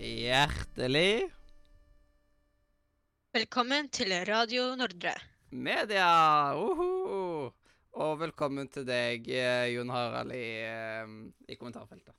Hjertelig 0.00 1.28
Velkommen 3.36 3.88
til 3.92 4.14
Radio 4.26 4.70
Nordre. 4.80 5.12
media! 5.50 6.54
Uhu! 6.56 6.89
Og 8.20 8.26
velkommen 8.26 8.68
til 8.68 8.84
deg, 8.84 9.24
eh, 9.32 9.70
Jon 9.72 9.88
Harald, 9.88 10.34
i, 10.36 10.60
eh, 10.60 11.12
i 11.48 11.54
kommentarfeltet. 11.56 12.12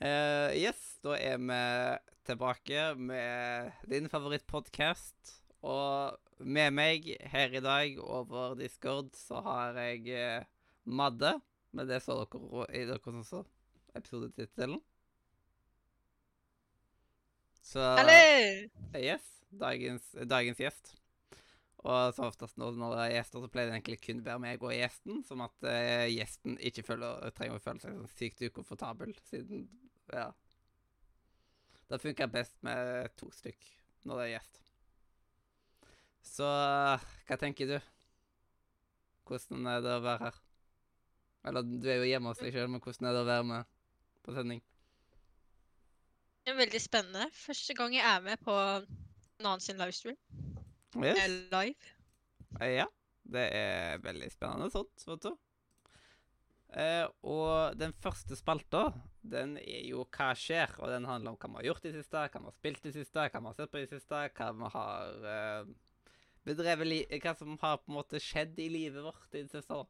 Eh, 0.00 0.56
yes, 0.56 0.96
da 1.04 1.18
er 1.20 1.36
vi 1.36 1.58
tilbake 2.24 2.96
med 2.96 3.74
din 3.84 4.08
favorittpodkast. 4.08 5.42
Og 5.60 6.16
med 6.38 6.72
meg 6.72 7.10
her 7.28 7.52
i 7.52 7.60
dag 7.60 7.98
over 8.00 8.54
Discord 8.56 9.12
så 9.12 9.42
har 9.44 9.76
jeg 9.76 10.46
Madde. 10.86 11.34
Men 11.72 11.86
det 11.86 12.00
så 12.00 12.16
dere 12.24 12.66
i 12.72 12.86
deres 12.86 13.04
også, 13.04 13.44
episodetittelen. 13.94 14.80
Så 17.60 17.84
Hallo! 18.00 18.96
Yes, 18.96 19.44
dagens, 19.52 20.16
dagens 20.24 20.56
gjest. 20.56 20.99
Og 21.80 22.12
som 22.12 22.26
oftest 22.26 22.58
når, 22.60 22.76
det 22.76 23.04
er 23.06 23.14
gjester, 23.14 23.40
så 23.40 23.48
pleier 23.52 23.70
det 23.70 23.78
egentlig 23.78 24.00
kun 24.04 24.20
være 24.24 24.42
meg 24.42 24.64
og 24.64 24.74
gjesten. 24.74 25.22
Som 25.24 25.44
at 25.46 25.64
uh, 25.64 26.06
gjesten 26.12 26.58
ikke 26.70 26.84
føler, 26.84 27.30
trenger 27.36 27.56
å 27.56 27.64
føle 27.64 27.84
seg 27.84 27.96
sånn 27.96 28.14
sykt 28.18 28.46
ukomfortabel, 28.50 29.16
siden 29.30 29.68
Ja. 30.12 30.30
Det 31.90 31.98
funker 31.98 32.30
best 32.30 32.54
med 32.62 33.10
to 33.18 33.30
stykk 33.34 33.64
når 34.06 34.20
det 34.20 34.26
er 34.26 34.32
gjest. 34.36 34.60
Så 36.30 36.46
hva 36.46 37.38
tenker 37.40 37.66
du? 37.66 37.76
Hvordan 39.26 39.66
er 39.72 39.82
det 39.82 39.96
å 39.96 40.04
være 40.04 40.28
her? 40.28 40.38
Eller 41.50 41.66
du 41.66 41.88
er 41.88 42.02
jo 42.02 42.08
hjemme 42.10 42.30
hos 42.30 42.42
deg 42.42 42.54
sjøl, 42.54 42.68
men 42.70 42.82
hvordan 42.84 43.08
er 43.08 43.16
det 43.16 43.24
å 43.24 43.28
være 43.30 43.48
med 43.48 43.72
på 44.22 44.36
sending? 44.36 44.62
Det 46.44 46.52
er 46.52 46.60
veldig 46.60 46.82
spennende. 46.82 47.26
Første 47.34 47.76
gang 47.78 47.96
jeg 47.96 48.06
er 48.06 48.22
med 48.24 48.40
på 48.44 48.54
en 48.54 48.86
annen 49.40 49.64
sin 49.64 49.80
livestream. 49.80 50.18
Yes. 50.98 51.18
Er 51.18 51.36
live. 51.52 51.92
Eh, 52.60 52.74
Ja, 52.80 52.86
det 53.30 53.46
er 53.54 54.02
veldig 54.02 54.30
spennende 54.32 54.70
sånt, 54.72 55.04
vet 55.06 55.22
du. 55.22 55.36
Eh, 56.70 57.06
og 57.26 57.74
den 57.78 57.92
første 57.98 58.36
spalta, 58.38 58.92
den 59.26 59.56
er 59.58 59.86
jo 59.88 60.04
Hva 60.06 60.30
skjer? 60.38 60.76
Og 60.78 60.90
den 60.92 61.06
handler 61.08 61.32
om 61.32 61.38
hva 61.38 61.50
vi 61.50 61.58
har 61.60 61.68
gjort 61.72 61.86
i 61.90 61.94
siste, 61.96 62.24
hva 62.30 62.42
vi 62.42 62.46
har 62.50 62.58
spilt 62.58 62.86
i 62.86 62.92
siste, 62.94 63.24
hva 63.26 63.40
vi 63.42 63.50
har 63.50 63.56
sett 63.58 63.72
på 63.72 63.82
i 63.82 63.88
siste, 63.90 64.20
hva 64.38 64.50
vi 64.58 64.70
har 64.74 65.30
eh, 65.34 65.72
bedrevet 66.46 67.22
Hva 67.22 67.34
som 67.38 67.56
har 67.62 67.80
på 67.82 67.90
en 67.90 67.98
måte 67.98 68.22
skjedd 68.22 68.58
i 68.62 68.68
livet 68.70 69.02
vårt 69.02 69.34
i 69.34 69.42
det 69.42 69.50
siste. 69.50 69.80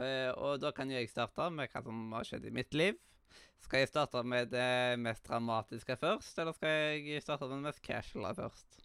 Eh, 0.00 0.30
og 0.34 0.60
da 0.60 0.72
kan 0.74 0.90
jo 0.90 0.96
jeg 0.98 1.12
starte 1.12 1.50
med 1.52 1.68
hva 1.70 1.84
som 1.84 2.16
har 2.16 2.24
skjedd 2.28 2.48
i 2.48 2.54
mitt 2.56 2.74
liv. 2.74 2.96
Skal 3.60 3.84
jeg 3.84 3.92
starte 3.92 4.22
med 4.26 4.50
det 4.52 4.98
mest 5.00 5.24
dramatiske 5.28 5.96
først, 6.00 6.38
eller 6.38 6.56
skal 6.56 7.00
jeg 7.00 7.22
starte 7.24 7.48
med 7.48 7.60
det 7.60 7.68
mest 7.70 7.84
casuale 7.84 8.34
først? 8.40 8.83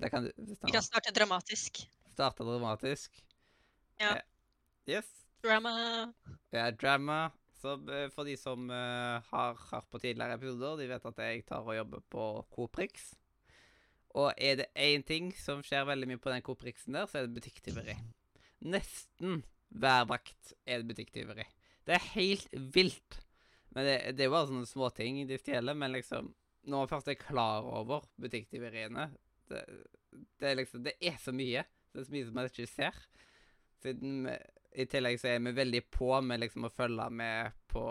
Det 0.00 0.10
kan 0.12 0.26
Vi 0.36 0.72
kan 0.72 0.82
starte 0.82 1.12
dramatisk. 1.12 1.82
Starte 2.14 2.44
dramatisk. 2.46 3.24
Ja. 4.00 4.16
Eh, 4.16 4.22
Yes. 4.88 5.06
Drama. 5.42 6.12
Ja, 6.50 6.70
drama. 6.70 7.30
Så 7.60 7.74
eh, 7.92 8.08
for 8.10 8.24
de 8.24 8.36
som 8.36 8.70
uh, 8.70 9.20
har 9.30 9.58
hørt 9.70 9.86
på 9.92 10.00
tidligere 10.00 10.34
episoder, 10.38 10.80
de 10.80 10.88
vet 10.90 11.06
at 11.06 11.20
jeg 11.22 11.44
tar 11.46 11.66
og 11.66 11.76
jobber 11.76 12.02
på 12.10 12.26
Coprix. 12.54 13.12
Og 14.18 14.32
er 14.36 14.56
det 14.58 14.70
én 14.74 15.04
ting 15.06 15.30
som 15.38 15.62
skjer 15.62 15.86
veldig 15.86 16.08
mye 16.10 16.22
på 16.22 16.32
den 16.32 16.42
Coprixen 16.42 16.96
der, 16.96 17.06
så 17.06 17.20
er 17.20 17.28
det 17.28 17.36
butikktyveri. 17.36 17.94
Nesten 18.66 19.44
hver 19.70 20.08
vakt 20.10 20.54
er 20.66 20.80
det 20.80 20.90
butikktyveri. 20.90 21.46
Det 21.86 21.94
er 21.94 22.08
helt 22.16 22.56
vilt. 22.74 23.20
Men 23.70 23.86
det, 23.86 23.96
det 24.16 24.24
er 24.24 24.30
jo 24.30 24.34
bare 24.34 24.48
sånne 24.50 24.66
småting 24.66 25.22
de 25.28 25.38
stjeler, 25.38 25.76
men 25.78 25.94
liksom 25.94 26.34
Når 26.66 26.82
man 26.82 26.88
først 26.90 27.08
er 27.08 27.16
klar 27.16 27.64
over 27.64 28.02
butikktyveriene 28.20 29.06
det, 29.50 29.64
det 30.40 30.48
er 30.50 30.58
liksom 30.58 30.86
Det 30.86 30.96
er 31.00 31.18
så 31.22 31.34
mye. 31.34 31.64
Det 31.90 32.00
er 32.00 32.08
så 32.08 32.14
mye 32.14 32.28
som 32.28 32.38
man 32.38 32.48
ikke 32.50 32.70
ser. 32.70 32.96
Siden 33.80 34.24
vi, 34.26 34.36
i 34.80 34.86
tillegg 34.86 35.18
så 35.18 35.32
er 35.32 35.42
vi 35.42 35.52
veldig 35.56 35.82
på 35.90 36.12
med 36.22 36.42
liksom 36.44 36.68
å 36.68 36.72
følge 36.72 37.08
med 37.10 37.56
på 37.70 37.82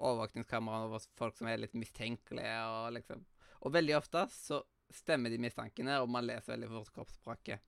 overvåkningskameraene 0.00 0.88
over 0.88 1.04
folk 1.18 1.36
som 1.36 1.50
er 1.50 1.60
litt 1.60 1.76
mistenkelige, 1.76 2.56
og 2.72 2.94
liksom 2.96 3.26
Og 3.60 3.74
veldig 3.74 3.92
ofte 3.98 4.22
så 4.32 4.62
stemmer 4.88 5.28
de 5.28 5.36
mistankene, 5.36 5.98
og 6.00 6.08
man 6.08 6.24
leser 6.24 6.54
veldig 6.54 6.70
fort 6.70 6.94
kroppsspråket. 6.94 7.60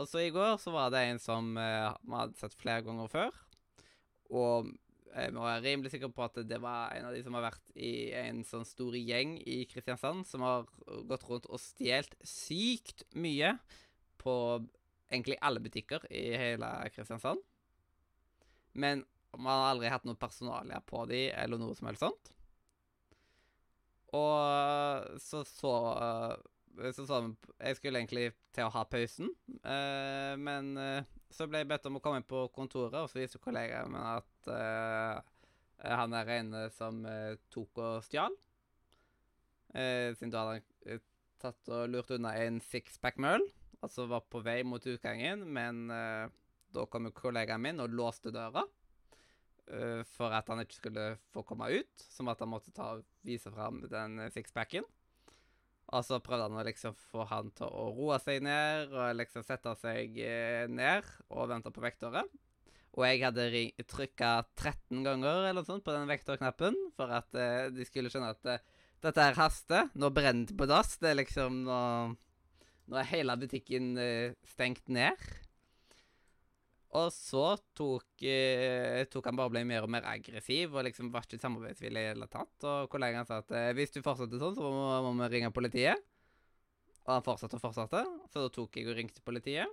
Og 0.00 0.08
så 0.08 0.22
i 0.24 0.30
går 0.32 0.56
så 0.62 0.72
var 0.72 0.88
det 0.94 1.02
en 1.04 1.20
som 1.20 1.50
eh, 1.60 1.90
vi 2.00 2.14
hadde 2.16 2.40
sett 2.40 2.56
flere 2.56 2.86
ganger 2.86 3.10
før, 3.12 3.36
og 4.32 4.70
jeg 5.14 5.34
må 5.34 5.44
være 5.44 5.64
rimelig 5.64 5.92
sikker 5.92 6.10
på 6.14 6.24
at 6.26 6.40
det 6.48 6.58
var 6.62 6.94
en 6.94 7.08
av 7.08 7.14
de 7.16 7.22
som 7.24 7.36
har 7.38 7.46
vært 7.48 7.76
i 7.76 8.10
en 8.18 8.42
sånn 8.46 8.66
stor 8.68 8.96
gjeng 8.98 9.36
i 9.40 9.62
Kristiansand, 9.70 10.26
som 10.28 10.44
har 10.46 10.66
gått 11.08 11.26
rundt 11.28 11.48
og 11.48 11.60
stjålet 11.62 12.16
sykt 12.26 13.04
mye 13.18 13.54
på 14.20 14.34
egentlig 15.08 15.38
alle 15.40 15.62
butikker 15.64 16.04
i 16.12 16.24
hele 16.36 16.70
Kristiansand. 16.94 17.40
Men 18.78 19.04
man 19.36 19.52
har 19.52 19.70
aldri 19.72 19.92
hatt 19.92 20.06
noe 20.08 20.18
personalia 20.18 20.80
på 20.84 21.04
de, 21.10 21.28
eller 21.32 21.60
noe 21.60 21.76
som 21.78 21.88
helst 21.90 22.04
sånt. 22.04 22.32
Og 24.16 25.18
så 25.20 25.42
så 25.44 25.74
så 26.94 27.04
så 27.04 27.34
Jeg 27.58 27.76
skulle 27.76 27.98
egentlig 27.98 28.30
til 28.54 28.68
å 28.68 28.72
ha 28.72 28.84
pausen, 28.86 29.32
eh, 29.64 30.34
men 30.38 30.76
eh, 30.78 31.04
så 31.34 31.46
ble 31.48 31.62
jeg 31.62 31.68
bedt 31.70 31.86
om 31.88 31.98
å 31.98 32.02
komme 32.02 32.20
inn 32.20 32.28
på 32.28 32.46
kontoret, 32.54 32.96
og 33.02 33.10
så 33.10 33.20
viste 33.20 33.40
kollegaen 33.42 33.92
min 33.92 34.00
at 34.00 34.50
uh, 34.50 35.20
han 35.84 36.16
er 36.16 36.32
en 36.38 36.56
som 36.74 37.02
uh, 37.04 37.36
tok 37.52 37.80
og 37.84 38.06
stjal. 38.06 38.34
uh, 39.74 40.16
siden 40.16 40.32
da 40.32 40.44
hadde 40.44 40.58
han 40.88 41.04
tatt 41.38 41.70
og 41.70 41.92
lurt 41.92 42.10
unna 42.16 42.32
en 42.40 42.58
sixpack 42.64 43.20
med. 43.22 43.44
Altså 43.84 44.08
var 44.10 44.24
på 44.26 44.40
vei 44.42 44.64
mot 44.66 44.82
utgangen, 44.82 45.44
men 45.54 45.84
da 45.86 46.82
kom 46.90 47.06
kollegaen 47.14 47.62
min 47.62 47.78
og 47.78 47.92
låste 47.94 48.32
døra. 48.34 48.64
for 50.16 50.32
at 50.34 50.48
han 50.48 50.64
ikke 50.64 50.74
skulle 50.74 51.04
få 51.30 51.44
komme 51.46 51.68
ut, 51.70 52.02
som 52.10 52.26
at 52.32 52.40
han 52.40 52.48
måtte 52.48 52.72
ta 52.74 52.96
vise 53.22 53.52
fram 53.54 53.84
den 53.86 54.18
sixpacken. 54.34 54.82
Og 55.88 56.04
så 56.04 56.18
prøvde 56.20 56.50
han 56.50 56.58
å 56.60 56.66
liksom 56.66 56.96
få 57.08 57.24
han 57.30 57.48
til 57.56 57.70
å 57.70 57.86
roe 57.96 58.18
seg 58.20 58.42
ned, 58.44 58.92
og 58.92 59.16
liksom 59.16 59.44
sette 59.46 59.72
seg 59.80 60.18
eh, 60.20 60.66
ned 60.68 61.06
og 61.32 61.48
vente 61.48 61.72
på 61.72 61.84
vekteret. 61.84 62.28
Og 62.98 63.04
jeg 63.06 63.22
hadde 63.22 63.46
trykka 63.86 64.32
13 64.58 65.04
ganger 65.06 65.44
eller 65.46 65.60
noe 65.60 65.68
sånt 65.68 65.84
på 65.86 65.94
den 65.94 66.08
vektorknappen 66.10 66.76
for 66.98 67.12
at 67.14 67.36
eh, 67.38 67.68
de 67.72 67.86
skulle 67.86 68.10
skjønne 68.12 68.32
at 68.34 68.48
eh, 68.50 68.64
dette 69.04 69.26
her 69.28 69.38
haster. 69.38 69.92
Nå 69.94 70.10
brenner 70.10 70.48
det 70.48 70.56
på 70.58 70.66
dass. 70.68 70.96
Det 71.00 71.12
er 71.12 71.20
liksom 71.20 71.62
Nå, 71.68 71.80
nå 72.88 72.98
er 72.98 73.12
hele 73.12 73.36
butikken 73.38 73.92
eh, 74.02 74.34
stengt 74.50 74.90
ned. 74.90 75.28
Og 76.96 77.10
så 77.12 77.50
tok, 77.76 78.06
eh, 78.24 79.02
tok 79.12 79.26
han 79.28 79.36
bare 79.36 79.52
ble 79.52 79.64
mer 79.68 79.84
og 79.84 79.90
mer 79.92 80.06
aggressiv 80.08 80.72
og 80.72 80.86
liksom 80.86 81.10
var 81.12 81.26
ikke 81.26 81.40
samarbeidsvillig 81.42 82.00
i 82.00 82.06
det 82.06 82.14
hele 82.14 82.28
tatt. 82.32 82.54
Og 82.64 82.88
kollegaen 82.92 83.28
sa 83.28 83.42
at 83.42 83.52
eh, 83.52 83.74
hvis 83.76 83.92
du 83.92 84.00
fortsetter 84.00 84.40
sånn, 84.40 84.56
så 84.56 84.70
må, 84.72 84.86
må 85.04 85.12
vi 85.20 85.28
ringe 85.34 85.52
politiet. 85.52 86.00
Og 87.04 87.12
han 87.18 87.26
fortsatte 87.26 87.56
og 87.56 87.64
fortsatte, 87.64 88.02
så 88.32 88.46
da 88.46 88.48
tok 88.52 88.76
jeg 88.76 88.88
og 88.88 88.96
ringte 88.96 89.24
politiet. 89.24 89.68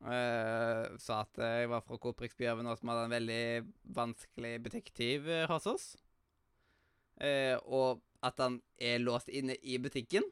Eh, 0.00 0.84
sa 1.00 1.22
at 1.26 1.40
eh, 1.40 1.56
jeg 1.62 1.72
var 1.72 1.82
fra 1.84 1.98
Coprix 2.00 2.36
Byhaven, 2.36 2.68
og 2.68 2.78
som 2.80 2.92
hadde 2.92 3.08
en 3.08 3.16
veldig 3.16 3.42
vanskelig 3.96 4.54
butikktyv 4.64 5.28
eh, 5.28 5.48
hos 5.50 5.68
oss. 5.68 5.90
Eh, 7.20 7.56
og 7.68 8.00
at 8.24 8.40
han 8.40 8.60
er 8.80 9.00
låst 9.00 9.28
inne 9.28 9.56
i 9.60 9.76
butikken. 9.80 10.24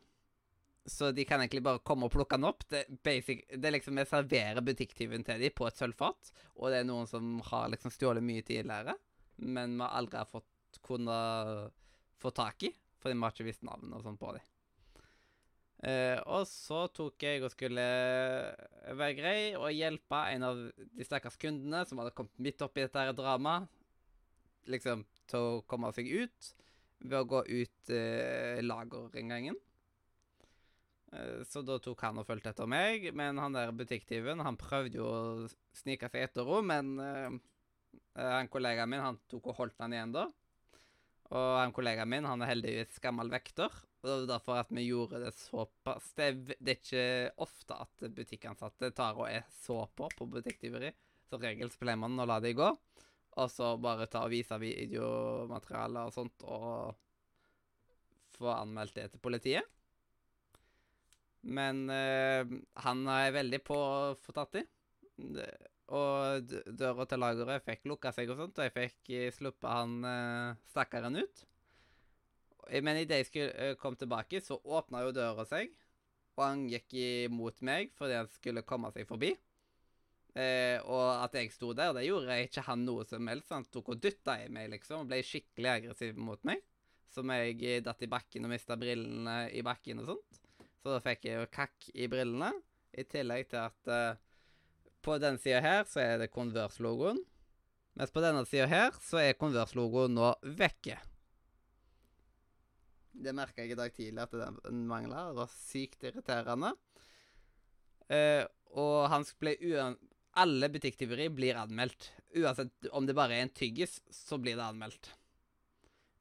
Så 0.88 1.10
de 1.12 1.24
kan 1.28 1.42
egentlig 1.42 1.62
bare 1.66 1.82
komme 1.84 2.08
og 2.08 2.12
plukke 2.14 2.38
den 2.38 2.48
opp. 2.48 2.64
Det, 2.70 2.84
basic, 3.04 3.44
det 3.52 3.68
er 3.68 3.76
liksom 3.76 3.98
Vi 4.00 4.06
serverer 4.08 4.64
butikktyven 4.64 5.26
til 5.26 5.42
dem 5.44 5.56
på 5.56 5.68
et 5.68 5.80
sølvfat. 5.80 6.32
Og 6.56 6.72
det 6.72 6.82
er 6.82 6.88
noen 6.88 7.08
som 7.10 7.38
har 7.50 7.68
liksom 7.72 7.92
stjålet 7.94 8.24
mye 8.24 8.44
tidligere, 8.46 8.96
men 9.44 9.76
vi 9.76 9.84
har 9.84 9.98
aldri 10.00 10.24
fått 10.32 10.80
kunnet 10.84 11.74
få 12.18 12.32
tak 12.34 12.68
i. 12.68 12.72
Fordi 12.98 13.14
vi 13.14 13.24
har 13.26 13.34
ikke 13.34 13.46
visst 13.46 13.66
navn 13.66 13.92
og 13.94 14.04
sånn 14.04 14.18
på 14.18 14.32
dem. 14.36 14.46
Uh, 15.78 16.18
og 16.34 16.42
så 16.50 16.88
tok 16.90 17.22
jeg 17.22 17.44
og 17.46 17.52
skulle 17.52 17.82
være 18.98 19.14
grei 19.14 19.40
og 19.54 19.70
hjelpe 19.70 20.24
en 20.32 20.46
av 20.48 20.62
de 20.74 21.06
stakkars 21.06 21.36
kundene 21.38 21.84
som 21.86 22.00
hadde 22.02 22.16
kommet 22.18 22.42
midt 22.42 22.64
oppi 22.66 22.82
dette 22.82 22.98
her 22.98 23.14
dramaet, 23.14 23.68
liksom 24.66 25.04
til 25.30 25.38
å 25.38 25.60
komme 25.70 25.92
seg 25.94 26.10
ut 26.10 26.50
ved 27.04 27.20
å 27.20 27.28
gå 27.30 27.44
ut 27.46 27.92
uh, 27.94 28.58
lagerinngangen. 28.64 29.54
Eh, 31.12 31.44
Så 31.44 31.62
da 31.62 31.78
tok 31.82 32.02
han 32.04 32.20
og 32.20 32.26
fulgte 32.28 32.52
etter 32.52 32.68
meg, 32.68 33.10
men 33.16 33.38
han 33.40 33.56
der 33.56 33.72
butikktyven 33.76 34.44
han 34.44 34.58
prøvde 34.60 35.00
jo 35.00 35.06
å 35.08 35.48
snike 35.76 36.10
seg 36.12 36.26
etter 36.28 36.48
henne, 36.48 36.68
men 36.68 36.86
uh, 37.00 37.38
han 38.18 38.50
kollegaen 38.52 38.90
min 38.90 39.04
han 39.04 39.20
tok 39.30 39.52
og 39.52 39.60
holdt 39.62 39.80
han 39.84 39.94
igjen 39.94 40.14
da. 40.16 40.26
Og 41.28 41.50
han 41.60 41.74
kollegaen 41.76 42.10
min 42.10 42.28
han 42.28 42.42
er 42.44 42.52
heldigvis 42.52 43.00
gammel 43.04 43.30
vekter, 43.32 43.72
og 43.98 44.06
det 44.06 44.14
var 44.14 44.30
derfor 44.34 44.60
at 44.60 44.70
vi 44.72 44.86
gjorde 44.88 45.22
det 45.24 45.34
såpass. 45.36 46.12
Det 46.18 46.28
det 46.60 46.74
er 46.74 46.78
ikke 46.78 47.06
ofte 47.44 47.80
at 47.84 48.08
butikkansatte 48.16 48.92
tar 48.96 49.18
og 49.18 49.28
er 49.30 49.48
så 49.64 49.82
på 49.96 50.08
på 50.16 50.28
butikktyveri. 50.36 50.92
Som 51.28 51.42
regel 51.44 51.68
så 51.72 51.80
pleier 51.80 52.00
man 52.00 52.20
å 52.20 52.28
la 52.28 52.38
det 52.40 52.54
gå, 52.56 52.68
og 53.38 53.50
så 53.52 53.74
bare 53.80 54.08
ta 54.08 54.24
og 54.24 54.32
vise 54.32 54.56
videomateriale 54.60 56.06
og 56.08 56.14
sånt, 56.14 56.44
og 56.48 56.96
få 58.38 58.48
anmeldt 58.54 58.96
det 58.96 59.10
til 59.12 59.20
politiet. 59.20 59.77
Men 61.46 61.86
eh, 61.92 62.46
han 62.84 63.02
er 63.12 63.34
veldig 63.36 63.60
på 63.66 63.76
å 63.78 64.14
få 64.22 64.34
tatt 64.36 64.58
i. 64.60 64.64
Og 65.88 66.54
døra 66.76 67.06
til 67.08 67.22
lageret 67.22 67.64
fikk 67.64 67.86
lukka 67.88 68.12
seg 68.12 68.30
og 68.32 68.42
sånt, 68.42 68.58
og 68.58 68.66
jeg 68.66 68.74
fikk 68.74 69.12
eh, 69.16 69.30
sluppet 69.32 69.70
han 69.70 69.94
eh, 70.04 70.58
stakkaren 70.72 71.16
ut. 71.16 71.44
Men 72.84 73.00
idet 73.00 73.22
jeg 73.22 73.28
skulle, 73.30 73.52
eh, 73.56 73.76
kom 73.80 73.96
tilbake, 73.96 74.42
så 74.44 74.58
åpna 74.60 75.06
jo 75.06 75.14
døra 75.16 75.46
seg, 75.48 75.72
og 76.36 76.44
han 76.44 76.66
gikk 76.70 76.92
imot 77.00 77.62
meg 77.66 77.94
fordi 77.98 78.18
han 78.18 78.28
skulle 78.30 78.66
komme 78.68 78.90
seg 78.94 79.08
forbi. 79.08 79.32
Eh, 80.38 80.76
og 80.84 81.24
at 81.24 81.34
jeg 81.38 81.50
sto 81.54 81.72
der, 81.74 81.94
det 81.96 82.04
gjorde 82.04 82.36
jeg 82.36 82.50
ikke 82.50 82.66
han 82.68 82.84
noe 82.86 83.06
som 83.08 83.30
helst. 83.30 83.54
Han 83.54 83.64
tok 83.72 83.94
og 83.94 84.02
dytta 84.02 84.36
i 84.44 84.50
meg, 84.52 84.68
liksom, 84.74 85.06
og 85.06 85.10
ble 85.10 85.22
skikkelig 85.24 85.72
aggressiv 85.72 86.20
mot 86.20 86.44
meg. 86.46 86.60
Som 87.08 87.32
jeg 87.32 87.80
datt 87.82 88.04
i 88.04 88.10
bakken 88.12 88.44
og 88.44 88.52
mista 88.52 88.76
brillene 88.76 89.48
i 89.56 89.64
bakken 89.64 90.04
og 90.04 90.12
sånt. 90.12 90.42
Så 90.82 90.94
da 90.94 91.02
fikk 91.02 91.26
jeg 91.26 91.40
jo 91.40 91.50
kakk 91.52 91.90
i 91.94 92.08
brillene. 92.10 92.52
I 92.98 93.04
tillegg 93.06 93.50
til 93.50 93.60
at 93.60 93.90
uh, 93.92 94.20
på 95.04 95.18
den 95.22 95.38
sida 95.40 95.60
her 95.64 95.84
så 95.88 96.02
er 96.02 96.16
det 96.22 96.32
Converse-logoen. 96.34 97.20
Mens 97.98 98.14
på 98.14 98.22
denne 98.22 98.44
sida 98.46 98.68
her 98.70 98.96
så 99.02 99.20
er 99.22 99.38
Converse-logoen 99.38 100.14
nå 100.16 100.32
vekke. 100.58 100.98
Det 103.18 103.34
merka 103.34 103.64
jeg 103.64 103.74
i 103.74 103.78
dag 103.78 103.94
tidlig 103.94 104.22
at 104.22 104.36
den 104.38 104.84
mangla. 104.90 105.28
Det 105.30 105.40
var 105.40 105.56
sykt 105.56 106.06
irriterende. 106.06 106.74
Uh, 108.08 108.44
og 108.78 109.08
han 109.12 109.26
ble 109.40 109.58
uan... 109.72 109.98
Alle 110.38 110.68
butikktyveri 110.70 111.24
blir 111.34 111.56
anmeldt. 111.58 112.12
Uansett 112.38 112.86
om 112.94 113.06
det 113.08 113.16
bare 113.16 113.34
er 113.34 113.42
en 113.42 113.50
tyggis, 113.50 113.96
så 114.14 114.36
blir 114.38 114.54
det 114.54 114.62
anmeldt. 114.62 115.08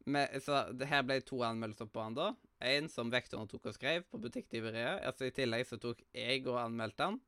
Men, 0.10 0.32
så 0.42 0.64
det 0.74 0.88
her 0.90 1.04
ble 1.06 1.20
to 1.28 1.44
anmeldelser 1.46 1.90
på 1.92 2.02
han 2.02 2.16
da. 2.18 2.32
En 2.64 2.88
som 2.90 3.12
vektoren 3.14 3.50
tok 3.50 3.70
og 3.70 3.76
skrev 3.76 4.06
på 4.10 4.20
butikktyveriet. 4.22 5.04
Altså 5.06 5.28
I 5.28 5.34
tillegg 5.36 5.68
så 5.70 5.78
tok 5.82 6.02
jeg 6.16 6.46
og 6.48 6.58
anmeldte 6.64 7.12
han 7.12 7.20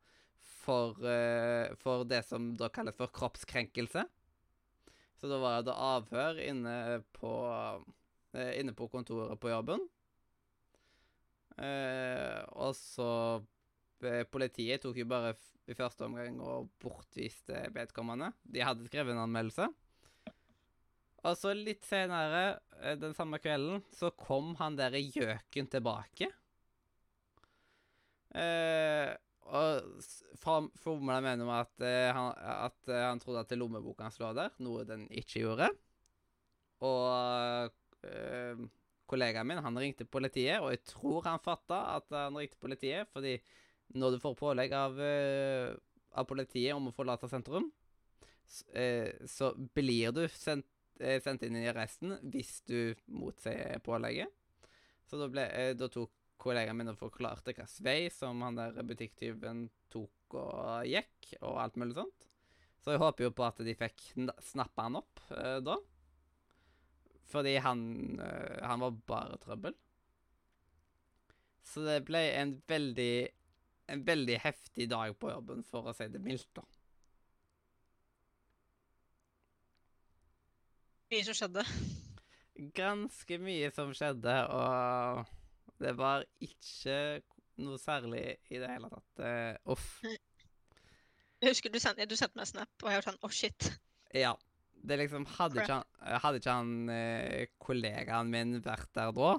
for, 0.63 0.97
uh, 1.03 1.69
for 1.81 2.07
det 2.09 2.23
som 2.25 2.53
da 2.57 2.71
kalles 2.73 2.97
for 2.97 3.13
kroppskrenkelse. 3.13 4.05
Så 5.19 5.29
da 5.29 5.37
var 5.41 5.61
det 5.67 5.75
avhør 5.75 6.39
inne 6.41 6.75
på, 7.13 7.33
uh, 7.45 8.51
inne 8.57 8.73
på 8.73 8.89
kontoret 8.89 9.39
på 9.41 9.53
jobben. 9.53 9.85
Uh, 11.59 12.41
og 12.55 12.75
så 12.77 13.13
Politiet 14.31 14.79
tok 14.79 14.95
jo 14.95 15.03
bare 15.11 15.33
i 15.67 15.75
første 15.75 16.05
omgang 16.05 16.37
og 16.39 16.69
bortviste 16.79 17.65
vedkommende. 17.75 18.29
De 18.47 18.61
hadde 18.63 18.85
skrevet 18.87 19.11
en 19.11 19.25
anmeldelse. 19.25 19.67
Og 21.27 21.35
så 21.35 21.51
litt 21.55 21.83
senere 21.87 22.59
eh, 22.79 22.95
den 22.99 23.15
samme 23.17 23.39
kvelden 23.43 23.81
så 23.95 24.11
kom 24.15 24.53
han 24.59 24.77
der 24.79 24.95
gjøken 24.99 25.67
tilbake. 25.71 26.29
Eh, 28.29 29.09
og 29.49 30.03
formla 30.39 31.17
mener 31.25 31.43
om 31.43 31.51
at, 31.57 31.73
eh, 31.81 32.09
han, 32.13 32.31
at 32.37 32.91
eh, 32.91 33.05
han 33.07 33.21
trodde 33.21 33.43
at 33.43 33.55
lommeboka 33.57 34.05
hans 34.05 34.19
lå 34.21 34.31
der, 34.37 34.53
noe 34.63 34.85
den 34.87 35.07
ikke 35.09 35.43
gjorde. 35.43 35.71
Og 36.85 37.73
eh, 38.07 38.61
kollegaen 39.09 39.49
min 39.49 39.59
han 39.65 39.81
ringte 39.81 40.07
politiet, 40.07 40.61
og 40.61 40.71
jeg 40.75 40.85
tror 40.87 41.25
han 41.25 41.43
fatta 41.43 41.81
at 41.97 42.07
han 42.13 42.37
ringte 42.37 42.61
politiet, 42.61 43.09
fordi 43.11 43.35
når 43.97 44.15
du 44.15 44.21
får 44.21 44.37
pålegg 44.37 44.73
av, 44.77 44.99
eh, 45.01 45.73
av 46.13 46.29
politiet 46.29 46.77
om 46.77 46.91
å 46.91 46.95
forlate 46.95 47.27
sentrum, 47.31 47.71
så, 48.49 48.65
så 49.29 49.51
blir 49.77 50.13
du 50.13 50.23
sendt, 50.33 50.65
sendt 51.23 51.43
inn 51.47 51.57
i 51.59 51.67
arresten 51.71 52.17
hvis 52.31 52.59
du 52.67 52.93
motsier 53.15 53.79
pålegget. 53.85 54.31
Så 55.09 55.19
da, 55.19 55.27
ble, 55.31 55.45
eh, 55.55 55.73
da 55.77 55.87
tok 55.91 56.11
kollegaen 56.39 56.77
min 56.79 56.91
og 56.91 56.99
forklarte 56.99 57.53
hva 57.57 57.65
vei 57.83 58.09
som 58.13 58.41
han 58.45 58.59
der 58.59 58.77
butikktyven 58.87 59.65
tok 59.91 60.37
og 60.39 60.85
gikk, 60.87 61.33
og 61.41 61.57
alt 61.63 61.79
mulig 61.81 61.97
sånt. 61.97 62.27
Så 62.79 62.93
jeg 62.93 63.01
håper 63.01 63.25
jo 63.25 63.33
på 63.35 63.43
at 63.47 63.57
de 63.65 63.73
fikk 63.75 64.03
sna- 64.13 64.37
snappa 64.45 64.85
han 64.87 64.99
opp 65.01 65.19
eh, 65.35 65.57
da. 65.65 65.75
Fordi 67.29 67.57
han, 67.61 67.81
eh, 68.23 68.61
han 68.65 68.79
var 68.85 68.95
bare 69.09 69.39
trøbbel. 69.43 69.75
Så 71.69 71.83
det 71.85 71.99
ble 72.07 72.21
en 72.39 72.55
veldig 72.69 73.11
en 73.89 74.03
veldig 74.05 74.35
heftig 74.43 74.85
dag 74.91 75.15
på 75.17 75.31
jobben, 75.31 75.63
for 75.65 75.89
å 75.89 75.93
si 75.97 76.05
det 76.13 76.21
mildt, 76.21 76.49
da. 76.53 76.61
Mye 81.09 81.25
som 81.25 81.37
skjedde. 81.37 81.63
Ganske 82.77 83.37
mye 83.41 83.69
som 83.73 83.93
skjedde, 83.97 84.35
og 84.53 85.23
det 85.81 85.93
var 85.97 86.25
ikke 86.43 86.97
noe 87.63 87.79
særlig 87.81 88.25
i 88.51 88.59
det 88.61 88.69
hele 88.69 88.91
tatt. 88.91 89.23
Uh, 89.23 89.73
off. 89.73 89.87
Jeg 91.39 91.53
husker 91.55 91.73
du 91.73 91.79
sendte, 91.81 92.05
du 92.05 92.13
sendte 92.19 92.37
meg 92.37 92.45
en 92.45 92.51
snap, 92.51 92.71
og 92.83 92.91
jeg 92.91 92.99
var 92.99 93.07
sånn 93.07 93.19
Å, 93.23 93.31
shit. 93.33 93.69
Ja. 94.13 94.35
Det 94.79 94.95
liksom 94.95 95.25
Hadde 95.27 95.59
ikke 95.59 95.79
han, 95.81 96.19
hadde 96.23 96.39
ikke 96.39 96.53
han 96.55 96.91
eh, 96.93 97.49
kollegaen 97.59 98.29
min 98.31 98.53
vært 98.63 98.93
der 98.95 99.09
da, 99.15 99.33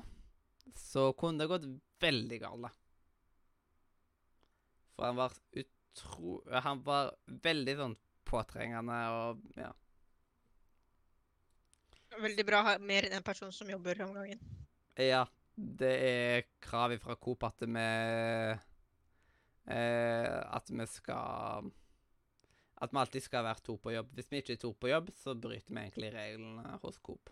så 0.76 1.06
kunne 1.16 1.40
det 1.40 1.48
gått 1.48 1.68
veldig 2.02 2.40
galt. 2.42 2.80
For 4.96 5.06
han 5.06 5.16
var 5.20 5.38
utro... 5.62 6.34
Han 6.66 6.82
var 6.84 7.14
veldig 7.46 7.76
sånn 7.78 7.96
påtrengende 8.28 8.98
og 9.14 9.46
ja. 9.56 9.70
Veldig 12.18 12.44
bra 12.46 12.60
å 12.60 12.66
ha 12.66 12.78
mer 12.82 13.06
enn 13.06 13.16
én 13.18 13.26
person 13.26 13.52
som 13.54 13.70
jobber 13.70 14.02
om 14.04 14.14
gangen. 14.16 14.40
Ja, 14.98 15.22
det 15.54 15.92
er 16.06 16.48
krav 16.62 16.96
fra 17.02 17.14
Coop 17.20 17.44
at 17.46 17.62
vi 17.62 17.84
eh, 19.70 20.38
At 20.50 20.70
vi 20.70 20.86
skal 20.90 21.70
At 22.80 22.92
vi 22.92 22.98
alltid 22.98 23.22
skal 23.22 23.44
være 23.44 23.64
to 23.64 23.76
på 23.76 23.94
jobb. 23.94 24.08
Hvis 24.16 24.30
vi 24.32 24.40
ikke 24.40 24.56
er 24.56 24.62
to 24.62 24.72
på 24.72 24.90
jobb, 24.90 25.10
så 25.16 25.34
bryter 25.34 25.72
vi 25.72 25.80
egentlig 25.84 26.14
reglene 26.14 26.78
hos 26.82 26.98
Coop. 26.98 27.30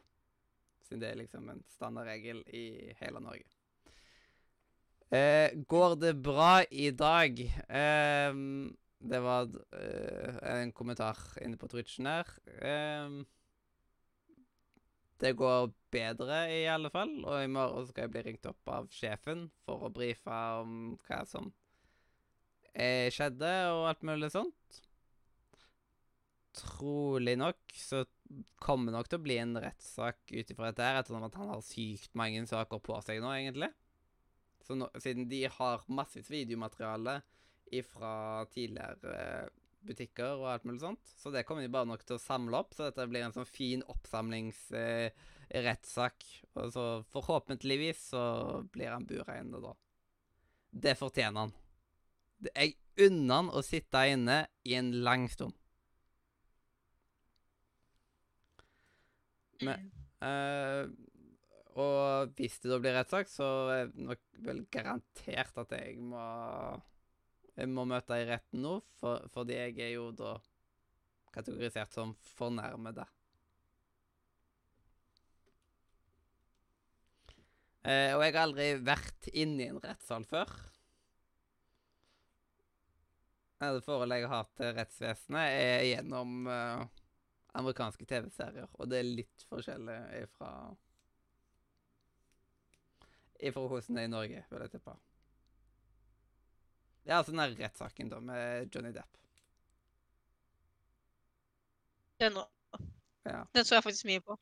Siden 0.84 1.00
det 1.02 1.10
er 1.10 1.22
liksom 1.22 1.48
en 1.52 1.62
standardregel 1.68 2.42
i 2.56 2.92
hele 3.00 3.20
Norge. 3.20 3.48
Eh, 5.08 5.56
går 5.68 5.96
det 5.96 6.14
bra 6.20 6.62
i 6.70 6.90
dag? 6.92 7.40
Eh, 7.40 8.32
det 8.98 9.20
var 9.24 9.48
eh, 9.72 10.38
en 10.52 10.72
kommentar 10.72 11.16
inne 11.40 11.56
på 11.56 11.68
Twitchen 11.70 12.06
her. 12.10 12.28
Ehm, 12.60 13.22
det 15.18 15.34
går 15.38 15.70
bedre, 15.92 16.42
i 16.54 16.66
alle 16.70 16.90
fall. 16.94 17.14
Og 17.24 17.42
i 17.42 17.50
morgen 17.50 17.88
skal 17.88 18.06
jeg 18.06 18.14
bli 18.14 18.24
ringt 18.28 18.50
opp 18.50 18.74
av 18.74 18.90
sjefen 18.94 19.48
for 19.66 19.88
å 19.88 19.92
brife 19.94 20.42
om 20.60 20.92
hva 21.08 21.22
som 21.28 21.50
eh, 22.74 23.08
skjedde, 23.14 23.50
og 23.74 23.88
alt 23.90 24.06
mulig 24.06 24.30
sånt. 24.34 24.80
Trolig 26.58 27.36
nok 27.38 27.74
så 27.76 28.04
kommer 28.58 28.90
det 28.90 28.98
nok 28.98 29.10
til 29.10 29.20
å 29.20 29.26
bli 29.26 29.36
en 29.40 29.58
rettssak 29.62 30.32
ut 30.32 30.50
ifra 30.54 30.70
dette 30.70 30.86
her, 30.86 31.00
ettersom 31.00 31.26
at 31.26 31.38
han 31.38 31.52
har 31.52 31.66
sykt 31.66 32.14
mange 32.18 32.42
saker 32.50 32.82
på 32.82 32.98
seg 33.06 33.22
nå, 33.22 33.32
egentlig. 33.34 33.70
Så 34.66 34.76
nå, 34.76 34.88
siden 35.00 35.28
de 35.30 35.44
har 35.50 35.86
massevis 35.88 36.30
videomateriale 36.32 37.20
ifra 37.72 38.44
tidligere 38.52 39.48
butikker 39.86 40.32
og 40.38 40.48
alt 40.52 40.64
mulig 40.68 40.80
sånt. 40.82 41.04
Så 41.16 41.30
det 41.34 41.44
kommer 41.46 41.62
de 41.62 41.68
bare 41.72 41.86
nok 41.88 42.02
til 42.06 42.16
å 42.16 42.20
samle 42.22 42.56
opp, 42.58 42.74
så 42.74 42.82
dette 42.88 43.08
blir 43.10 43.22
en 43.26 43.36
sånn 43.36 43.46
fin 43.48 43.82
oppsamlingsrettssak. 43.88 46.16
Eh, 46.24 46.58
og 46.58 46.66
så 46.74 46.84
forhåpentligvis 47.14 48.00
så 48.12 48.22
blir 48.72 48.90
han 48.94 49.06
bura 49.08 49.32
inne 49.40 49.58
da. 49.62 49.72
Det 50.70 50.94
fortjener 50.98 51.40
han. 51.46 51.52
Jeg 52.54 52.70
unner 53.08 53.34
han 53.34 53.48
å 53.50 53.62
sitte 53.66 54.08
inne 54.12 54.36
i 54.68 54.72
en 54.78 54.90
lang 55.04 55.24
stund. 55.32 55.54
Men- 59.60 59.90
Mm. 60.20 60.22
Eh, 60.26 60.86
og 61.78 62.28
hvis 62.34 62.58
det 62.60 62.70
da 62.72 62.78
blir 62.78 62.92
rettssak, 62.96 63.28
så 63.30 63.44
er 63.70 63.86
det 63.86 63.96
nok 63.96 64.18
vel 64.32 64.66
garantert 64.66 65.58
at 65.62 65.70
jeg 65.70 65.98
må 65.98 66.18
Jeg 67.58 67.70
må 67.74 67.82
møte 67.90 68.14
i 68.14 68.26
retten 68.28 68.62
nå, 68.62 68.76
for, 69.00 69.24
fordi 69.34 69.56
jeg 69.56 69.78
er 69.82 69.96
jo 69.96 70.10
da 70.14 70.36
kategorisert 71.34 71.90
som 71.94 72.12
fornærmede. 72.36 73.02
Eh, 77.82 78.14
og 78.14 78.22
jeg 78.22 78.34
har 78.34 78.44
aldri 78.44 78.68
vært 78.84 79.30
inne 79.32 79.64
i 79.64 79.70
en 79.72 79.82
rettssal 79.82 80.26
før. 80.28 80.54
Det 83.58 83.82
forholdet 83.82 84.20
jeg 84.20 84.30
har 84.30 84.50
til 84.54 84.74
rettsvesenet, 84.76 85.54
er 85.58 85.86
gjennom 85.88 86.46
eh, 86.52 86.84
amerikanske 87.58 88.06
TV-serier, 88.06 88.70
og 88.78 88.90
det 88.90 89.00
er 89.00 89.16
litt 89.16 89.48
forskjellig 89.50 89.98
ifra 90.22 90.52
Ifra 93.38 93.68
hvordan 93.70 93.94
det 93.94 94.02
er 94.02 94.08
i 94.08 94.10
Norge, 94.10 94.40
vil 94.50 94.62
jeg 94.64 94.70
tippe. 94.72 94.94
Ja, 97.08 97.16
altså 97.22 97.32
den 97.32 97.56
rettssaken 97.56 98.10
da 98.12 98.18
med 98.20 98.74
Johnny 98.74 98.92
Depp. 98.92 99.14
Den, 102.20 102.36
Ja. 103.24 103.46
den 103.52 103.64
så 103.64 103.78
jeg 103.78 103.84
faktisk 103.86 104.08
mye 104.10 104.20
på. 104.24 104.36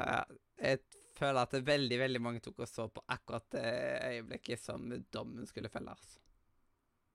Uh, 0.00 0.24
jeg 0.56 0.80
føler 1.18 1.42
at 1.42 1.52
det 1.52 1.66
veldig 1.66 1.98
veldig 2.00 2.22
mange 2.22 2.40
tok 2.40 2.62
og 2.64 2.68
så 2.68 2.86
på 2.88 3.02
akkurat 3.12 3.44
det 3.52 3.66
øyeblikket 4.06 4.62
som 4.62 4.88
dommen 5.12 5.48
skulle 5.48 5.68
felles. 5.68 6.16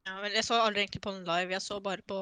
Ja, 0.06 0.20
men 0.22 0.38
jeg 0.38 0.46
så 0.46 0.60
aldri 0.62 0.84
egentlig 0.84 1.02
på 1.02 1.16
den 1.16 1.26
live. 1.26 1.56
Jeg 1.56 1.66
så 1.66 1.80
bare 1.82 2.06
på 2.06 2.20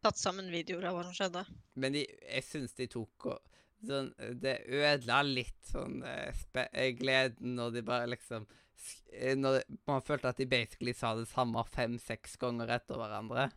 tatt 0.00 0.16
sammen 0.16 0.48
videoer 0.52 0.88
av 0.88 0.96
hva 0.96 1.04
som 1.04 1.16
skjedde. 1.16 1.44
Men 1.76 1.92
de, 1.92 2.06
jeg 2.06 2.46
syns 2.46 2.72
de 2.78 2.88
tok 2.88 3.28
og 3.34 3.57
sånn, 3.86 4.10
Det 4.42 4.56
ødela 4.66 5.20
litt 5.26 5.70
sånn 5.70 6.02
eh, 6.06 6.42
eh, 6.66 6.90
gleden 6.98 7.56
når 7.58 7.76
de 7.76 7.84
bare 7.86 8.10
liksom 8.10 8.46
eh, 9.12 9.36
når 9.38 9.62
Man 9.86 10.04
følte 10.06 10.32
at 10.32 10.40
de 10.40 10.48
basically 10.50 10.94
sa 10.96 11.14
det 11.18 11.28
samme 11.30 11.64
fem-seks 11.70 12.38
ganger 12.40 12.74
etter 12.78 13.00
hverandre. 13.00 13.48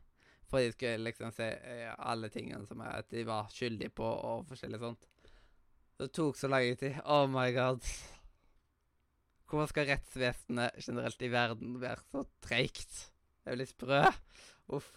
For 0.51 0.59
de 0.59 0.73
skulle 0.73 1.05
liksom 1.05 1.31
se 1.31 1.47
alle 1.95 2.27
tingene 2.27 2.67
som 2.67 2.81
er, 2.83 2.97
at 2.99 3.13
de 3.13 3.21
var 3.23 3.47
skyldige 3.53 3.93
på, 3.95 4.03
og 4.03 4.49
forskjellig 4.49 4.81
sånt. 4.81 5.05
Det 6.01 6.09
tok 6.11 6.35
så 6.35 6.49
lang 6.51 6.73
tid. 6.75 6.97
Oh 7.05 7.23
my 7.31 7.45
god. 7.55 7.87
Hvorfor 9.47 9.69
skal 9.71 9.87
rettsvesenet 9.87 10.77
generelt 10.83 11.23
i 11.23 11.31
verden 11.31 11.79
være 11.79 12.03
så 12.11 12.25
treigt? 12.43 12.97
Det 13.39 13.47
er 13.47 13.55
jo 13.55 13.61
litt 13.61 13.71
sprø. 13.71 14.01
Uff. 14.75 14.91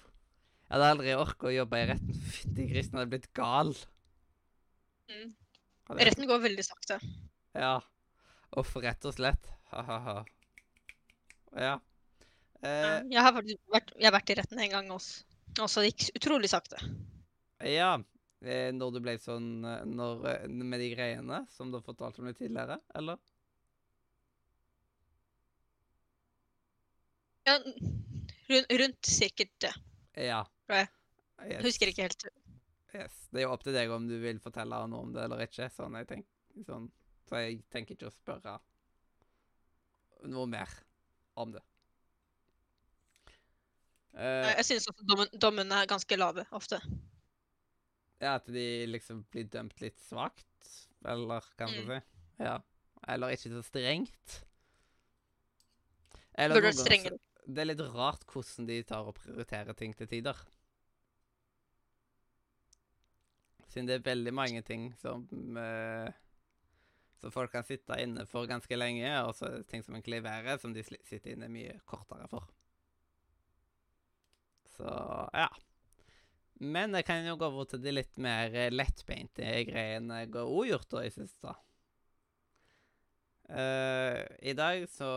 Jeg 0.64 0.74
hadde 0.74 0.90
aldri 0.94 1.14
orka 1.14 1.48
å 1.50 1.54
jobbe 1.54 1.80
i 1.80 1.88
retten. 1.90 2.22
Fytti 2.34 2.66
grisen, 2.70 2.98
hadde 2.98 3.12
blitt 3.12 3.30
gal. 3.36 3.74
Mm. 5.10 5.34
Retten 6.00 6.26
går 6.28 6.40
veldig 6.44 6.64
sakte. 6.64 6.98
Ja. 7.54 7.74
Uff, 8.56 8.72
rett 8.80 9.04
og 9.04 9.14
slett. 9.16 9.50
Ha-ha-ha. 9.72 10.22
Ja. 11.58 11.74
Eh, 12.64 13.02
Jeg 13.12 13.20
har 13.22 13.34
vært, 13.36 13.92
jeg 13.98 14.06
har 14.08 14.14
vært 14.16 14.30
i 14.32 14.36
retten 14.40 14.62
en 14.64 14.72
gang 14.72 14.90
også. 14.94 15.24
Også 15.62 15.82
det 15.84 15.92
gikk 15.92 16.08
utrolig 16.22 16.50
sakte. 16.50 16.80
ja. 17.60 17.96
Eh, 18.44 18.68
når 18.76 18.90
du 18.92 18.98
ble 19.00 19.14
sånn 19.16 19.64
eh, 19.64 19.84
når, 19.88 20.18
eh, 20.28 20.42
Med 20.52 20.76
de 20.82 20.90
greiene 20.92 21.38
som 21.48 21.70
du 21.72 21.78
har 21.78 21.84
fortalt 21.86 22.18
om 22.20 22.26
litt 22.28 22.36
tidligere, 22.36 22.76
eller? 22.94 23.16
Ja, 27.48 27.54
rundt, 28.50 28.72
rundt 28.82 29.08
sikkert 29.08 29.52
det. 29.64 29.72
Ja. 30.26 30.42
Jeg 30.68 31.60
husker 31.64 31.88
ikke 31.88 32.04
helt. 32.06 32.26
Yes. 32.94 33.14
Det 33.32 33.40
er 33.42 33.46
jo 33.48 33.52
opp 33.54 33.64
til 33.66 33.74
deg 33.74 33.90
om 33.90 34.04
du 34.06 34.14
vil 34.22 34.38
fortelle 34.42 34.78
noe 34.90 35.02
om 35.08 35.12
det 35.14 35.24
eller 35.26 35.42
ikke. 35.46 35.66
Sånn 35.74 35.96
jeg 35.98 36.06
tenk, 36.12 36.26
sånn. 36.68 36.88
Så 37.28 37.40
jeg 37.42 37.62
tenker 37.72 37.96
ikke 37.96 38.10
å 38.10 38.14
spørre 38.14 38.58
noe 40.30 40.46
mer 40.48 40.70
om 41.40 41.52
det. 41.56 41.62
Uh, 44.14 44.46
Jeg 44.54 44.66
syns 44.68 44.86
også 44.92 45.06
dommen, 45.10 45.30
dommene 45.42 45.80
er 45.82 45.90
ganske 45.90 46.16
lave 46.20 46.44
ofte. 46.54 46.78
Ja, 48.22 48.36
at 48.38 48.46
de 48.46 48.86
liksom 48.86 49.24
blir 49.34 49.48
dømt 49.50 49.80
litt 49.82 49.98
svakt, 50.06 50.70
eller 51.04 51.42
kan 51.58 51.68
Mm. 51.74 51.88
si. 51.90 51.98
Ja. 52.44 52.60
Eller 53.08 53.34
ikke 53.34 53.50
så 53.50 53.62
strengt. 53.66 54.44
Eller 56.38 56.54
Burde 56.54 56.70
vært 56.70 56.84
strengere. 56.86 57.18
Det 57.46 57.58
er 57.60 57.64
litt 57.68 57.82
rart 57.92 58.24
hvordan 58.26 58.66
de 58.66 58.82
tar 58.82 59.04
og 59.04 59.14
prioriterer 59.18 59.76
ting 59.76 59.92
til 59.94 60.06
tider. 60.06 60.38
Siden 63.74 63.90
det 63.90 63.98
er 63.98 64.06
veldig 64.06 64.30
mange 64.30 64.62
ting 64.62 64.92
som 65.00 65.26
uh, 65.58 66.06
Som 67.18 67.32
folk 67.34 67.50
kan 67.50 67.66
sitte 67.66 67.98
inne 67.98 68.26
for 68.30 68.46
ganske 68.46 68.76
lenge, 68.78 69.10
og 69.24 69.34
så 69.34 69.50
ting 69.66 69.82
som 69.82 69.96
egentlig 69.96 70.20
er 70.20 70.26
verre, 70.28 70.58
som 70.62 70.74
de 70.76 70.84
sitter 70.84 71.32
inne 71.32 71.48
mye 71.50 71.78
kortere 71.88 72.28
for. 72.30 72.46
Så 74.76 74.90
ja. 75.34 75.48
Men 76.62 76.94
jeg 76.94 77.06
kan 77.08 77.26
jo 77.26 77.38
gå 77.40 77.48
over 77.48 77.66
til 77.70 77.82
de 77.82 77.94
litt 77.96 78.18
mer 78.20 78.52
eh, 78.54 78.70
lettbeinte 78.70 79.46
greiene 79.66 80.20
jeg 80.22 80.34
har 80.36 80.68
gjort 80.68 80.92
da 80.92 81.02
i 81.02 81.14
siste. 81.14 81.54
Uh, 83.44 84.22
I 84.40 84.54
dag 84.56 84.86
så 84.88 85.08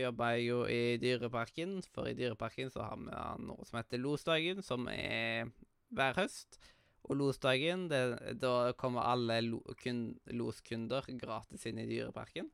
jobber 0.00 0.36
jeg 0.36 0.46
jo 0.46 0.60
i 0.70 0.96
Dyreparken, 1.02 1.80
for 1.92 2.08
i 2.08 2.14
Dyreparken 2.16 2.70
så 2.72 2.86
har 2.86 3.00
vi 3.00 3.08
noe 3.44 3.66
som 3.68 3.80
heter 3.80 4.00
Losdagen, 4.00 4.62
som 4.64 4.86
er 4.92 5.50
hver 5.94 6.16
høst. 6.22 6.60
Og 7.04 7.18
Losdagen, 7.20 7.88
det, 7.90 8.00
da 8.40 8.72
kommer 8.80 9.04
alle 9.04 9.40
lo, 9.44 9.60
kun, 9.80 10.06
loskunder 10.32 11.04
gratis 11.20 11.66
inn 11.68 11.82
i 11.82 11.88
Dyreparken. 11.90 12.48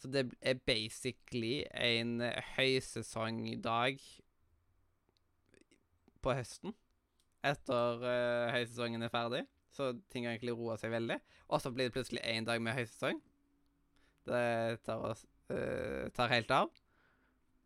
Så 0.00 0.08
det 0.08 0.30
er 0.40 0.62
basically 0.64 1.60
en 1.76 2.22
høysesongdag 2.56 4.00
på 6.24 6.36
høsten 6.36 6.72
etter 7.44 8.04
uh, 8.04 8.52
høysesongen 8.54 9.04
er 9.04 9.12
ferdig. 9.12 9.42
Så 9.76 9.92
ting 10.12 10.26
har 10.26 10.34
egentlig 10.34 10.56
roa 10.58 10.76
seg 10.80 10.92
veldig. 10.92 11.18
Og 11.52 11.60
så 11.62 11.72
blir 11.72 11.88
det 11.88 11.94
plutselig 11.94 12.22
én 12.26 12.48
dag 12.48 12.60
med 12.64 12.76
høysesong. 12.76 13.20
Det 14.28 14.80
tar, 14.86 15.04
oss, 15.04 15.24
uh, 15.52 16.08
tar 16.16 16.32
helt 16.32 16.52
av. 16.54 16.72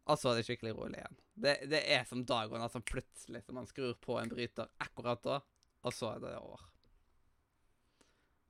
Og 0.04 0.20
så 0.20 0.30
er 0.30 0.38
det 0.38 0.46
skikkelig 0.48 0.74
rolig 0.76 1.00
igjen. 1.00 1.18
Det, 1.34 1.54
det 1.70 1.80
er 1.96 2.04
som 2.06 2.22
dagene 2.26 2.68
som 2.70 2.84
plutselig 2.86 3.42
så 3.42 3.54
man 3.56 3.66
skrur 3.66 3.96
på 4.02 4.18
en 4.20 4.30
bryter 4.30 4.68
akkurat 4.82 5.22
da, 5.24 5.40
og 5.84 5.94
så 5.94 6.14
er 6.14 6.22
det 6.24 6.34
over. 6.40 6.66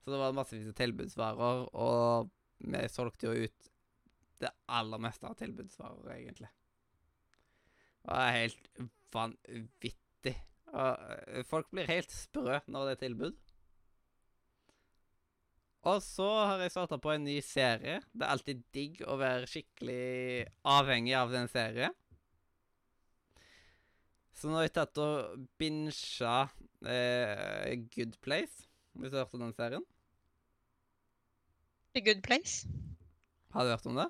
Så 0.05 0.13
det 0.13 0.21
var 0.21 0.37
massevis 0.37 0.69
av 0.71 0.77
tilbudsvarer, 0.79 1.63
og 1.75 2.31
vi 2.65 2.83
solgte 2.93 3.31
jo 3.31 3.47
ut 3.47 3.71
det 4.43 4.51
aller 4.77 5.01
meste 5.01 5.29
av 5.29 5.37
tilbudsvarer, 5.39 6.11
egentlig. 6.19 6.51
Det 8.05 8.11
var 8.11 8.35
helt 8.37 8.69
vanvittig. 9.15 10.35
Og 10.75 11.07
eh, 11.15 11.47
folk 11.49 11.71
blir 11.73 11.89
helt 11.89 12.13
sprø 12.13 12.59
når 12.67 12.91
det 12.91 12.95
er 12.95 13.03
tilbud. 13.07 13.41
Og 15.85 16.01
så 16.01 16.29
har 16.49 16.63
jeg 16.65 16.73
starta 16.73 16.99
på 17.01 17.13
en 17.13 17.27
ny 17.27 17.39
serie. 17.45 17.99
Det 18.13 18.25
er 18.25 18.33
alltid 18.33 18.63
digg 18.73 19.03
å 19.05 19.19
være 19.21 19.49
skikkelig 19.49 20.47
avhengig 20.73 21.13
av 21.19 21.33
den 21.33 21.49
serien. 21.53 21.97
Så 24.35 24.51
nå 24.51 24.59
har 24.59 24.67
jeg 24.67 24.75
tatt 24.75 24.99
og 25.03 25.45
binsja 25.61 26.49
eh, 26.91 27.75
Good 27.95 28.19
Place, 28.25 28.67
hvis 28.99 29.13
du 29.13 29.19
har 29.19 29.29
hørt 29.29 29.37
om 29.39 29.45
den 29.47 29.55
serien. 29.57 29.85
The 31.95 32.03
Good 32.03 32.25
Place. 32.27 32.67
Har 33.55 33.65
du 33.65 33.71
hørt 33.71 33.87
om 33.87 34.01
det? 34.01 34.09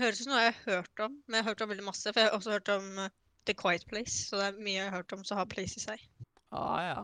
Høres 0.00 0.20
ut 0.20 0.26
som 0.26 0.34
noe 0.34 0.42
jeg 0.42 0.52
har 0.52 0.82
hørt 0.82 1.02
om, 1.04 1.14
men 1.24 1.38
jeg 1.38 1.44
har 1.44 1.54
hørt 1.54 1.64
om 1.64 1.72
veldig 1.72 1.86
masse. 1.86 2.12
For 2.12 2.20
jeg 2.20 2.28
har 2.28 2.36
også 2.36 2.52
hørt 2.54 2.70
om 2.72 2.90
uh, 3.00 3.08
The 3.48 3.54
Quiet 3.56 3.86
Place, 3.88 4.28
så 4.28 4.40
det 4.40 4.50
er 4.50 4.60
mye 4.60 4.76
jeg 4.76 4.90
har 4.90 4.98
hørt 5.00 5.16
om 5.16 5.24
som 5.24 5.40
har 5.40 5.48
place 5.48 5.80
i 5.80 5.84
seg. 5.84 6.04
Ah, 6.52 6.80
ja. 6.84 7.00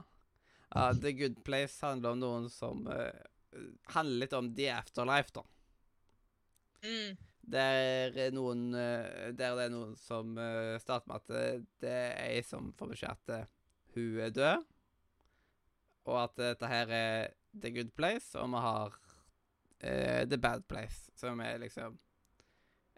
ja. 0.75 0.90
The 0.92 1.14
Good 1.16 1.40
Place 1.49 1.80
handler 1.85 2.16
om 2.16 2.21
noen 2.21 2.50
som 2.52 2.85
uh, 2.92 3.09
Handler 3.95 4.26
litt 4.26 4.35
om 4.37 4.50
the 4.54 4.68
afterlife, 4.71 5.33
da. 5.35 5.42
Mm. 6.85 7.16
Der 7.49 8.12
er 8.12 8.35
noen 8.37 8.75
eh, 8.76 9.31
Der 9.37 9.57
det 9.57 9.69
er 9.69 9.73
noen 9.73 9.95
som 10.00 10.37
eh, 10.40 10.76
starter 10.83 11.09
med 11.09 11.23
at 11.23 11.31
det, 11.33 11.45
det 11.81 11.93
er 11.93 12.19
ei 12.26 12.43
som 12.45 12.73
får 12.76 12.93
beskjed 12.93 13.14
at 13.14 13.35
eh, 13.37 13.47
hun 13.95 14.19
er 14.21 14.35
død, 14.35 14.67
og 16.09 16.19
at 16.23 16.35
dette 16.38 16.69
her 16.69 16.93
er 16.93 17.31
the 17.57 17.71
good 17.73 17.90
place, 17.97 18.38
og 18.38 18.50
vi 18.52 18.61
har 18.62 18.99
uh, 19.83 20.25
the 20.28 20.38
bad 20.38 20.67
place, 20.69 21.11
som 21.17 21.40
er 21.40 21.59
liksom 21.59 21.99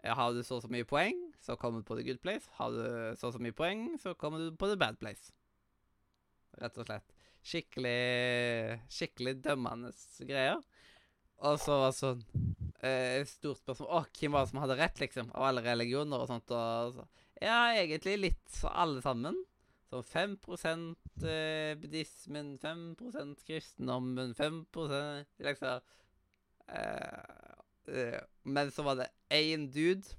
Har 0.03 0.33
du 0.33 0.43
så 0.43 0.55
og 0.55 0.61
så 0.63 0.69
mye 0.73 0.85
poeng, 0.85 1.17
så 1.41 1.55
kommer 1.55 1.79
du 1.79 1.85
på 1.85 1.95
the 1.95 2.03
good 2.03 2.21
place. 2.21 2.49
Har 2.57 2.71
du 2.73 3.15
så 3.15 3.27
og 3.27 3.33
så 3.33 3.39
mye 3.39 3.53
poeng, 3.53 3.99
så 4.01 4.13
kommer 4.13 4.39
du 4.39 4.55
på 4.55 4.67
the 4.67 4.77
bad 4.77 4.97
place. 4.97 5.31
Rett 6.57 6.77
og 6.77 6.87
slett. 6.87 7.13
Skikkelig 7.45 8.79
Skikkelig 8.89 9.35
dømmende 9.45 9.91
greier. 10.25 10.57
Og 11.41 11.57
så 11.61 11.77
var 11.81 11.89
det 11.89 11.97
sånn 11.97 12.25
eh, 12.85 13.21
stort 13.29 13.61
spørsmål 13.61 13.89
Å, 13.97 14.01
hvem 14.17 14.35
var 14.35 14.45
det 14.45 14.51
som 14.51 14.61
hadde 14.61 14.77
rett, 14.77 14.99
liksom? 15.01 15.31
Av 15.33 15.47
alle 15.49 15.63
religioner 15.65 16.21
og 16.21 16.29
sånt. 16.29 16.53
Og 16.53 16.99
så. 16.99 17.07
Ja, 17.41 17.71
egentlig 17.73 18.17
litt 18.19 18.59
alle 18.69 19.01
sammen. 19.03 19.39
Så 19.91 20.03
5 20.07 20.37
eh, 21.27 21.75
buddhismen, 21.75 22.53
5% 22.61 23.41
kristendommen, 23.43 24.35
5% 24.37 25.25
liksom 25.43 25.81
eh, 26.67 27.41
eh, 27.87 28.21
Men 28.43 28.71
så 28.71 28.85
var 28.87 29.01
det 29.01 29.09
én 29.35 29.67
dude 29.73 30.15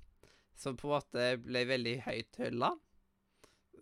som 0.58 0.76
på 0.76 0.90
en 0.90 0.98
måte 0.98 1.28
ble 1.40 1.64
veldig 1.70 1.94
høyt 2.04 2.36
hylla. 2.42 2.74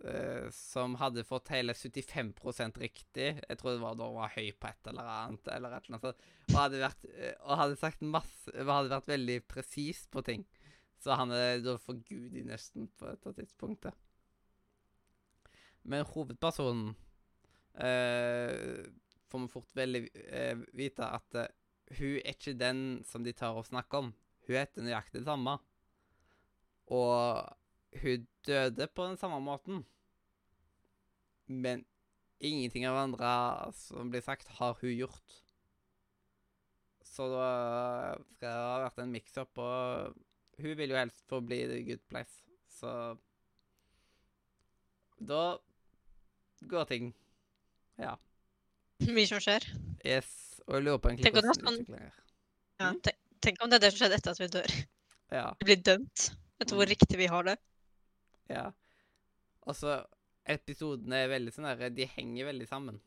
Eh, 0.05 0.47
som 0.55 0.95
hadde 1.01 1.25
fått 1.27 1.53
hele 1.55 1.75
75% 1.77 2.81
riktig. 2.81 3.29
Jeg 3.41 3.61
tror 3.61 3.75
det 3.75 3.83
var 3.83 3.99
da 3.99 4.09
hun 4.09 4.19
var 4.21 4.33
høy 4.35 4.51
på 4.53 4.71
et 4.71 4.91
eller 4.93 5.11
annet. 5.15 5.51
eller 5.55 5.77
et 5.77 5.89
eller 5.89 5.99
annet. 5.99 6.25
Og 6.51 6.59
hadde 6.59 6.83
vært, 6.85 7.09
eh, 7.15 7.35
og 7.45 7.61
hadde 7.63 7.81
sagt 7.81 8.03
masse 8.03 8.55
Hadde 8.55 8.93
vært 8.93 9.13
veldig 9.13 9.39
presis 9.49 10.07
på 10.11 10.25
ting. 10.27 10.47
Så 11.01 11.17
han 11.17 11.33
er 11.33 11.63
da 11.65 11.77
for 11.81 12.01
gud 12.09 12.37
i 12.37 12.45
nesten 12.45 12.91
på 12.99 13.09
dette 13.09 13.33
tidspunktet. 13.39 13.97
Men 15.83 16.05
hovedpersonen 16.05 16.93
eh, 17.81 18.85
får 19.31 19.45
vi 19.45 19.53
fort 19.53 19.73
veldig 19.77 20.03
eh, 20.27 20.59
vite 20.77 21.07
at 21.07 21.39
eh, 21.41 21.53
hun 21.97 22.19
er 22.21 22.35
ikke 22.35 22.59
den 22.59 22.83
som 23.09 23.25
de 23.25 23.33
tar 23.35 23.57
å 23.57 23.65
snakke 23.67 24.03
om. 24.03 24.13
Hun 24.47 24.59
heter 24.59 24.85
nøyaktig 24.85 25.23
det 25.23 25.29
samme. 25.29 25.57
Og 26.91 27.49
hun 28.03 28.27
døde 28.47 28.87
på 28.95 29.07
den 29.09 29.17
samme 29.19 29.41
måten. 29.43 29.85
Men 31.51 31.85
ingenting 32.41 32.87
av 32.87 32.97
andre 32.97 33.73
som 33.75 34.11
blir 34.13 34.23
sagt, 34.23 34.49
har 34.61 34.77
hun 34.81 34.95
gjort. 34.95 35.39
Så 37.05 37.27
da 37.33 37.49
skal 38.37 38.47
det 38.47 38.53
ha 38.55 38.79
vært 38.85 39.01
en 39.03 39.13
mix-up, 39.13 39.59
og 39.59 40.15
hun 40.61 40.77
vil 40.79 40.91
jo 40.95 40.97
helst 41.01 41.25
forbli 41.29 41.65
the 41.67 41.81
good 41.89 42.03
place. 42.09 42.43
Så 42.71 43.17
da 45.21 45.59
går 46.71 46.85
ting 46.89 47.11
Ja. 48.01 48.15
Mye 49.05 49.27
som 49.29 49.41
skjer. 49.41 49.65
Yes. 50.07 50.61
Og 50.67 50.75
jeg 50.79 50.85
lurer 50.87 50.99
på 51.03 51.11
egentlig 51.11 51.27
om 51.29 51.35
det 51.35 51.43
hvordan 51.43 51.77
sånn- 51.77 51.95
er. 51.99 52.13
Ja, 52.81 52.91
Mm. 52.93 53.01
tenk, 53.03 53.17
tenk 53.43 53.57
om 53.63 53.71
det 53.71 53.77
er 53.77 53.81
det 53.81 53.93
som 53.93 53.99
skjedde 54.07 54.17
etter 54.17 54.31
at 54.31 54.39
vi 54.41 54.47
dør. 54.47 54.87
Ja. 55.33 55.55
Vi 55.61 55.65
blir 55.65 55.83
dømt 55.83 56.31
etter 56.61 56.77
hvor 56.77 56.87
Mm. 56.87 56.91
riktig 56.95 57.17
vi 57.19 57.27
har 57.27 57.43
det. 57.43 57.59
Ja. 58.51 58.71
Altså, 59.69 60.01
episodene 60.51 61.23
er 61.23 61.33
veldig 61.35 61.55
sånn 61.55 61.69
der 61.71 61.95
De 61.95 62.09
henger 62.17 62.51
veldig 62.51 62.69
sammen. 62.71 63.01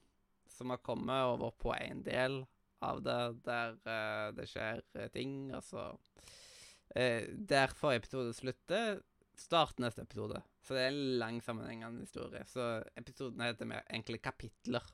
Så 0.48 0.68
man 0.70 0.82
kommer 0.86 1.34
over 1.34 1.54
på 1.58 1.74
en 1.76 2.04
del 2.06 2.44
av 2.84 3.02
det 3.04 3.20
der 3.46 3.78
uh, 3.88 4.30
det 4.36 4.46
skjer 4.52 4.82
eh, 5.00 5.10
ting, 5.14 5.54
og 5.56 5.64
så 5.64 5.86
uh, 5.96 7.22
Der 7.32 7.72
forrige 7.74 8.04
episode 8.04 8.34
slutter, 8.38 9.00
starter 9.40 9.86
neste 9.86 10.04
episode. 10.04 10.42
Så 10.64 10.76
det 10.76 10.84
er 10.84 10.92
en 10.92 11.20
lang, 11.20 11.40
sammenhengende 11.44 12.04
historie. 12.06 12.44
Så 12.48 12.84
episodene 13.00 13.50
heter 13.50 13.70
mer 13.70 13.88
enkle 13.92 14.20
kapitler. 14.24 14.86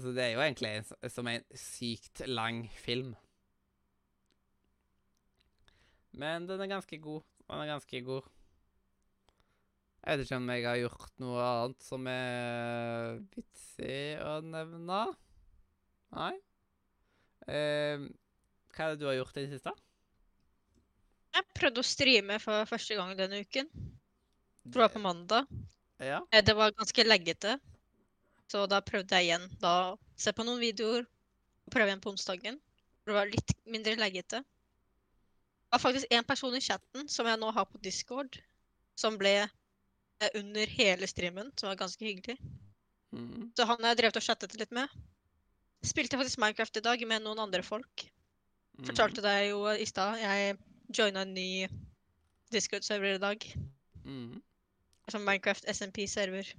Så 0.00 0.14
det 0.16 0.24
er 0.24 0.32
jo 0.34 0.42
egentlig 0.42 0.72
en, 0.72 1.10
som 1.12 1.28
en 1.28 1.44
sykt 1.54 2.24
lang 2.26 2.64
film. 2.80 3.12
Men 6.12 6.48
den 6.48 6.60
er 6.60 6.72
ganske 6.74 6.98
god. 7.00 7.22
Den 7.52 7.60
er 7.60 7.68
ganske 7.68 8.00
god. 8.06 8.28
Jeg 10.02 10.18
vet 10.18 10.24
ikke 10.24 10.36
om 10.40 10.46
jeg 10.50 10.64
har 10.64 10.78
gjort 10.80 11.10
noe 11.22 11.42
annet 11.46 11.84
som 11.84 12.06
er 12.10 13.18
vitsig 13.36 13.98
å 14.24 14.38
nevne. 14.42 15.00
Nei. 16.16 16.32
Eh, 17.46 18.06
hva 18.72 18.86
er 18.86 18.94
det 18.94 19.02
du 19.02 19.06
har 19.10 19.18
gjort 19.18 19.36
i 19.36 19.44
det 19.44 19.52
siste? 19.58 19.74
Jeg 21.36 21.48
prøvde 21.58 21.84
å 21.84 21.86
streame 21.86 22.38
for 22.42 22.66
første 22.72 22.96
gang 22.96 23.12
denne 23.20 23.42
uken. 23.44 23.68
Det 24.64 24.80
var 24.80 24.90
på 24.94 25.02
mandag. 25.04 25.46
Ja. 26.00 26.22
Eh, 26.32 26.40
Det 26.42 26.56
var 26.56 26.72
ganske 26.72 27.04
leggete. 27.04 27.58
Så 28.48 28.64
da 28.68 28.80
prøvde 28.84 29.20
jeg 29.20 29.28
igjen 29.28 29.46
da 29.60 29.94
se 30.16 30.32
på 30.32 30.44
noen 30.48 30.60
videoer. 30.60 31.04
Prøve 31.70 31.92
igjen 31.92 32.02
på 32.04 32.16
onsdagen. 32.16 32.58
Det 33.04 33.14
var 33.14 33.30
litt 33.30 33.54
mindre 33.68 33.94
leggete. 34.00 34.42
Det 35.72 35.78
var 35.78 35.86
faktisk 35.86 36.06
en 36.12 36.24
person 36.28 36.54
i 36.54 36.60
chatten 36.60 37.06
som 37.08 37.24
jeg 37.24 37.38
nå 37.40 37.48
har 37.56 37.64
på 37.64 37.78
Discord, 37.80 38.36
som 38.92 39.14
ble 39.16 39.38
eh, 39.40 40.34
under 40.36 40.68
hele 40.68 41.06
streamen, 41.08 41.48
som 41.56 41.70
var 41.70 41.78
ganske 41.80 42.04
hyggelig. 42.04 42.36
Mm. 43.16 43.46
Så 43.56 43.64
han 43.64 43.80
har 43.80 43.94
jeg 43.94 44.02
drevet 44.02 44.18
og 44.20 44.26
chattet 44.26 44.56
litt 44.60 44.74
med. 44.76 44.92
Spilte 45.80 46.18
faktisk 46.20 46.42
Minecraft 46.44 46.76
i 46.76 46.82
dag 46.84 47.04
med 47.08 47.24
noen 47.24 47.40
andre 47.40 47.62
folk. 47.64 48.04
Mm. 48.76 48.84
Fortalte 48.90 49.24
deg 49.24 49.46
jo 49.48 49.64
i 49.72 49.88
stad. 49.88 50.20
Jeg 50.20 50.58
joina 50.92 51.24
en 51.24 51.32
ny 51.38 51.48
Discord-server 52.52 53.16
i 53.16 53.24
dag. 53.24 53.48
Mm. 54.04 54.42
Som 55.08 55.24
Minecraft 55.24 55.72
SMP-server. 55.72 56.52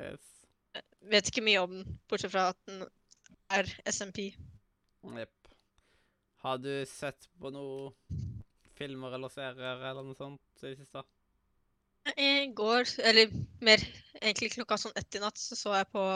Yes. 0.00 0.24
Vet 1.12 1.28
ikke 1.28 1.44
mye 1.44 1.68
om 1.68 1.76
den, 1.82 2.00
bortsett 2.08 2.32
fra 2.32 2.48
at 2.56 2.64
den 2.64 2.86
er 3.52 3.68
SMP. 3.92 4.30
Jepp. 5.20 5.52
Har 6.42 6.58
du 6.58 6.72
sett 6.88 7.28
på 7.38 7.52
noe 7.54 7.92
filmer 8.82 9.16
eller 9.16 9.32
serier 9.32 9.88
eller 9.90 10.04
noe 10.04 10.18
sånt 10.18 10.62
i 10.62 10.72
det 10.72 10.76
siste? 10.82 11.04
I 12.18 12.48
går, 12.58 12.88
eller 13.06 13.30
mer 13.62 13.82
egentlig 14.20 14.52
klokka 14.56 14.78
sånn 14.80 14.96
ett 14.98 15.14
i 15.14 15.20
natt, 15.22 15.38
så 15.38 15.58
så 15.58 15.76
jeg 15.78 15.90
på 15.94 16.06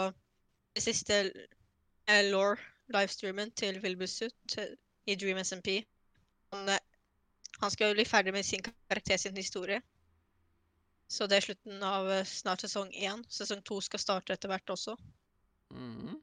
det 0.74 0.83
siste 0.83 1.20
eh, 1.31 2.24
Law 2.26 2.57
livestreamen 2.94 3.52
til 3.59 3.79
Vilbusut 3.83 4.59
eh, 4.59 4.74
i 5.07 5.14
Dream 5.18 5.38
SMP. 5.42 5.79
Han, 6.52 6.68
eh, 6.68 6.83
han 7.61 7.70
skal 7.70 7.92
jo 7.92 7.98
bli 7.98 8.07
ferdig 8.09 8.35
med 8.35 8.46
sin 8.46 8.64
karakter 8.66 9.16
sin 9.16 9.38
historie. 9.38 9.81
Så 11.09 11.26
det 11.31 11.38
er 11.38 11.46
slutten 11.46 11.83
av 11.87 12.11
eh, 12.11 12.26
snart 12.26 12.66
sesong 12.66 12.90
én. 12.90 13.22
Sesong 13.31 13.62
to 13.62 13.81
skal 13.85 14.02
starte 14.02 14.35
etter 14.35 14.50
hvert 14.50 14.74
også. 14.74 14.96
Mm. 15.70 16.18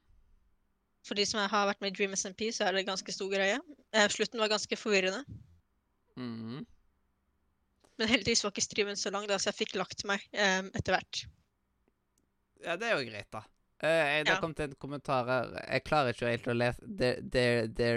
For 1.08 1.20
de 1.20 1.26
som 1.28 1.40
har 1.40 1.68
vært 1.68 1.82
med 1.84 1.94
i 1.94 1.98
Dream 1.98 2.16
SMP, 2.16 2.50
så 2.52 2.68
er 2.68 2.76
det 2.76 2.88
ganske 2.88 3.16
stor 3.16 3.32
greie. 3.32 3.60
Eh, 3.96 4.08
slutten 4.12 4.44
var 4.44 4.52
ganske 4.52 4.80
forvirrende. 4.80 5.24
Mm. 6.20 6.66
Men 7.98 8.10
heldigvis 8.10 8.44
var 8.44 8.52
ikke 8.54 8.66
streamen 8.66 8.98
så 9.00 9.12
lang, 9.14 9.28
da, 9.30 9.38
så 9.42 9.52
jeg 9.52 9.60
fikk 9.64 9.76
lagt 9.78 10.04
meg 10.10 10.22
um, 10.34 10.70
etter 10.78 10.96
hvert. 10.98 11.24
Ja, 12.64 12.76
det 12.80 12.88
er 12.90 12.98
jo 13.00 13.10
greit, 13.10 13.30
da. 13.34 13.44
Eh, 13.84 14.24
det 14.24 14.32
Ja. 14.32 14.40
kom 14.40 14.54
til 14.56 14.70
en 14.70 14.76
kommentar 14.80 15.26
her 15.28 15.50
Jeg 15.68 15.84
klarer 15.84 16.14
ikke 16.14 16.30
helt 16.30 16.46
å 16.48 16.54
lese 16.56 16.86
The, 16.88 17.10
they're, 17.20 17.66
the, 17.76 17.90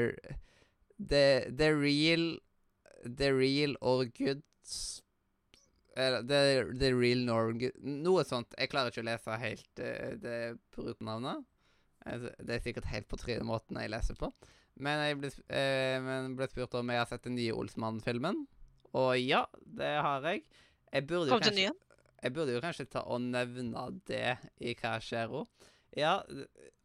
the, 0.98 1.26
the 1.54 1.68
real 1.78 2.24
The 3.06 3.28
real 3.36 3.76
or 3.80 4.04
good 4.10 4.42
Eller 5.96 6.22
the, 6.26 6.40
the 6.80 6.90
real 6.96 7.22
nor 7.28 7.52
good 7.52 7.76
Noe 7.78 8.24
sånt. 8.26 8.56
Jeg 8.58 8.72
klarer 8.72 8.90
ikke 8.90 9.04
å 9.04 9.06
lese 9.12 9.38
helt 9.38 9.78
uh, 9.84 10.16
det 10.24 10.34
brukernavnet. 10.74 11.44
Eh, 12.06 12.26
Det 12.42 12.56
er 12.58 12.64
sikkert 12.66 12.90
helt 12.90 13.06
på 13.08 13.20
trynet 13.22 13.46
måten 13.46 13.78
jeg 13.78 13.92
leser 13.94 14.18
på. 14.18 14.32
Men 14.76 15.00
jeg 15.06 15.18
ble, 15.22 15.30
eh, 15.48 15.96
men 16.04 16.36
ble 16.36 16.48
spurt 16.50 16.74
om 16.76 16.92
jeg 16.92 17.00
har 17.00 17.08
sett 17.08 17.24
den 17.24 17.38
nye 17.38 17.54
Olsmann-filmen. 17.56 18.44
Og 18.96 19.12
ja, 19.20 19.46
det 19.64 19.94
har 20.04 20.24
jeg. 20.28 20.44
Jeg 20.92 21.06
burde 21.08 21.32
jo 21.32 21.40
kanskje 21.40 21.72
jeg 22.26 22.32
burde 22.34 22.54
jo 22.56 22.62
kanskje 22.64 22.88
ta 22.90 23.04
og 23.12 23.20
nevne 23.22 23.84
det 24.08 24.38
i 24.64 24.72
Hva 24.78 24.96
skjer 25.04 25.28
hun? 25.30 25.46
Ja, 25.96 26.18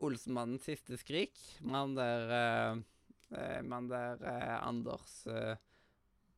Olsmannens 0.04 0.68
siste 0.68 1.00
skrik. 1.00 1.40
Man 1.66 1.96
der 1.98 2.34
eh, 2.36 2.82
eh, 3.40 3.62
Man 3.66 3.88
der 3.90 4.22
eh, 4.22 4.58
Anders 4.60 5.26
eh, 5.32 5.56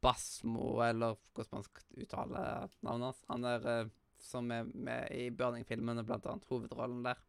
Basmo, 0.04 0.82
eller 0.84 1.18
hvordan 1.34 1.58
man 1.58 1.66
skal 1.68 2.06
uttale 2.06 2.46
navnet 2.84 3.10
hans. 3.10 3.22
Han 3.32 3.46
der 3.46 3.68
eh, 3.74 3.92
som 4.24 4.52
er 4.56 4.68
med 4.72 5.12
i 5.12 5.30
Burning-filmene, 5.36 6.06
blant 6.08 6.28
annet. 6.30 6.48
Hovedrollen 6.48 7.04
der. 7.04 7.20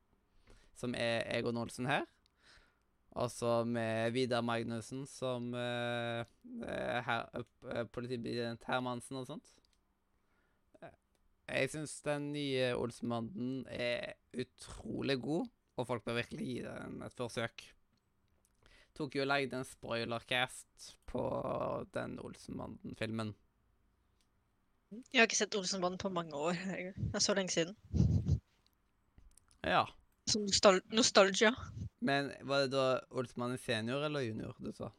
Som 0.79 0.95
er 0.99 1.25
Egon 1.35 1.59
Olsen 1.59 1.89
her. 1.91 2.07
Og 3.15 3.31
så 3.31 3.61
med 3.65 4.11
Vidar 4.15 4.43
Magnussen 4.43 5.05
som 5.07 5.53
eh, 5.55 6.25
her, 7.07 7.29
uh, 7.39 7.85
politibetjent 7.95 8.67
Hermansen 8.67 9.21
og 9.21 9.29
sånt. 9.29 9.53
Jeg 11.45 11.71
syns 11.71 11.99
den 12.03 12.31
nye 12.33 12.73
Olsenbanden 12.81 13.67
er 13.69 14.17
utrolig 14.41 15.19
god, 15.23 15.47
og 15.77 15.87
folk 15.87 16.05
bør 16.07 16.19
virkelig 16.23 16.47
gi 16.49 16.59
den 16.65 17.03
et 17.05 17.15
forsøk. 17.15 17.67
Tok 18.95 19.17
jo 19.19 19.25
og 19.25 19.29
lagde 19.29 19.59
en 19.59 19.67
spoilercast 19.67 20.95
på 21.11 21.25
den 21.95 22.17
Olsenbanden-filmen. 22.23 23.35
Jeg 25.13 25.21
har 25.21 25.29
ikke 25.29 25.39
sett 25.39 25.57
Olsenbanden 25.59 25.99
på 25.99 26.11
mange 26.15 26.35
år. 26.39 26.59
Det 27.11 27.15
er 27.15 27.23
så 27.23 27.35
lenge 27.35 27.53
siden. 27.53 27.77
Ja. 29.65 29.85
Så 30.27 30.41
nostal 30.41 30.81
nostalgia. 30.93 31.53
Men 32.05 32.31
var 32.49 32.65
det 32.65 32.73
da 32.73 32.85
Olsenmannen 33.17 33.59
senior 33.61 34.05
eller 34.07 34.25
junior 34.25 34.57
du 34.61 34.71
sa? 34.77 34.91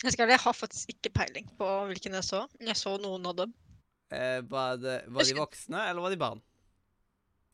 Jeg 0.00 0.14
skal 0.14 0.30
jeg 0.32 0.40
har 0.40 0.56
faktisk 0.56 0.94
ikke 0.94 1.12
peiling 1.12 1.48
på 1.58 1.66
hvilken 1.90 2.16
jeg 2.16 2.24
så. 2.24 2.46
Jeg 2.60 2.76
så 2.78 2.94
noen 3.02 3.26
av 3.28 3.36
dem. 3.42 3.52
Eh, 4.10 4.40
var, 4.48 4.78
det, 4.80 5.02
var 5.12 5.28
de 5.28 5.36
voksne, 5.36 5.82
eller 5.90 6.02
var 6.02 6.14
de 6.14 6.18
barn? 6.20 6.40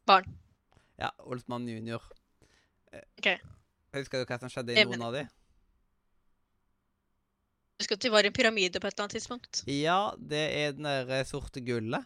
Barn. 0.06 0.28
Ja, 0.96 1.10
Olsmann 1.26 1.66
junior. 1.68 2.04
Eh, 2.92 3.02
Ok. 3.18 3.32
Husker 3.96 4.20
du 4.22 4.28
hva 4.28 4.38
som 4.38 4.50
skjedde 4.52 4.74
i 4.74 4.76
Jeg 4.78 4.88
noen 4.90 5.02
av 5.08 5.14
de? 5.16 5.22
Husker 7.80 7.96
at 7.98 8.04
de 8.04 8.10
var 8.12 8.24
i 8.24 8.30
en 8.30 8.36
pyramide 8.36 8.80
på 8.80 8.88
et 8.88 8.94
eller 8.94 9.06
annet 9.06 9.16
tidspunkt. 9.18 9.62
Ja, 9.68 10.14
det 10.16 10.42
er 10.56 10.76
den 10.76 10.86
der 10.88 11.24
sorte 11.28 11.60
gullet. 11.64 12.04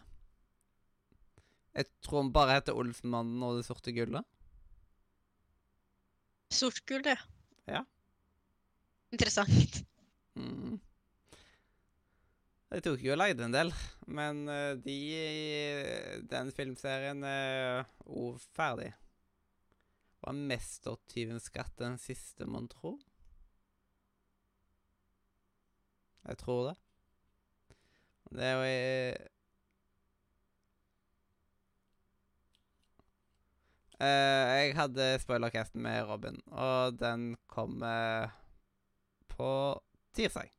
Jeg 1.71 1.87
tror 2.03 2.25
han 2.25 2.33
bare 2.35 2.57
heter 2.57 2.75
Olsenmannen 2.75 3.43
og 3.47 3.59
det 3.59 3.65
sorte 3.67 3.93
gullet. 3.95 4.27
Sort 6.51 6.81
gull, 6.87 7.03
det. 7.05 7.15
Ja. 7.71 7.85
Interessant. 9.15 9.83
Mm. 10.35 10.79
Det 12.71 12.83
tok 12.83 13.03
jo 13.03 13.13
og 13.13 13.19
lagde 13.19 13.43
en 13.43 13.55
del, 13.55 13.71
men 14.07 14.45
eh, 14.47 14.77
de 14.79 14.97
Den 16.31 16.51
filmserien 16.55 17.23
er 17.27 17.87
òg 18.07 18.39
ferdig. 18.55 18.91
Var 20.21 20.37
'Mestertyvens 20.37 21.49
skatt' 21.49 21.79
den 21.79 21.97
siste, 21.97 22.45
mon 22.45 22.67
tro? 22.71 22.97
Jeg 26.27 26.37
tror 26.37 26.69
det. 26.69 26.77
Det 28.31 28.43
er 28.43 28.55
jo 28.55 28.63
i 28.69 28.77
Eh, 29.11 29.27
jeg 34.01 34.73
hadde 34.77 35.05
spoilercasten 35.21 35.81
med 35.83 36.07
Robin, 36.09 36.39
og 36.49 36.97
den 36.97 37.35
kommer 37.51 38.31
på 39.29 39.51
tirsdag. 40.15 40.49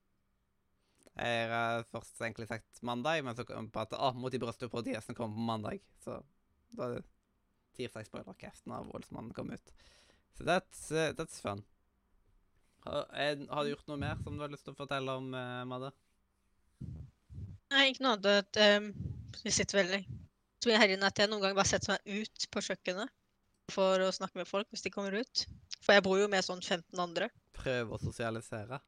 Jeg 1.12 1.48
har 1.50 1.84
først 1.92 2.20
egentlig 2.22 2.48
sagt 2.48 2.82
mandag, 2.82 3.24
men 3.24 3.36
så 3.36 3.44
kom 3.44 3.66
jeg 3.66 3.72
på 3.74 3.82
at 3.82 3.96
å, 3.98 4.12
Mot 4.16 4.32
i 4.32 4.40
brøstet 4.40 4.72
på 4.72 4.80
DS-en 4.86 5.16
kommer 5.16 5.36
på 5.36 5.48
mandag. 5.48 5.82
Så 6.04 6.20
da 6.72 6.86
er 6.86 6.94
det 6.96 7.02
tirsdag 7.76 8.08
spoilercasten 8.08 8.72
av 8.72 8.88
Voldsmannen 8.88 9.34
kom 9.36 9.52
ut. 9.52 9.74
Så 10.38 10.46
that's, 10.48 10.86
uh, 10.94 11.10
that's 11.18 11.40
fun. 11.42 11.64
Har, 12.86 13.04
er, 13.12 13.42
har 13.50 13.64
du 13.64 13.74
gjort 13.74 13.90
noe 13.90 14.00
mer 14.00 14.22
som 14.24 14.38
du 14.38 14.44
har 14.44 14.52
lyst 14.52 14.64
til 14.66 14.74
å 14.74 14.78
fortelle 14.78 15.18
om, 15.20 15.28
uh, 15.36 15.62
Madde? 15.68 15.92
Nei, 17.72 17.90
ikke 17.92 18.06
noe 18.06 18.16
annet. 18.16 18.62
Um, 18.62 18.92
vi 19.44 19.52
sitter 19.52 19.82
veldig 19.82 20.02
så 20.62 20.70
mye 20.70 20.78
her 20.78 20.92
at 20.94 21.18
jeg 21.18 21.28
noen 21.28 21.42
ganger 21.42 21.58
bare 21.58 21.70
setter 21.72 21.96
meg 21.96 22.22
ut 22.22 22.44
på 22.54 22.62
kjøkkenet 22.62 23.10
for 23.72 24.04
å 24.04 24.10
snakke 24.14 24.40
med 24.40 24.48
folk 24.48 24.68
hvis 24.72 24.84
de 24.84 24.92
kommer 24.94 25.16
ut. 25.18 25.46
For 25.82 25.96
jeg 25.96 26.04
bor 26.06 26.20
jo 26.20 26.28
med 26.30 26.44
sånn 26.46 26.62
15 26.62 27.00
andre. 27.02 27.30
Prøve 27.56 27.96
å 27.96 28.02
sosialisere? 28.02 28.78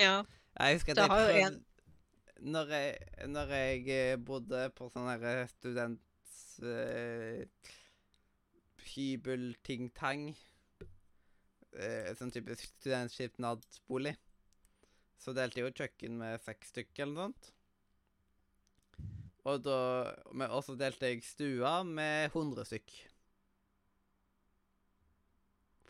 Ja. 0.00 0.18
Jeg 0.58 0.78
husker 0.78 0.94
at 0.94 0.98
Det 0.98 1.06
jeg 1.06 1.14
prøvde 1.14 1.38
prøvde 1.38 1.62
når 2.44 2.72
jeg, 2.74 2.98
når 3.30 3.52
jeg 3.54 3.84
eh, 3.94 4.18
bodde 4.20 4.66
på 4.76 4.90
sånn 4.92 5.10
her 5.10 5.46
student... 5.54 6.02
Uh, 6.62 7.42
Hybel-ting-tang. 8.84 10.28
Uh, 11.74 12.12
sånn 12.14 12.30
type 12.34 12.54
studentskipnadsbolig. 12.60 14.12
Så 15.18 15.34
delte 15.34 15.58
jeg 15.58 15.66
jo 15.66 15.74
kjøkken 15.80 16.20
med 16.20 16.42
seks 16.44 16.70
stykker 16.74 17.06
eller 17.06 17.16
noe 17.16 17.32
sånt. 17.32 17.50
Og 19.50 19.64
da 19.64 19.78
også 20.54 20.76
delte 20.78 21.10
jeg 21.10 21.24
stua 21.26 21.78
med 21.84 22.30
100 22.30 22.68
stykk. 22.70 22.94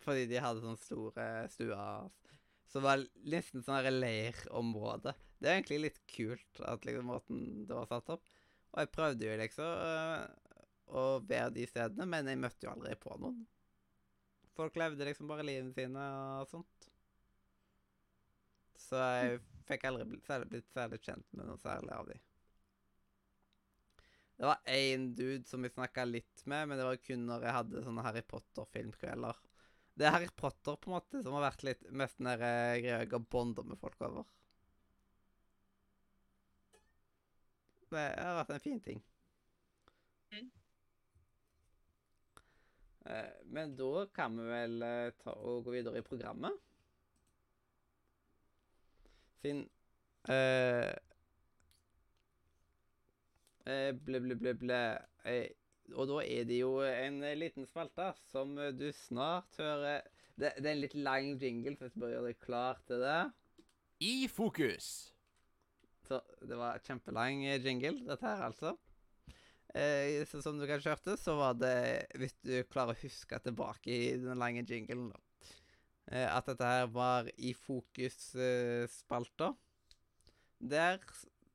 Fordi 0.05 0.27
de 0.29 0.41
hadde 0.41 0.63
sånne 0.63 0.81
store 0.81 1.27
stuer. 1.53 2.09
Så 2.69 2.79
det 2.79 2.85
var 2.85 3.03
nesten 3.33 3.63
sånn 3.65 3.99
leirområde. 3.99 5.13
Det 5.39 5.49
er 5.49 5.59
egentlig 5.59 5.81
litt 5.83 6.01
kult 6.09 6.61
at 6.65 6.85
liksom 6.87 7.09
måten 7.09 7.43
det 7.67 7.77
var 7.77 7.89
satt 7.89 8.09
opp. 8.15 8.25
Og 8.73 8.81
jeg 8.83 8.91
prøvde 8.91 9.27
jo 9.27 9.35
liksom 9.39 9.83
øh, 9.87 10.23
å 10.99 11.03
være 11.23 11.53
de 11.55 11.67
stedene, 11.69 12.07
men 12.09 12.27
jeg 12.27 12.41
møtte 12.41 12.67
jo 12.67 12.73
aldri 12.73 12.95
på 12.99 13.15
noen. 13.21 13.45
Folk 14.55 14.77
levde 14.79 15.07
liksom 15.07 15.27
bare 15.31 15.45
livene 15.47 15.73
sine 15.75 16.05
og 16.41 16.49
sånt. 16.51 16.87
Så 18.79 18.99
jeg 18.99 19.41
fikk 19.67 19.87
aldri 19.89 20.05
blitt 20.11 20.27
særlig, 20.27 20.51
blitt 20.51 20.71
særlig 20.75 21.01
kjent 21.03 21.27
med 21.33 21.49
noe 21.49 21.59
særlig 21.63 21.93
av 21.95 22.09
de. 22.11 22.19
Det 24.35 24.47
var 24.49 24.67
én 24.67 25.09
dude 25.15 25.47
som 25.47 25.63
vi 25.63 25.71
snakka 25.71 26.03
litt 26.07 26.43
med, 26.43 26.67
men 26.67 26.79
det 26.79 26.87
var 26.87 26.99
kun 26.99 27.23
når 27.29 27.47
jeg 27.47 27.55
hadde 27.55 27.83
sånne 27.85 28.03
Harry 28.03 28.23
Potter-filmkvelder. 28.27 29.39
Det 29.99 30.05
er 30.07 30.13
Harry 30.15 30.27
Potter 30.41 30.75
på 30.79 30.89
en 30.91 30.95
måte 30.97 31.21
som 31.25 31.35
har 31.37 31.45
vært 31.49 31.65
litt 31.67 31.83
mest 32.03 32.19
den 32.19 32.29
der 32.31 32.43
eh, 32.47 32.79
greia 32.83 33.01
jeg 33.03 33.11
har 33.15 33.27
bonda 33.35 33.63
med 33.71 33.79
folk 33.81 33.99
over. 34.09 34.27
Det 37.93 38.03
har 38.19 38.35
vært 38.41 38.53
en 38.57 38.63
fin 38.65 38.79
ting. 38.89 39.01
Mm. 40.33 40.49
Eh, 43.05 43.31
Men 43.45 43.75
da 43.75 44.05
kan 44.13 44.37
vi 44.37 44.47
vel 44.49 44.81
eh, 44.83 45.11
ta 45.23 45.31
og 45.51 45.63
gå 45.67 45.77
videre 45.77 46.01
i 46.01 46.07
programmet. 46.11 46.59
Siden 49.41 49.69
eh, 50.29 50.95
eh, 53.65 53.91
Ble, 54.07 54.21
ble, 54.25 54.37
ble, 54.41 54.53
ble 54.61 54.79
eh, 55.31 55.47
Og 55.93 56.09
da 56.09 56.21
er 56.25 56.47
det 56.49 56.59
jo 56.63 56.79
en 56.81 57.21
eh, 57.23 57.37
liten 57.37 57.67
spalte 57.69 58.09
som 58.31 58.55
eh, 58.57 58.73
du 58.73 58.87
snart 58.95 59.59
hører 59.61 60.05
det, 60.35 60.51
det 60.59 60.67
er 60.67 60.73
en 60.73 60.81
litt 60.83 60.95
lang 60.99 61.27
jingle, 61.39 61.75
så 61.77 61.87
jeg 61.87 61.99
bare 62.01 62.15
gjøre 62.15 62.29
deg 62.29 62.39
klar 62.43 62.79
til 62.89 63.03
det. 63.05 63.19
I 64.03 64.15
fokus. 64.27 64.87
Så 66.05 66.19
det 66.43 66.57
var 66.59 66.81
kjempelang 66.83 67.45
eh, 67.47 67.61
jingle, 67.63 68.01
dette 68.09 68.27
her, 68.27 68.43
altså. 68.49 68.73
Eh, 69.75 70.23
så 70.27 70.41
som 70.43 70.59
du 70.59 70.65
kanskje 70.67 70.91
hørte, 70.91 71.15
så 71.19 71.33
var 71.35 71.55
det 71.59 72.07
Hvis 72.15 72.35
du 72.43 72.53
klarer 72.71 72.95
å 72.95 73.01
huske 73.01 73.39
tilbake 73.43 73.91
i 73.91 74.17
den 74.19 74.39
lange 74.41 74.65
jinglen, 74.67 75.07
da. 75.13 75.21
Eh, 76.11 76.27
at 76.27 76.51
dette 76.51 76.67
her 76.67 76.91
var 76.93 77.31
i 77.37 77.53
fokus-spalta. 77.57 79.53
Der 80.59 80.99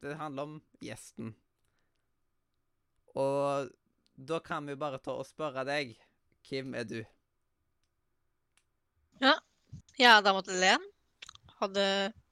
det 0.00 0.16
handler 0.16 0.48
om 0.48 0.56
gjesten. 0.80 1.34
Og 3.20 3.68
da 4.28 4.40
kan 4.44 4.66
vi 4.68 4.76
bare 4.76 5.00
ta 5.02 5.14
og 5.16 5.28
spørre 5.28 5.64
deg. 5.68 5.94
Hvem 6.48 6.74
er 6.76 6.86
du? 6.88 6.98
Ja. 9.20 9.36
Jeg 10.00 10.08
er 10.10 10.24
da 10.24 10.32
Madeleine. 10.36 10.90
Hadde 11.60 11.84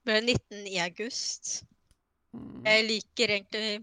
ble 0.09 0.19
19 0.25 0.69
i 0.71 0.79
august. 0.81 1.63
Mm. 2.33 2.65
Jeg 2.65 2.87
liker 2.87 3.35
egentlig 3.35 3.81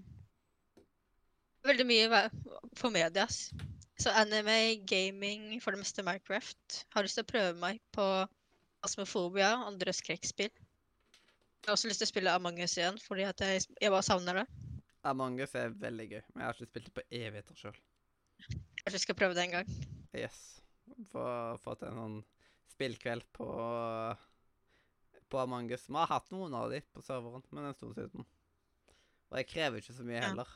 veldig 1.66 1.86
mye 1.90 2.22
for 2.78 2.94
medias. 2.94 3.50
Så 4.02 4.12
anime, 4.12 4.84
gaming, 4.90 5.56
for 5.64 5.72
det 5.72 5.82
meste 5.82 6.04
Minecraft. 6.04 6.82
Har 6.94 7.06
lyst 7.06 7.20
til 7.20 7.26
å 7.26 7.32
prøve 7.32 7.56
meg 7.62 7.80
på 7.96 8.06
Asmofobia, 8.86 9.54
andre 9.66 9.94
skrekkspill. 9.96 10.52
Jeg 10.52 11.72
har 11.72 11.78
også 11.78 11.90
lyst 11.90 12.04
til 12.04 12.10
å 12.10 12.12
spille 12.12 12.34
Among 12.38 12.60
us 12.62 12.76
igjen, 12.78 13.00
fordi 13.02 13.26
at 13.26 13.42
jeg, 13.42 13.64
jeg 13.82 13.94
bare 13.94 14.06
savner 14.06 14.42
det. 14.42 14.46
Among 15.06 15.40
us 15.42 15.56
er 15.58 15.74
veldig 15.82 16.10
gøy, 16.12 16.22
men 16.34 16.42
jeg 16.44 16.48
har 16.48 16.58
ikke 16.58 16.72
spilt 16.72 16.90
det 16.90 16.96
på 16.98 17.06
evigheter 17.10 17.62
sjøl. 17.62 17.80
Kanskje 18.46 18.94
vi 19.00 19.04
skal 19.06 19.18
prøve 19.18 19.34
det 19.38 19.44
en 19.48 19.56
gang. 19.60 19.70
Yes. 20.16 20.40
Få 21.12 21.26
få 21.64 21.74
til 21.80 21.90
en 21.90 22.00
sånn 22.02 22.18
spillkveld 22.76 23.26
på 23.36 23.48
på 25.32 25.40
Amangus. 25.42 25.88
Vi 25.90 25.96
har 25.98 26.08
hatt 26.12 26.28
noen 26.32 26.54
av 26.54 26.70
de 26.72 26.80
på 26.94 27.02
serveren, 27.04 27.42
men 27.52 27.66
en 27.66 27.74
stund 27.74 27.96
siden. 27.98 28.26
Og 29.32 29.38
jeg 29.40 29.48
krever 29.50 29.82
ikke 29.82 29.96
så 29.98 30.06
mye 30.06 30.20
Ja. 30.22 30.28
heller. 30.30 30.52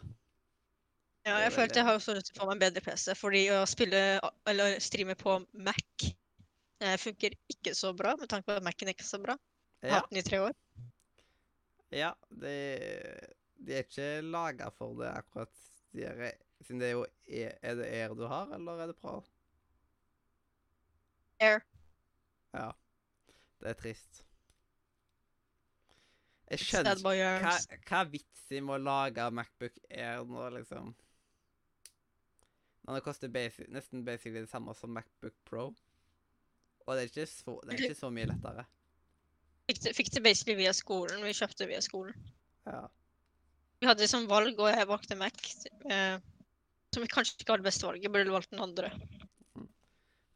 Ja, 1.26 1.39
jeg 1.42 1.52
følte 1.52 1.62
veldig- 1.62 1.76
jeg 1.76 1.86
har 1.86 1.96
også 1.98 2.13
lyst 2.15 2.28
til 2.30 2.36
å 2.38 2.42
få 2.44 2.48
meg 2.48 2.54
en 2.56 2.60
bedre 2.74 2.82
PC, 2.86 3.15
fordi 3.18 3.42
å 3.50 3.65
spille 3.68 4.20
eller 4.48 4.80
streame 4.80 5.15
på 5.15 5.46
Mac 5.54 6.13
eh, 6.82 6.96
funker 6.98 7.34
ikke 7.50 7.74
så 7.76 7.94
bra, 7.98 8.15
med 8.15 8.30
tanke 8.30 8.46
på 8.46 8.56
at 8.56 8.63
Macen 8.63 8.88
ikke 8.88 9.02
er 9.04 9.10
så 9.10 9.20
bra. 9.22 9.36
Jeg 9.82 9.92
har 9.92 10.00
hatt 10.02 10.10
den 10.12 10.20
i 10.20 10.22
tre 10.22 10.38
år. 10.39 10.54
ja 11.92 12.13
de, 12.30 12.54
de 13.65 13.74
er 13.74 13.84
ikke 13.84 14.22
laga 14.24 14.70
for 14.72 14.94
det 14.96 15.10
akkurat. 15.12 15.50
De 15.94 16.04
er, 16.06 16.38
siden 16.65 16.80
det 16.82 16.88
er 16.89 16.95
jo 16.98 17.06
E- 17.28 17.58
Er 17.62 17.76
det 17.80 17.88
Air 17.93 18.15
du 18.17 18.26
har, 18.28 18.50
eller 18.56 18.82
er 18.84 18.91
det 18.91 18.98
pral? 19.00 19.22
Air. 21.39 21.62
Ja. 22.54 22.72
Det 23.60 23.69
er 23.74 23.78
trist. 23.80 24.24
Jeg 26.50 26.63
skjønner 26.65 26.98
hva, 27.04 27.13
hva 27.13 28.00
er 28.02 28.10
vitsen 28.10 28.65
med 28.65 28.80
å 28.80 28.82
lage 28.82 29.28
Macbook 29.38 29.76
Air 29.91 30.24
nå, 30.26 30.48
liksom? 30.56 30.95
Når 32.88 32.98
det 32.98 33.04
koster 33.06 33.30
basic, 33.30 33.67
nesten 33.69 34.02
basically 34.08 34.41
det 34.41 34.50
samme 34.50 34.74
som 34.74 34.89
Macbook 34.95 35.36
Pro. 35.45 35.67
Og 36.88 36.95
det 36.95 37.04
er 37.04 37.12
ikke 37.12 37.28
så, 37.30 37.60
det 37.67 37.76
er 37.76 37.84
ikke 37.86 38.00
så 38.00 38.10
mye 38.10 38.26
lettere. 38.32 38.65
Fikk 39.69 39.84
det, 39.86 39.91
fikk 39.93 40.10
det 40.15 40.24
basically 40.26 40.56
via 40.58 40.72
skolen. 40.74 41.22
Vi 41.22 41.36
kjøpte 41.38 41.67
via 41.69 41.84
skolen. 41.86 42.15
Ja. 42.65 42.88
Vi 43.80 43.88
hadde 43.88 44.08
som 44.10 44.26
valg, 44.28 44.58
og 44.58 44.72
jeg 44.74 44.88
valgte 44.89 45.15
Mac. 45.19 45.38
Eh, 45.86 46.17
som 46.93 47.06
kanskje 47.10 47.39
ikke 47.39 47.54
var 47.54 47.62
det 47.62 47.69
beste 47.69 47.88
valget. 47.88 48.13
Burde 48.13 48.34
valgt 48.34 48.54
den 48.54 48.63
andre. 48.63 48.91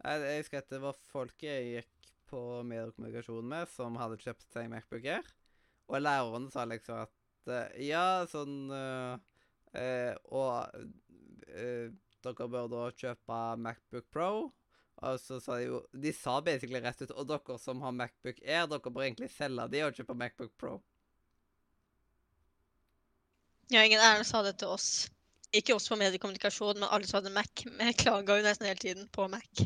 Jeg, 0.04 0.40
husker 0.44 0.60
at 0.60 0.72
det 0.72 0.82
var 0.84 0.98
folk 1.12 1.46
jeg 1.46 1.68
gikk 1.78 2.12
på 2.28 2.40
mediekommunikasjon 2.68 3.48
med, 3.48 3.70
som 3.72 3.98
hadde 4.02 4.20
kjøpt 4.22 4.50
seg 4.52 4.70
Macbook 4.72 5.06
Air. 5.08 5.30
Og 5.92 6.02
læreren 6.02 6.50
sa 6.52 6.66
liksom 6.68 7.04
at 7.06 7.52
eh, 7.52 7.86
ja, 7.90 8.24
sånn 8.32 8.72
eh, 8.72 9.16
eh, 9.80 10.14
Og 10.32 10.84
eh, 11.52 11.92
dere 12.24 12.48
bør 12.50 12.70
da 12.72 12.84
kjøpe 12.96 13.40
Macbook 13.64 14.08
Pro. 14.14 14.30
Og 15.04 15.20
så 15.20 15.40
sa 15.44 15.58
de 15.60 15.68
jo 15.68 15.82
De 15.92 16.14
sa 16.16 16.38
basically 16.46 16.80
rett 16.84 17.02
ut 17.02 17.12
Og 17.18 17.26
dere 17.28 17.58
som 17.60 17.82
har 17.84 17.96
Macbook 17.96 18.40
Air, 18.46 18.70
dere 18.72 18.94
bør 18.94 19.08
egentlig 19.08 19.32
selge 19.34 19.68
de 19.74 19.84
og 19.86 20.00
kjøpe 20.00 20.18
Macbook 20.18 20.56
Pro. 20.60 20.78
Ja, 23.72 23.84
ingen 23.84 24.04
ærlig 24.04 24.28
sa 24.30 24.44
det 24.46 24.58
til 24.62 24.76
oss. 24.76 25.08
Ikke 25.54 25.76
oss 25.76 25.86
på 25.90 25.98
mediekommunikasjon, 26.02 26.80
men 26.82 26.90
alle 26.90 27.08
som 27.08 27.20
hadde 27.20 27.34
Mac. 27.36 27.64
Jeg 27.66 27.98
klaga 28.02 28.38
jo 28.40 28.46
nesten 28.46 28.68
hele 28.70 28.82
tiden 28.82 29.10
på 29.14 29.28
Mac. 29.30 29.66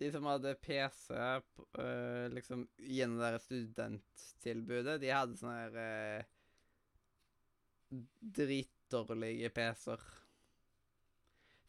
De 0.00 0.10
som 0.14 0.28
hadde 0.30 0.54
PC 0.62 1.10
øh, 1.12 2.26
liksom 2.32 2.62
gjennom 2.78 3.20
det 3.20 3.42
studenttilbudet, 3.44 5.00
de 5.02 5.10
hadde 5.12 5.36
sånne 5.36 5.56
her 5.58 5.74
øh, 5.82 6.22
dritdårlige 8.38 9.50
PC-er. 9.58 10.06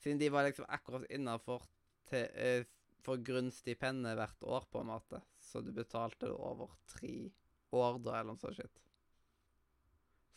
Siden 0.02 0.22
de 0.22 0.30
var 0.34 0.48
liksom 0.48 0.70
akkurat 0.70 1.10
innafor 1.10 1.66
øh, 2.14 2.64
for 3.02 3.26
grunnstipendet 3.26 4.16
hvert 4.16 4.46
år, 4.46 4.70
på 4.72 4.86
en 4.86 4.92
måte. 4.94 5.20
Så 5.42 5.66
du 5.66 5.74
betalte 5.74 6.30
over 6.32 6.72
tre 6.88 7.32
år 7.74 8.00
da, 8.06 8.22
eller 8.22 8.36
noe 8.36 8.42
sånt 8.42 8.82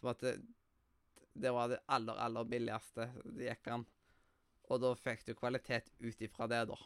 som 0.05 0.12
at 0.12 0.20
det, 0.20 0.35
det 1.35 1.51
var 1.55 1.68
det 1.73 1.81
aller, 1.97 2.18
aller 2.27 2.44
billigste 2.51 3.09
det 3.25 3.49
gikk 3.51 3.70
an. 3.75 3.87
Og 4.70 4.81
da 4.83 4.92
fikk 4.97 5.27
du 5.29 5.35
kvalitet 5.37 5.90
ut 6.01 6.23
ifra 6.29 6.49
det, 6.51 6.62
da. 6.70 6.79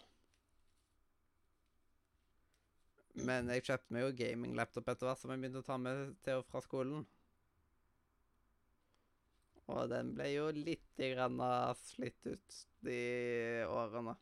Men 3.28 3.50
jeg 3.52 3.64
kjøpte 3.66 3.94
meg 3.94 4.04
jo 4.06 4.14
gaming-laptop 4.20 4.88
etter 4.92 5.08
hvert 5.08 5.20
som 5.22 5.32
jeg 5.34 5.42
begynte 5.42 5.62
å 5.64 5.66
ta 5.68 5.76
med 5.82 6.14
til 6.24 6.40
og 6.40 6.46
fra 6.48 6.62
skolen. 6.64 7.04
Og 9.68 9.82
den 9.92 10.14
ble 10.16 10.26
jo 10.32 10.46
litt 10.56 11.02
grann 11.12 11.38
slitt 11.82 12.26
ut 12.32 12.58
de 12.88 13.00
årene. 13.68 14.16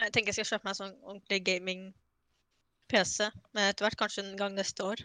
Jeg 0.00 0.12
tenker 0.14 0.32
jeg 0.32 0.46
skal 0.46 0.56
kjøpe 0.56 0.66
meg 0.66 0.72
en 0.72 0.78
sånn 0.80 0.94
ordentlig 1.04 1.38
gaming-PC, 1.48 3.28
men 3.54 3.68
etter 3.70 3.86
hvert 3.86 3.98
kanskje 4.00 4.24
en 4.24 4.38
gang 4.40 4.56
neste 4.56 4.86
år. 4.86 5.02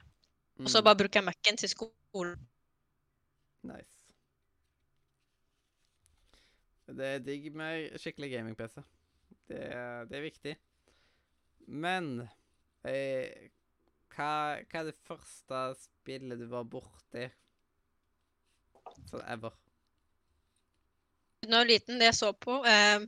Og 0.65 0.71
så 0.73 0.81
Mm, 0.81 0.87
bare 0.87 0.99
bruker 1.03 1.19
jeg 1.21 1.27
Mac-en 1.27 1.59
til 1.61 1.71
skolen. 1.71 2.39
Nice. 3.65 3.91
Det 6.85 7.07
er 7.15 7.23
digg 7.25 7.49
med 7.57 7.97
skikkelig 7.99 8.29
gaming-PC. 8.35 8.81
Det, 9.49 9.61
det 10.09 10.17
er 10.17 10.25
viktig. 10.25 10.55
Men 11.67 12.27
eh, 12.85 13.49
hva, 14.13 14.29
hva 14.61 14.81
er 14.81 14.89
det 14.89 14.97
første 15.07 15.61
spillet 15.81 16.39
du 16.39 16.45
var 16.51 16.67
borti? 16.69 17.25
Sånn 19.09 19.25
ever. 19.25 19.55
Da 21.45 21.49
jeg 21.49 21.61
var 21.61 21.69
liten, 21.69 21.99
det 22.01 22.09
jeg 22.09 22.17
så 22.17 22.31
på 22.41 22.59
eh, 22.69 23.05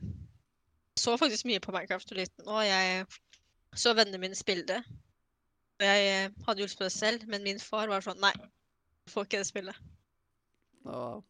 så 0.98 1.16
faktisk 1.18 1.46
mye 1.46 1.62
på 1.62 1.72
Minecraft 1.74 2.10
da 2.10 2.18
liten, 2.18 2.48
og 2.50 2.64
jeg 2.66 3.06
så 3.78 3.94
vennene 3.94 4.20
mine 4.22 4.38
spille 4.38 4.66
det. 4.66 4.82
Jeg 5.82 6.06
eh, 6.10 6.30
hadde 6.46 6.62
jo 6.62 6.66
lyst 6.66 6.78
på 6.78 6.86
det 6.86 6.92
selv, 6.92 7.26
men 7.30 7.46
min 7.46 7.60
far 7.62 7.90
var 7.90 8.02
sånn 8.02 8.18
Nei, 8.22 8.34
du 9.06 9.12
får 9.14 9.28
ikke 9.28 9.42
det 9.42 9.50
spillet. 9.50 9.82
Og 10.84 11.24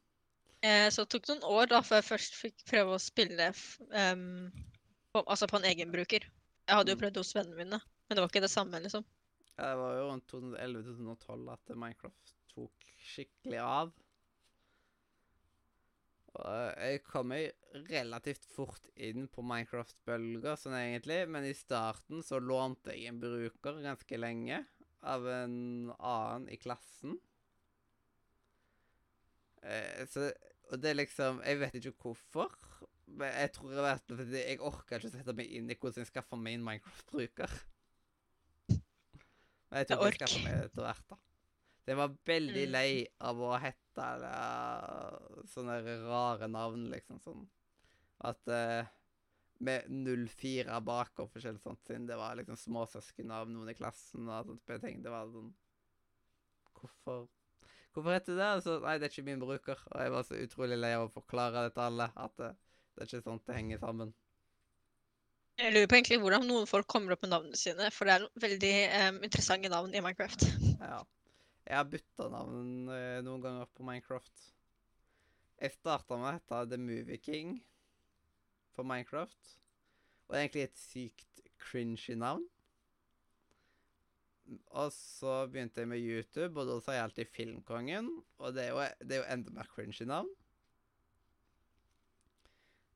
Eh, 0.66 0.88
så 0.90 1.04
det 1.04 1.12
tok 1.14 1.28
noen 1.30 1.44
år 1.46 1.68
da 1.70 1.78
før 1.86 2.00
jeg 2.00 2.08
først 2.08 2.34
fikk 2.34 2.64
prøve 2.66 2.96
å 2.96 2.98
spille 2.98 3.44
um, 3.94 4.48
på, 5.14 5.22
altså 5.22 5.46
på 5.46 5.60
en 5.60 5.68
egen 5.70 5.92
bruker. 5.94 6.24
Jeg 6.66 6.74
hadde 6.80 6.90
jo 6.90 6.96
Mm. 6.96 7.02
prøvd 7.04 7.20
hos 7.20 7.30
vennene 7.36 7.56
mine, 7.60 7.78
men 7.78 8.16
det 8.16 8.24
var 8.24 8.32
ikke 8.32 8.42
det 8.42 8.50
samme, 8.50 8.80
liksom. 8.82 9.04
ja, 9.58 9.68
det 9.70 9.78
var 9.78 9.94
jo 9.96 10.08
rundt 10.08 10.26
2011-2012 10.32 11.52
at 11.54 11.72
Minecraft 11.76 12.34
tok 12.50 12.88
skikkelig 13.12 13.60
av. 13.62 13.92
Og 16.38 16.82
jeg 16.82 17.02
kom 17.06 17.30
meg 17.32 17.54
relativt 17.88 18.44
fort 18.52 18.90
inn 18.94 19.28
på 19.32 19.42
Minecraft-bølger, 19.46 20.58
sånn 20.60 20.76
egentlig, 20.78 21.22
men 21.30 21.46
i 21.48 21.54
starten 21.56 22.22
så 22.26 22.38
lånte 22.42 22.94
jeg 22.94 23.12
en 23.12 23.22
bruker 23.22 23.80
ganske 23.86 24.20
lenge 24.20 24.60
av 25.06 25.26
en 25.30 25.56
annen 25.98 26.48
i 26.50 26.58
klassen. 26.60 27.16
Eh, 29.62 30.04
så, 30.10 30.28
og 30.70 30.78
det 30.82 30.90
er 30.90 30.98
liksom 31.00 31.40
Jeg 31.44 31.58
vet 31.60 31.74
ikke 31.80 31.94
hvorfor, 32.02 32.52
men 33.08 33.32
jeg 33.32 33.52
tror 33.56 33.72
jeg 33.72 33.82
vet 33.86 34.12
fordi 34.20 34.42
jeg 34.42 34.60
orker 34.60 34.98
ikke 35.00 35.08
å 35.08 35.14
sette 35.16 35.34
meg 35.38 35.54
inn 35.56 35.70
i 35.72 35.76
hvordan 35.80 36.02
jeg 36.04 36.10
skaffer 36.12 36.36
meg 36.38 36.58
en 36.58 36.66
Minecraft-bruker. 36.66 37.54
Men 39.68 39.82
jeg 39.82 39.88
tror 39.90 40.04
jeg 40.08 40.18
skaffer 40.18 40.44
meg 40.44 40.54
meg 40.54 40.68
etter 40.68 40.84
hvert, 40.86 41.08
da. 41.10 41.18
Jeg 41.88 41.96
var 41.96 42.12
veldig 42.28 42.64
Mm. 42.68 42.72
lei 42.74 42.90
av 43.24 43.38
å 43.40 43.54
hete 43.58 44.04
eller, 44.04 45.44
sånne 45.48 45.78
rare 46.04 46.48
navn, 46.52 46.90
liksom. 46.92 47.20
Sånn 47.24 47.46
at 48.28 48.48
eh, 48.52 48.86
Med 49.60 49.88
04 49.90 50.76
bak 50.86 51.18
og 51.18 51.32
forskjellig 51.32 51.58
sånt, 51.64 51.80
siden 51.88 52.04
det 52.06 52.14
var 52.16 52.36
liksom 52.38 52.54
småsøsken 52.60 53.32
av 53.34 53.48
noen 53.50 53.72
i 53.72 53.74
klassen 53.74 54.28
og 54.30 54.46
sånt. 54.46 54.62
Jeg 54.70 54.80
tenkte 54.84 55.08
det 55.08 55.10
var 55.10 55.32
sånn 55.32 55.48
Hvorfor 56.78 57.24
Hvorfor 57.96 58.14
heter 58.14 58.36
det 58.36 58.44
det? 58.44 58.62
så 58.64 58.78
nei, 58.84 58.96
det 58.98 59.08
er 59.08 59.12
ikke 59.14 59.26
min 59.26 59.42
bruker. 59.42 59.82
Og 59.92 60.00
jeg 60.02 60.14
var 60.14 60.26
så 60.26 60.38
utrolig 60.38 60.78
lei 60.78 60.94
av 60.96 61.08
å 61.08 61.12
forklare 61.12 61.66
det 61.66 61.74
til 61.76 61.86
alle, 61.88 62.08
at 62.14 62.34
det, 62.40 62.50
det 62.94 63.04
er 63.04 63.10
ikke 63.10 63.26
sånn 63.26 63.44
det 63.46 63.56
henger 63.58 63.82
sammen. 63.82 64.14
Jeg 65.58 65.74
lurer 65.74 65.88
på 65.90 65.96
egentlig 65.98 66.20
hvordan 66.22 66.44
noen 66.46 66.68
folk 66.70 66.86
kommer 66.86 67.16
opp 67.16 67.24
med 67.24 67.32
navnene 67.32 67.58
sine, 67.58 67.88
for 67.90 68.06
det 68.06 68.14
er 68.14 68.26
veldig 68.44 68.74
um, 69.08 69.16
interessante 69.26 69.70
navn 69.72 69.94
i 69.94 70.02
Minecraft. 70.04 70.46
Ja. 70.78 71.00
Jeg 71.68 71.76
har 71.76 71.88
bytta 71.90 72.26
navn 72.32 72.88
eh, 72.94 73.18
noen 73.20 73.42
ganger 73.44 73.66
på 73.76 73.84
Minecraft. 73.84 74.44
Jeg 75.60 75.74
starta 75.74 76.16
med 76.16 76.24
å 76.24 76.30
hete 76.36 76.60
The 76.70 76.78
Movie 76.80 77.18
King 77.20 77.58
på 78.72 78.86
Minecraft. 78.86 79.50
Og 80.24 80.32
det 80.32 80.38
er 80.38 80.46
egentlig 80.46 80.64
et 80.68 80.80
sykt 80.80 81.42
cringy 81.60 82.16
navn. 82.16 82.46
Og 84.48 84.92
så 84.94 85.32
begynte 85.50 85.82
jeg 85.82 85.90
med 85.90 86.00
YouTube, 86.00 86.54
og 86.60 86.68
da 86.70 86.76
sa 86.80 86.94
jeg 86.96 87.06
alltid 87.08 87.32
Filmkongen. 87.34 88.10
Og 88.40 88.54
det 88.56 88.64
er 88.64 88.70
jo, 88.72 88.84
det 89.04 89.16
er 89.16 89.22
jo 89.22 89.32
enda 89.34 89.54
mer 89.56 89.68
cringy 89.74 90.06
navn. 90.08 90.30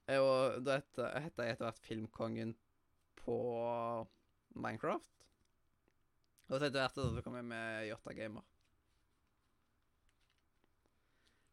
Eh, 0.08 0.20
Og 0.20 0.62
da 0.64 0.78
hette 0.80 1.10
jeg 1.12 1.56
etter 1.56 1.66
hvert 1.66 1.82
Filmkongen 1.84 2.54
på 3.22 3.36
Minecraft. 4.54 5.12
Og 6.48 6.56
så 6.58 6.66
etter 6.66 6.80
hvert 6.80 6.96
så 6.98 7.24
kom 7.24 7.36
jeg 7.38 7.48
med 7.48 7.86
Jota 7.90 8.16
Gamer. 8.16 8.48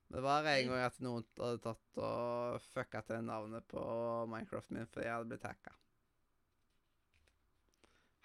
Det 0.09 0.23
var 0.25 0.47
en 0.49 0.71
gang 0.71 0.88
at 0.88 1.03
noen 1.05 1.27
hadde 1.38 1.62
tatt 1.62 1.99
og 2.01 2.63
fucka 2.71 3.03
til 3.05 3.21
navnet 3.27 3.67
på 3.69 3.83
Minecraft 4.31 4.73
min 4.73 4.89
fordi 4.89 5.05
jeg 5.05 5.13
hadde 5.13 5.29
blitt 5.29 5.45
hacka. 5.45 5.75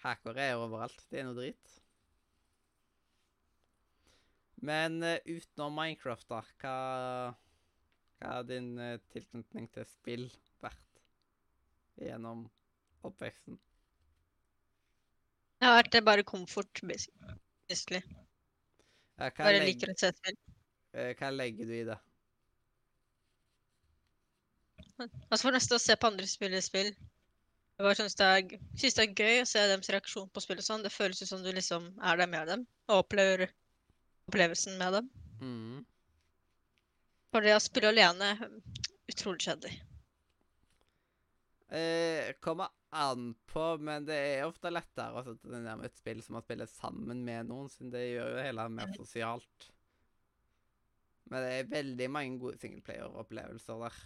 Hackere 0.05 0.43
er 0.51 0.61
overalt. 0.61 1.01
Det 1.09 1.19
er 1.21 1.27
noe 1.27 1.37
drit. 1.37 1.73
Men 4.65 5.01
uh, 5.03 5.17
utenom 5.25 5.75
Minecraft, 5.77 6.27
da, 6.31 6.41
hva, 6.61 6.75
hva 8.21 8.33
har 8.37 8.45
din 8.49 8.71
uh, 8.79 8.95
tilknytning 9.13 9.67
til 9.75 9.87
spill 9.89 10.25
vært 10.63 11.01
gjennom 12.01 12.45
oppveksten? 13.05 13.57
Det 15.59 15.69
har 15.69 15.77
vært 15.79 15.97
eh, 15.97 16.03
bare 16.05 16.25
komfort, 16.27 16.81
basi- 16.83 17.13
basically. 17.69 18.01
Ja, 19.15 19.29
Bare 19.37 19.61
liker 19.63 19.93
å 19.93 19.97
se 19.99 20.11
spill. 20.17 20.37
Uh, 20.95 21.11
hva 21.19 21.31
legger 21.33 21.69
du 21.69 21.75
i 21.77 21.85
det? 21.87 21.97
Altså 24.95 25.41
for 25.41 25.49
det 25.51 25.57
meste 25.59 25.75
å 25.75 25.81
se 25.83 25.95
på 25.99 26.07
andre 26.07 26.27
spille 26.29 26.61
spill. 26.63 26.93
Jeg 27.75 27.97
synes 27.99 28.15
det, 28.15 28.25
er, 28.25 28.59
synes 28.79 28.95
det 28.95 29.03
er 29.03 29.17
gøy 29.19 29.41
å 29.41 29.47
se 29.49 29.61
deres 29.67 29.89
reaksjon 29.91 30.29
på 30.31 30.43
spill 30.43 30.61
og 30.61 30.67
sånn. 30.67 30.83
Det 30.85 30.93
føles 30.93 31.19
ut 31.19 31.27
som 31.27 31.41
du 31.43 31.49
liksom 31.51 31.89
er 31.99 32.21
der 32.21 32.29
med 32.31 32.47
dem, 32.47 32.63
og 32.87 33.01
opplever 33.03 33.49
opplevelsen 34.29 34.77
med 34.79 34.95
dem. 34.95 35.09
Mm. 35.41 35.81
For 37.35 37.43
det 37.43 37.57
å 37.57 37.59
spille 37.59 37.91
alene, 37.91 38.31
utrolig 39.11 39.43
kjedelig. 39.43 39.75
Eh, 41.75 42.31
kommer 42.39 42.71
an 42.95 43.33
på, 43.51 43.65
men 43.83 44.07
det 44.07 44.15
er 44.15 44.47
ofte 44.47 44.71
lettere 44.71 45.19
å 45.19 45.25
sette 45.25 45.51
deg 45.51 45.65
ned 45.65 45.81
med 45.81 45.89
et 45.89 45.99
spill 45.99 46.23
som 46.23 46.39
å 46.39 46.45
spille 46.45 46.69
sammen 46.71 47.25
med 47.27 47.51
noen, 47.51 47.67
siden 47.73 47.91
det 47.91 48.05
gjør 48.05 48.37
jo 48.37 48.43
hele 48.47 48.69
mer 48.71 48.95
sosialt. 48.95 49.71
Men 51.27 51.43
det 51.43 51.53
er 51.57 51.71
veldig 51.75 52.07
mange 52.13 52.39
gode 52.39 52.61
singleplayer-opplevelser 52.61 53.83
der. 53.83 54.03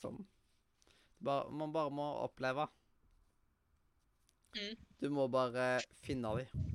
Sånn. 0.00 0.22
som 0.22 0.22
bare, 1.24 1.50
man 1.52 1.72
bare 1.74 1.92
må 1.94 2.06
oppleve. 2.24 2.66
Mm. 4.56 4.76
Du 5.00 5.08
må 5.14 5.28
bare 5.30 5.80
finne 6.04 6.32
dem. 6.38 6.66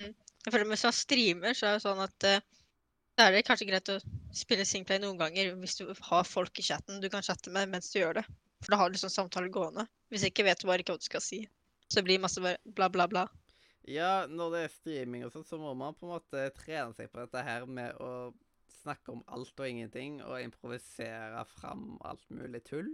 Jeg 0.00 0.52
føler 0.52 0.70
Hvis 0.72 0.86
man 0.88 0.96
streamer, 0.96 1.54
så 1.56 1.68
er 1.68 1.76
det 1.76 1.84
sånn 1.84 2.00
at 2.00 2.26
uh, 2.26 2.40
da 3.18 3.26
er 3.28 3.36
det 3.36 3.44
kanskje 3.44 3.68
greit 3.68 3.90
å 3.92 3.98
spille 4.36 4.64
singplay 4.64 5.00
noen 5.02 5.18
ganger 5.20 5.52
hvis 5.60 5.76
du 5.76 5.90
har 5.90 6.24
folk 6.24 6.56
i 6.58 6.64
chatten 6.64 7.02
du 7.02 7.10
kan 7.12 7.24
chatte 7.26 7.52
med 7.52 7.68
mens 7.68 7.90
du 7.92 7.98
gjør 8.00 8.20
det. 8.20 8.24
For 8.64 8.72
da 8.72 8.78
har 8.80 8.88
du 8.88 8.96
liksom 8.96 9.12
samtale 9.12 9.52
gående. 9.52 9.84
Hvis 10.12 10.24
ikke 10.28 10.46
vet 10.46 10.62
du 10.62 10.68
bare 10.68 10.84
ikke 10.84 10.96
hva 10.96 11.02
du 11.02 11.08
skal 11.08 11.24
si. 11.24 11.42
Så 11.88 12.00
det 12.00 12.06
blir 12.08 12.22
masse 12.22 12.40
bla, 12.40 12.88
bla, 12.88 13.06
bla. 13.10 13.26
Ja, 13.88 14.26
når 14.28 14.54
det 14.54 14.62
er 14.62 14.72
streaming 14.72 15.24
og 15.26 15.34
sånn, 15.34 15.46
så 15.48 15.58
må 15.60 15.72
man 15.76 15.96
på 15.96 16.06
en 16.06 16.14
måte 16.14 16.46
trene 16.56 16.96
seg 16.96 17.08
på 17.12 17.22
dette 17.22 17.44
her 17.44 17.64
med 17.66 17.96
å 18.00 18.30
snakke 18.80 19.12
om 19.12 19.22
alt 19.32 19.60
og 19.60 19.68
ingenting, 19.68 20.20
og 20.24 20.40
improvisere 20.40 21.44
fram 21.56 21.98
alt 22.06 22.24
mulig 22.32 22.62
tull. 22.68 22.88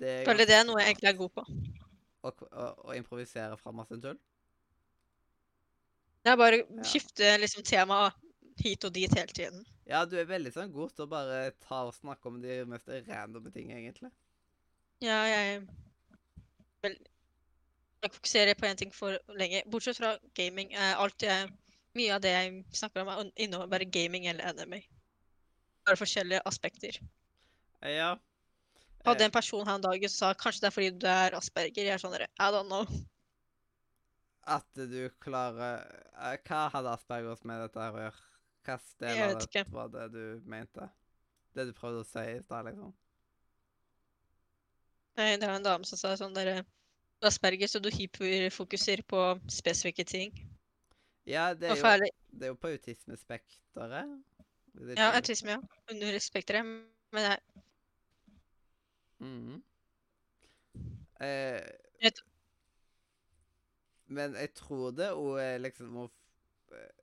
Det 0.00 0.08
er 0.08 0.24
Føler 0.28 0.48
det 0.48 0.56
er 0.56 0.64
noe 0.64 0.80
jeg 0.80 0.94
egentlig 0.94 1.10
er 1.12 1.18
god 1.18 1.32
på. 1.36 1.44
Å, 2.20 2.30
å, 2.32 2.66
å 2.90 2.96
improvisere 2.96 3.56
fra 3.60 3.72
masse 3.76 3.96
tull? 4.00 4.16
Er 6.24 6.36
bare 6.36 6.60
Ja. 6.60 6.64
å 6.68 6.84
skifte 6.88 7.30
liksom 7.40 7.64
tema 7.64 8.10
hit 8.60 8.84
og 8.84 8.92
dit 8.92 9.12
hele 9.16 9.32
tiden. 9.32 9.62
Ja, 9.88 10.04
du 10.04 10.18
er 10.20 10.26
veldig 10.28 10.52
sånn 10.52 10.72
god 10.72 10.92
til 10.94 11.06
å 11.06 11.10
bare 11.10 11.50
ta 11.64 11.82
og 11.88 11.94
snakke 11.96 12.28
om 12.28 12.40
de 12.42 12.60
mest 12.68 12.88
randomme 13.08 13.50
ting, 13.52 13.70
egentlig. 13.72 14.10
Ja, 15.00 15.22
jeg 15.26 15.62
vel, 16.84 16.98
Jeg 18.02 18.12
fokuserer 18.14 18.54
på 18.56 18.64
én 18.68 18.76
ting 18.80 18.92
for 18.96 19.16
lenge. 19.36 19.62
Bortsett 19.68 19.96
fra 19.98 20.14
gaming. 20.34 20.72
er 20.72 20.94
alt 20.96 21.20
jeg, 21.20 21.50
mye 21.94 22.14
av 22.14 22.20
det 22.24 22.30
jeg 22.32 22.64
snakker 22.72 23.02
om, 23.02 23.08
er 23.08 23.32
innom 23.36 23.68
bare 23.68 23.84
gaming 23.84 24.26
eller 24.26 24.44
anime. 24.48 24.82
Bare 25.84 25.96
forskjellige 26.00 26.40
aspekter. 26.48 26.96
Eh, 27.82 27.96
Ja. 27.96 28.16
Hadde 29.06 29.24
Eh, 29.24 29.28
en 29.30 29.32
person 29.32 29.66
her 29.66 29.78
en 29.78 29.84
dag 29.86 30.02
som 30.08 30.16
sa 30.16 30.34
kanskje 30.34 30.60
det 30.60 30.68
er 30.68 30.74
fordi 30.76 30.90
du 30.90 31.06
er 31.08 31.36
asperger. 31.38 31.84
Jeg 31.86 31.94
er 31.94 32.02
sånn 32.02 32.16
I 32.20 32.50
don't 32.52 32.68
know. 32.68 32.86
at 34.50 34.66
du 34.74 35.08
klarer 35.22 35.84
eh, 36.16 36.38
Hva 36.48 36.68
hadde 36.74 36.92
Aspergers 36.96 37.44
med 37.44 37.60
dette 37.62 37.80
her 37.80 37.96
å 37.96 38.02
gjøre? 38.06 38.26
Hvilken 38.66 38.98
del 39.00 39.36
av 39.36 39.46
det 39.52 39.62
var 39.72 39.88
det 39.94 40.08
du 40.12 40.24
mente? 40.48 40.88
Det 41.54 41.66
du 41.66 41.72
prøvde 41.74 42.02
å 42.02 42.06
si 42.06 42.20
i 42.20 42.42
stad, 42.42 42.66
liksom? 42.68 42.92
Nei, 45.18 45.36
det 45.40 45.48
var 45.48 45.56
en 45.58 45.66
dame 45.66 45.88
som 45.88 45.98
sa 45.98 46.12
sånn 46.18 46.36
derre 46.36 46.62
Asperger, 47.26 47.68
så 47.68 47.80
du 47.82 47.90
hyperfokuserer 47.92 49.02
på 49.04 49.22
spesifikke 49.52 50.06
ting. 50.08 50.30
Ja, 51.28 51.50
det 51.54 51.68
er 51.68 51.76
jo, 51.76 52.12
det 52.32 52.46
er 52.46 52.52
jo 52.54 52.56
på 52.56 52.70
autismespekteret. 52.72 54.14
Ja, 54.96 55.10
autisme, 55.12 55.58
ja. 55.58 55.60
Under 55.92 56.16
spekteret. 56.22 56.64
Men 57.12 57.26
jeg, 57.26 57.64
Mhm. 59.20 59.62
Eh, 61.20 61.60
Jeg 62.00 62.12
men 64.10 64.34
jeg 64.34 64.52
tror 64.58 64.90
det 64.96 65.10
òg 65.14 65.60
liksom 65.62 65.92
må 65.94 66.08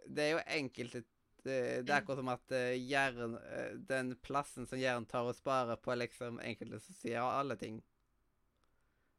Det 0.08 0.24
er 0.26 0.32
jo 0.36 0.42
enkelte 0.60 1.04
Det, 1.44 1.58
det 1.88 1.94
er 1.94 2.02
Mm. 2.02 2.02
akkurat 2.02 2.18
som 2.20 2.30
at 2.34 2.52
eh, 2.52 2.74
hjernen 2.90 3.36
eh, 3.38 3.76
Den 3.92 4.16
plassen 4.26 4.68
som 4.68 4.80
hjernen 4.80 5.06
tar 5.08 5.28
og 5.30 5.36
sparer 5.38 5.78
på 5.80 5.96
liksom 5.96 6.40
enkelte 6.44 6.80
som 6.84 6.96
sier 6.96 7.22
alle 7.22 7.56
ting 7.62 7.82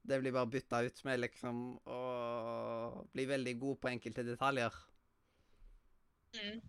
Det 0.09 0.19
blir 0.21 0.33
bare 0.33 0.51
bytta 0.51 0.83
ut 0.89 1.05
med 1.05 1.21
liksom 1.21 1.63
å 1.87 3.07
bli 3.13 3.27
veldig 3.29 3.59
god 3.61 3.81
på 3.83 3.89
enkelte 3.93 4.25
detaljer. 4.25 4.73
mm. 6.35 6.61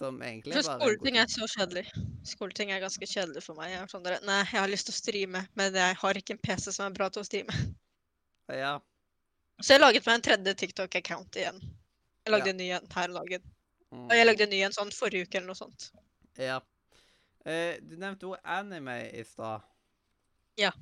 Som 0.00 0.22
egentlig 0.24 0.54
For 0.56 0.64
bare 0.64 0.80
skoleting 0.80 1.16
er 1.20 1.28
så 1.28 1.46
kjedelig. 1.52 1.82
Skoleting 2.24 2.70
er 2.72 2.80
ganske 2.80 3.04
kjedelig 3.06 3.42
for 3.44 3.58
meg. 3.58 3.74
Jeg 3.74 3.82
er 3.82 3.90
sånn 3.92 4.04
der, 4.06 4.14
Nei, 4.24 4.38
jeg 4.48 4.56
har 4.62 4.70
lyst 4.72 4.88
til 4.88 4.94
å 4.94 4.96
streame, 4.96 5.42
men 5.60 5.76
jeg 5.76 5.98
har 6.00 6.20
ikke 6.20 6.36
en 6.38 6.40
PC 6.46 6.72
som 6.72 6.86
er 6.86 6.94
bra 6.96 7.10
til 7.12 7.20
å 7.20 7.26
streame. 7.28 7.56
Ja. 8.48 8.78
Så 9.60 9.74
jeg 9.76 9.82
laget 9.82 10.06
meg 10.08 10.16
en 10.16 10.24
tredje 10.24 10.54
TikTok-account 10.62 11.36
igjen. 11.36 11.60
Jeg 12.24 12.32
lagde 12.32 12.48
Ja. 12.48 12.54
en 12.54 12.56
ny 12.62 12.70
en 12.78 12.88
her 12.96 13.12
dagen. 13.12 13.44
Mm. 13.92 14.06
Og 14.06 14.14
jeg 14.16 14.26
lagde 14.26 14.42
en 14.46 14.50
ny 14.50 14.62
en 14.64 14.72
sånn 14.72 14.90
forrige 14.96 15.28
uke 15.28 15.36
eller 15.38 15.52
noe 15.52 15.58
sånt. 15.60 15.90
Ja. 16.40 16.56
Eh, 17.44 17.76
du 17.84 17.94
nevnte 18.00 18.24
jo 18.24 18.36
anime 18.42 18.96
i 19.12 19.22
stad. 19.28 19.60
Ja. 20.56 20.72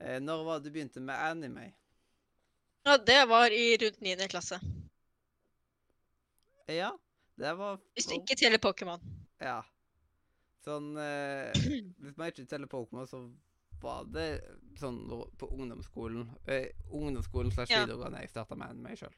Eh, 0.00 0.18
når 0.18 0.44
var 0.48 0.58
det 0.60 0.70
du 0.72 0.78
begynte 0.78 1.00
med 1.04 1.14
anime? 1.28 1.68
Ja, 2.88 2.96
det 2.96 3.20
var 3.28 3.50
i 3.52 3.76
rundt 3.76 4.00
9. 4.00 4.28
klasse. 4.32 4.58
Ja, 6.72 6.96
det 7.40 7.54
var 7.58 7.80
Hvis 7.96 8.08
du 8.10 8.14
ikke 8.18 8.36
teller 8.38 8.60
Pokémon. 8.62 9.00
Ja. 9.40 9.60
Sånn 10.62 10.92
eh, 11.00 11.50
Hvis 12.02 12.16
man 12.18 12.30
ikke 12.30 12.46
teller 12.50 12.70
Pokémon, 12.70 13.08
så 13.08 13.24
var 13.82 14.06
det 14.14 14.28
sånn 14.78 15.00
på 15.40 15.48
ungdomsskolen 15.50 16.28
eh, 16.46 16.70
Ungdomsskolen 16.94 17.50
slash 17.54 17.72
Ja. 17.72 17.82
videregående 17.82 18.22
jeg 18.22 18.30
starta 18.30 18.58
med 18.58 18.78
meg 18.84 19.00
sjøl. 19.00 19.14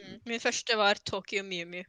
Mm. 0.00 0.16
Min 0.26 0.42
første 0.42 0.76
var 0.80 0.98
Tokyo 1.06 1.44
Mew 1.46 1.68
Mew. 1.68 1.86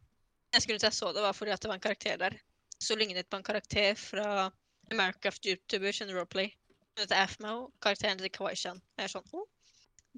Jeg 0.52 0.66
skulle 0.66 0.82
til 0.82 0.90
jeg 0.90 0.98
så 0.98 1.12
det, 1.16 1.24
var 1.24 1.34
fordi 1.34 1.54
at 1.56 1.64
det 1.64 1.72
var 1.72 1.80
en 1.80 1.86
karakter 1.88 2.18
der. 2.20 2.36
Så 2.82 2.98
lignet 3.00 3.30
på 3.30 3.40
en 3.40 3.46
karakter 3.48 3.96
fra 3.96 4.52
Americraft 4.92 5.46
YouTuber 5.48 5.96
sin 5.96 6.12
Roleplay. 6.12 6.52
Hun 6.92 7.06
heter 7.06 7.24
Afmo, 7.24 7.72
karakteren 7.82 8.20
til 8.20 8.34
Kawaii-chan. 8.36 8.82
Jeg 9.00 9.08
er 9.08 9.14
sånn 9.14 9.30
oh. 9.38 9.48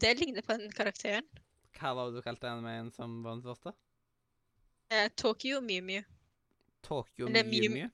det 0.02 0.16
ligner 0.18 0.42
på 0.42 0.58
den 0.58 0.74
karakteren. 0.74 1.28
Hva 1.78 1.94
var 1.94 2.10
det 2.10 2.18
du 2.18 2.26
kalte 2.26 2.50
animeen 2.50 2.90
som 2.96 3.22
var 3.22 3.38
den 3.38 3.46
første? 3.46 3.76
Eh, 4.94 5.10
Tokyo 5.18 5.62
Mew 5.62 5.82
Mew. 5.82 6.04
Tokyo 6.86 7.30
Mew 7.30 7.70
Mew-? 7.74 7.90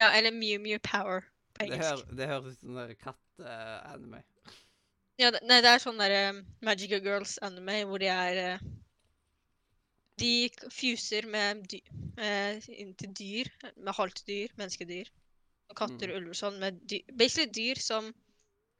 Ja, 0.00 0.10
eller 0.12 0.30
Mew 0.30 0.58
Mew 0.60 0.78
Power 0.78 1.22
på 1.54 1.64
Det, 1.64 1.72
engelsk. 1.72 2.10
det 2.18 2.28
høres 2.28 2.52
ut 2.52 2.60
som 2.60 2.78
en 2.82 2.94
katt-anime. 3.00 4.20
Ja, 5.20 5.30
det, 5.30 5.40
nei, 5.46 5.60
det 5.64 5.70
er 5.70 5.80
sånn 5.80 6.00
der 6.00 6.42
Magical 6.64 7.00
Girls-anime 7.04 7.78
hvor 7.88 8.02
de 8.02 8.10
er 8.10 8.40
uh, 8.42 8.68
De 10.20 10.50
fuser 10.72 11.28
med 11.30 11.62
dy 11.70 11.80
eh, 12.20 12.60
inntil 12.82 13.14
dyr. 13.16 13.50
Med 13.76 13.94
halvt-dyr, 13.96 14.52
menneskedyr. 14.60 15.08
Og 15.72 15.78
katter 15.78 16.12
og 16.12 16.20
ulver 16.20 16.34
og 16.34 16.40
sånn. 16.42 16.60
Med 16.60 16.82
dyr, 16.90 17.08
basically 17.16 17.48
dyr 17.56 17.80
som 17.80 18.12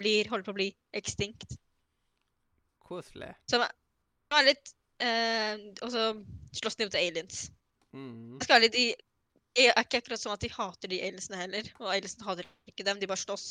blir, 0.03 0.29
holder 0.29 0.45
på 0.51 0.53
å 0.53 0.61
bli 0.61 0.69
extinct. 0.99 1.57
Koselig. 2.85 3.33
Som 3.49 3.65
er, 3.65 3.73
som 4.29 4.41
er 4.43 4.51
litt 4.51 4.75
eh, 5.07 5.65
Og 5.83 5.93
så 5.95 6.07
slåss 6.59 6.79
de 6.79 6.89
mot 6.89 7.01
aliens. 7.01 7.47
Mm. 7.93 8.39
Skal 8.45 8.69
de 8.73 8.93
er 9.53 9.75
ikke 9.77 10.01
akkurat 10.01 10.21
sånn 10.21 10.35
at 10.35 10.45
de 10.45 10.51
hater 10.53 10.89
de 10.89 11.01
aliensene 11.05 11.41
heller. 11.41 11.69
Og 11.81 11.91
aliensene 11.93 12.27
hater 12.29 12.49
ikke 12.71 12.87
dem, 12.89 13.01
de 13.01 13.09
bare 13.11 13.21
slåss. 13.21 13.49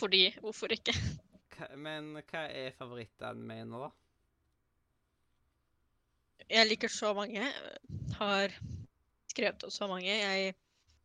Fordi 0.00 0.28
Hvorfor 0.40 0.72
ikke? 0.72 0.94
Men 1.76 2.14
hva 2.30 2.46
er 2.48 2.76
favorittanimeen 2.78 3.68
nå, 3.68 3.82
da? 3.82 3.90
Jeg 6.50 6.66
liker 6.66 6.90
så 6.90 7.12
mange. 7.14 7.44
Har 8.16 8.54
skrevet 9.30 9.66
opp 9.66 9.74
så 9.74 9.86
mange. 9.90 10.08
Jeg 10.08 10.54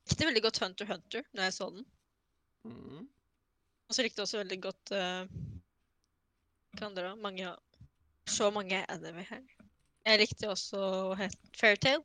likte 0.09 0.29
veldig 0.29 0.45
godt 0.45 0.61
Hunter 0.63 0.89
Hunter 0.89 1.27
når 1.33 1.49
jeg 1.49 1.57
så 1.57 1.67
den. 1.75 1.85
Mm. 2.65 3.03
Og 3.85 3.93
så 3.97 4.05
likte 4.05 4.21
jeg 4.21 4.29
også 4.29 4.39
veldig 4.41 4.57
godt 4.63 4.93
uh, 4.95 5.27
Hva 6.73 6.87
andre? 6.87 7.11
Mange 7.21 7.51
Så 8.27 8.49
mange 8.51 8.85
anime 8.91 9.25
her. 9.29 9.41
Jeg 10.05 10.19
likte 10.19 10.49
også 10.49 11.15
Fairytale. 11.57 12.03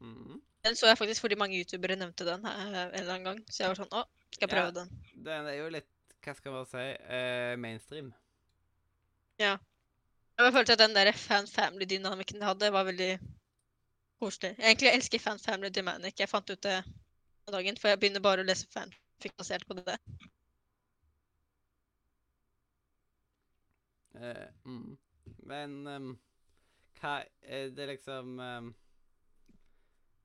Mm. 0.00 0.40
Den 0.64 0.76
så 0.76 0.86
jeg 0.90 0.98
faktisk 0.98 1.20
fordi 1.20 1.38
mange 1.38 1.58
youtubere 1.58 1.96
nevnte 1.96 2.26
den 2.26 2.44
her, 2.44 2.60
en 2.66 2.74
eller 2.74 3.14
annen 3.14 3.24
gang. 3.24 3.42
Så 3.50 3.62
jeg 3.62 3.72
var 3.72 3.78
sånn 3.80 3.92
Å, 3.92 4.04
skal 4.32 4.48
jeg 4.48 4.50
Ja. 4.50 4.54
prøve 4.56 4.74
den? 4.80 4.90
Den 5.24 5.46
er 5.46 5.58
jo 5.60 5.68
litt 5.72 5.88
Hva 6.24 6.34
skal 6.34 6.52
man 6.52 6.66
si? 6.66 6.84
uh, 7.06 7.56
mainstream. 7.62 8.12
Jeg 9.38 9.58
bare 10.44 10.52
følte 10.52 10.72
at 10.72 10.78
den 10.78 10.94
der 10.94 11.12
fan-family-dynamikken 11.12 12.40
de 12.40 12.44
hadde, 12.44 12.72
var 12.72 12.84
veldig 12.84 13.18
koselig. 14.20 14.56
Egentlig 14.58 14.88
jeg 14.88 14.98
elsker 14.98 15.22
fan-family 15.22 15.70
dynamic. 15.72 16.18
Jeg 16.20 16.28
fant 16.28 16.50
ut 16.50 16.62
det 16.62 16.76
av 17.46 17.52
dagen, 17.54 17.76
for 17.80 17.88
jeg 17.88 18.00
begynner 18.00 18.20
bare 18.24 18.42
å 18.44 18.48
lese 18.48 18.66
fanfic 18.72 19.36
basert 19.38 19.64
på 19.68 19.78
det. 19.78 19.96
Uh, 24.16 24.48
mm. 24.64 24.96
Men 25.46 25.78
um, 25.86 26.12
hva 27.00 27.20
er 27.42 27.72
det 27.76 27.88
liksom 27.92 28.38
um, 28.40 28.70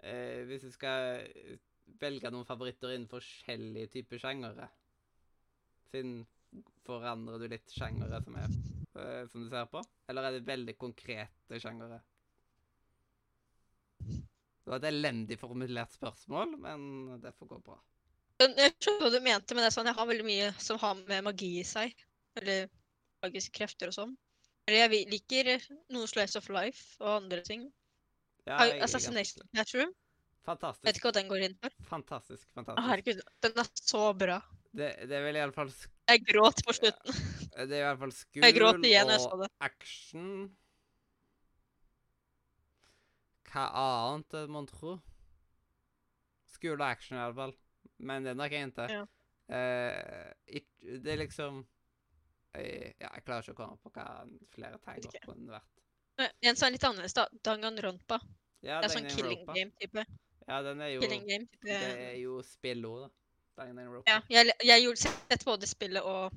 eh, 0.03 0.43
Hvis 0.49 0.65
du 0.65 0.71
skal 0.73 1.21
velge 2.01 2.31
noen 2.31 2.47
favoritter 2.47 2.95
innen 2.95 3.09
forskjellige 3.11 3.91
typer 3.97 4.21
sjangere 4.21 4.69
Siden 5.91 6.21
forandrer 6.87 7.41
du 7.41 7.49
litt 7.51 7.71
sjangere 7.71 8.21
som, 8.23 8.37
er, 8.39 8.55
eh, 8.99 9.27
som 9.31 9.43
du 9.43 9.51
ser 9.51 9.67
på? 9.71 9.83
Eller 10.11 10.27
er 10.27 10.37
det 10.37 10.47
veldig 10.47 10.75
konkrete 10.79 11.59
sjangere? 11.63 12.01
Det 14.01 14.69
var 14.69 14.81
et 14.81 14.89
elendig 14.91 15.37
formulert 15.39 15.93
spørsmål, 15.95 16.57
men 16.63 16.83
det 17.23 17.31
får 17.37 17.49
gå 17.53 17.59
bra. 17.65 17.77
Jeg 18.41 18.73
skjønner 18.81 19.05
hva 19.05 19.11
du 19.13 19.23
mente, 19.23 19.55
men 19.55 19.63
det 19.63 19.69
er 19.69 19.75
sånn, 19.75 19.89
jeg 19.89 19.97
har 19.97 20.09
veldig 20.09 20.25
mye 20.27 20.49
som 20.61 20.79
har 20.81 20.99
med 21.07 21.25
magi 21.27 21.49
i 21.61 21.65
seg. 21.67 21.95
Eller 22.39 22.67
magiske 23.23 23.55
krefter 23.57 23.91
og 23.91 23.97
sånn. 23.97 24.13
Jeg 24.69 25.05
liker 25.09 25.55
noe 25.91 26.07
Slice 26.09 26.37
of 26.37 26.49
Life 26.53 27.01
og 27.01 27.15
andre 27.23 27.41
ting. 27.45 27.65
Ja, 28.47 28.61
jeg 28.65 28.81
Assassination 28.85 29.43
slik. 29.43 29.97
Fantastisk. 30.45 30.85
Vet 30.87 30.97
ikke 30.97 31.09
hva 31.11 31.17
den 31.19 31.29
går 31.29 31.43
inn 31.45 31.57
for. 31.61 31.73
Fantastisk. 31.89 32.47
Fantastisk. 32.55 32.87
herregud, 32.89 33.21
den 33.45 33.61
er 33.61 33.69
så 33.77 34.05
bra. 34.17 34.39
Det, 34.71 34.87
det 35.09 35.17
er 35.17 35.25
vel 35.25 35.37
iallfall 35.37 35.69
fall 35.69 36.13
Jeg 36.13 36.23
gråt 36.29 36.63
på 36.65 36.73
slutten. 36.73 37.17
Det 37.51 37.75
er 37.75 37.81
i 37.81 37.85
hvert 37.85 37.99
fall 38.01 38.13
jeg 38.87 39.05
og 39.27 39.45
action. 39.59 40.31
Hva 43.51 43.67
annet, 43.75 44.33
er 44.33 44.47
det 44.47 44.55
man 44.55 44.69
tro? 44.69 44.95
Skole 46.53 46.79
og 46.79 46.87
action, 46.87 47.17
i 47.19 47.25
alle 47.25 47.37
fall. 47.37 47.53
Men 47.99 48.25
det 48.25 48.31
er 48.31 48.39
nok 48.39 48.55
en 48.57 48.73
til. 48.77 48.95
Ja. 48.95 49.03
Uh, 49.51 50.63
det 51.03 51.11
er 51.11 51.19
liksom 51.19 51.65
eh, 52.57 52.91
Ja, 52.99 53.09
jeg 53.15 53.23
klarer 53.27 53.45
ikke 53.45 53.55
å 53.55 53.59
komme 53.61 53.77
på 53.81 53.91
hva 53.95 54.07
flere 54.55 54.79
tegn 54.85 55.07
okay. 55.09 55.23
kunne 55.25 55.55
vært. 55.55 55.69
En 56.21 56.57
som 56.57 56.67
er 56.67 56.75
litt 56.75 56.85
annerledes, 56.85 57.15
da. 57.17 57.25
Danganronpa. 57.47 58.19
Ja, 58.61 58.81
Det 58.81 58.91
er 58.91 58.93
sånn 58.93 59.09
killing 59.09 59.45
game-type. 59.47 60.05
Ja, 60.47 60.59
den 60.65 60.81
er 60.83 60.91
jo 60.93 61.01
Killing 61.01 61.23
game-type. 61.25 61.65
Det 61.65 62.07
er 62.09 62.17
jo 62.21 62.41
spillord, 62.45 63.07
da. 63.07 63.11
Danganronpa. 63.61 64.03
Ja, 64.09 64.19
jeg, 64.29 64.53
jeg 64.65 64.85
gjorde 64.85 65.03
sett 65.07 65.45
både 65.47 65.69
spillet 65.69 66.05
og 66.07 66.35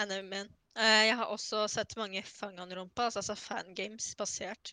animen. 0.00 0.48
Eh, 0.78 1.04
jeg 1.08 1.16
har 1.18 1.32
også 1.32 1.64
sett 1.70 1.96
mange 1.98 2.22
Fanganronpa, 2.22 3.08
altså 3.10 3.34
fangames 3.34 4.12
basert 4.18 4.72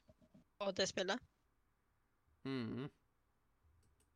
på 0.60 0.72
det 0.78 0.88
spillet. 0.92 1.20
Mhm. 2.46 2.90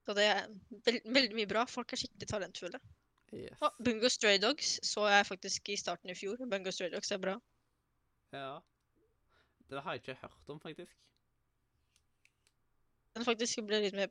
Så 0.06 0.14
det 0.18 0.26
er 0.26 0.48
veld, 0.86 1.02
veldig 1.06 1.36
mye 1.38 1.50
bra. 1.50 1.66
Folk 1.70 1.94
er 1.94 2.00
skikkelig 2.02 2.30
talentfulle. 2.30 2.80
Yes. 3.34 3.58
Og 3.62 3.76
Bungo 3.86 4.10
Stray 4.10 4.40
Dogs 4.42 4.80
så 4.86 5.06
jeg 5.08 5.28
faktisk 5.28 5.70
i 5.70 5.78
starten 5.78 6.10
i 6.10 6.16
fjor. 6.18 6.40
Bungo 6.50 6.72
Stray 6.72 6.92
Dogs 6.94 7.12
er 7.12 7.22
bra. 7.22 7.36
Ja. 8.34 8.58
Det 9.70 9.84
har 9.84 9.94
jeg 9.94 10.02
ikke 10.02 10.18
hørt 10.22 10.50
om, 10.50 10.60
faktisk. 10.60 10.96
Den 13.16 13.26
faktisk 13.26 13.62
ble 13.68 13.84
litt 13.84 13.98
mer 13.98 14.10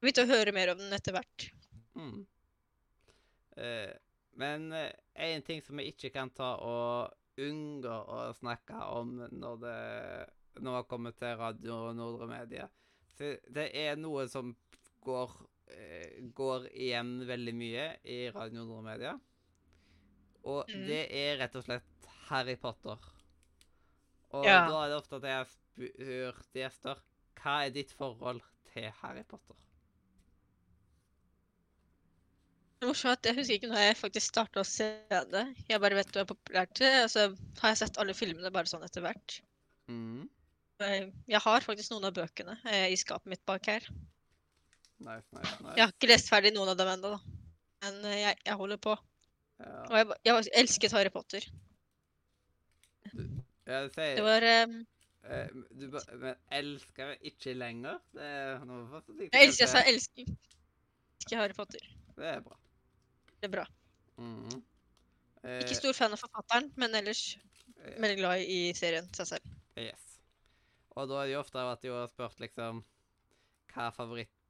Begynte 0.00 0.24
å 0.24 0.30
høre 0.30 0.52
mer 0.56 0.70
om 0.72 0.78
den 0.80 0.94
etter 0.96 1.12
hvert. 1.12 1.44
Mm. 1.92 2.22
Eh, 3.60 3.90
men 4.40 4.70
én 4.72 5.42
ting 5.44 5.60
som 5.60 5.76
vi 5.76 5.90
ikke 5.90 6.08
kan 6.14 6.30
ta 6.32 6.54
og 6.64 7.40
unngå 7.40 7.96
å 8.08 8.20
snakke 8.38 8.78
om 8.96 9.18
når 9.28 9.58
det 9.60 9.80
når 10.60 10.72
har 10.74 10.88
kommer 10.88 11.10
til 11.16 11.36
radio 11.36 11.92
Nordre 11.96 12.26
Media. 12.28 12.68
Det 13.18 13.68
er 13.76 13.96
noe 14.00 14.26
som 14.28 14.54
går, 15.04 15.30
eh, 15.30 15.49
går 16.34 16.68
igjen 16.72 17.12
veldig 17.28 17.54
mye 17.54 17.86
i 18.04 18.18
Radio 18.34 18.64
Nordre 18.64 18.82
Media. 18.90 19.14
Og 20.44 20.68
Mm. 20.70 20.86
det 20.86 21.02
er 21.12 21.36
rett 21.38 21.56
og 21.56 21.64
slett 21.64 22.10
Harry 22.30 22.56
Potter. 22.56 22.98
Og 24.32 24.44
Ja. 24.46 24.68
da 24.68 24.84
er 24.84 24.88
det 24.88 24.96
ofte 25.02 25.16
at 25.16 25.22
jeg 25.22 25.36
har 25.36 25.48
spurt 25.50 26.52
gjester 26.54 27.02
hva 27.40 27.66
er 27.66 27.70
ditt 27.70 27.90
forhold 27.92 28.40
til 28.72 28.90
Harry 29.02 29.22
Potter. 29.24 29.56
Er 32.80 32.86
morsomt 32.88 33.26
Jeg 33.28 33.36
husker 33.36 33.58
ikke 33.58 33.68
når 33.68 33.82
jeg 33.84 33.96
faktisk 34.00 34.26
starta 34.32 34.62
å 34.62 34.64
se 34.64 34.86
det. 35.10 35.42
Jeg 35.68 35.80
bare 35.82 35.98
vet 35.98 36.12
hva 36.14 36.22
er 36.22 36.28
populært. 36.30 36.80
Og 37.04 37.10
så 37.12 37.26
har 37.60 37.68
jeg 37.74 37.80
sett 37.82 37.98
alle 38.00 38.14
filmene 38.16 38.52
bare 38.54 38.70
sånn 38.70 38.84
etter 38.86 39.04
hvert. 39.04 39.40
Mm. 39.90 40.28
Jeg 40.80 41.10
jeg 41.28 41.40
har 41.44 41.60
faktisk 41.60 41.90
noen 41.92 42.04
av 42.08 42.14
bøkene 42.16 42.56
eh, 42.64 42.86
i 42.88 42.96
skapet 42.96 43.26
mitt 43.26 43.44
bak 43.44 43.66
her. 43.68 43.84
Nice, 45.00 45.26
nice, 45.32 45.54
nice. 45.62 45.76
Jeg 45.76 45.84
har 45.86 45.92
ikke 45.94 46.10
lest 46.10 46.28
ferdig 46.28 46.52
noen 46.52 46.72
av 46.72 46.76
dem 46.76 46.90
ennå, 46.92 47.14
da. 47.16 47.38
Men 47.84 47.98
eh, 48.10 48.18
jeg, 48.20 48.38
jeg 48.46 48.56
holder 48.60 48.80
på. 48.84 48.96
Ja. 49.60 49.76
Og 49.88 49.96
jeg, 49.96 50.08
jeg 50.28 50.52
elsket 50.62 50.96
Harry 50.96 51.12
Potter. 51.12 51.46
Jeg 53.10 53.90
sier 53.94 54.18
Det 54.18 54.24
var 54.24 54.44
eh, 54.44 54.74
du, 55.76 55.86
Men 56.20 56.34
elsker 56.58 57.12
jeg 57.14 57.32
ikke 57.32 57.54
lenger? 57.56 58.00
Det 58.16 58.28
er 58.28 58.64
noe 58.68 58.86
forsiktig. 58.90 59.30
Jeg 59.32 59.48
elsker, 59.48 59.64
jeg 59.64 59.72
sa 59.72 59.82
elsker, 59.88 60.34
ikke 61.24 61.40
Harry 61.40 61.56
Potter. 61.56 61.88
Det 62.16 62.28
er 62.34 62.44
bra. 62.44 62.60
Det 63.40 63.48
er 63.48 63.56
bra. 63.56 63.66
Mm 64.20 64.44
Ikke 64.50 65.72
Eh, 65.72 65.76
stor 65.78 65.94
fan 65.96 66.12
av 66.12 66.20
forfatteren, 66.20 66.66
men 66.76 66.92
ellers 66.98 67.22
ja. 67.32 67.94
veldig 67.96 68.16
glad 68.18 68.42
i 68.44 68.58
serien 68.76 69.06
seg 69.16 69.30
selv. 69.30 69.54
Yes. 69.80 70.18
Og 70.92 71.08
da 71.08 71.22
er 71.22 71.30
det 71.30 71.32
jo 71.32 71.40
ofte 71.40 71.62
at 71.64 71.80
de 71.80 71.92
har 71.94 72.10
spurt 72.12 72.42
liksom 72.44 72.82
hva 73.72 73.86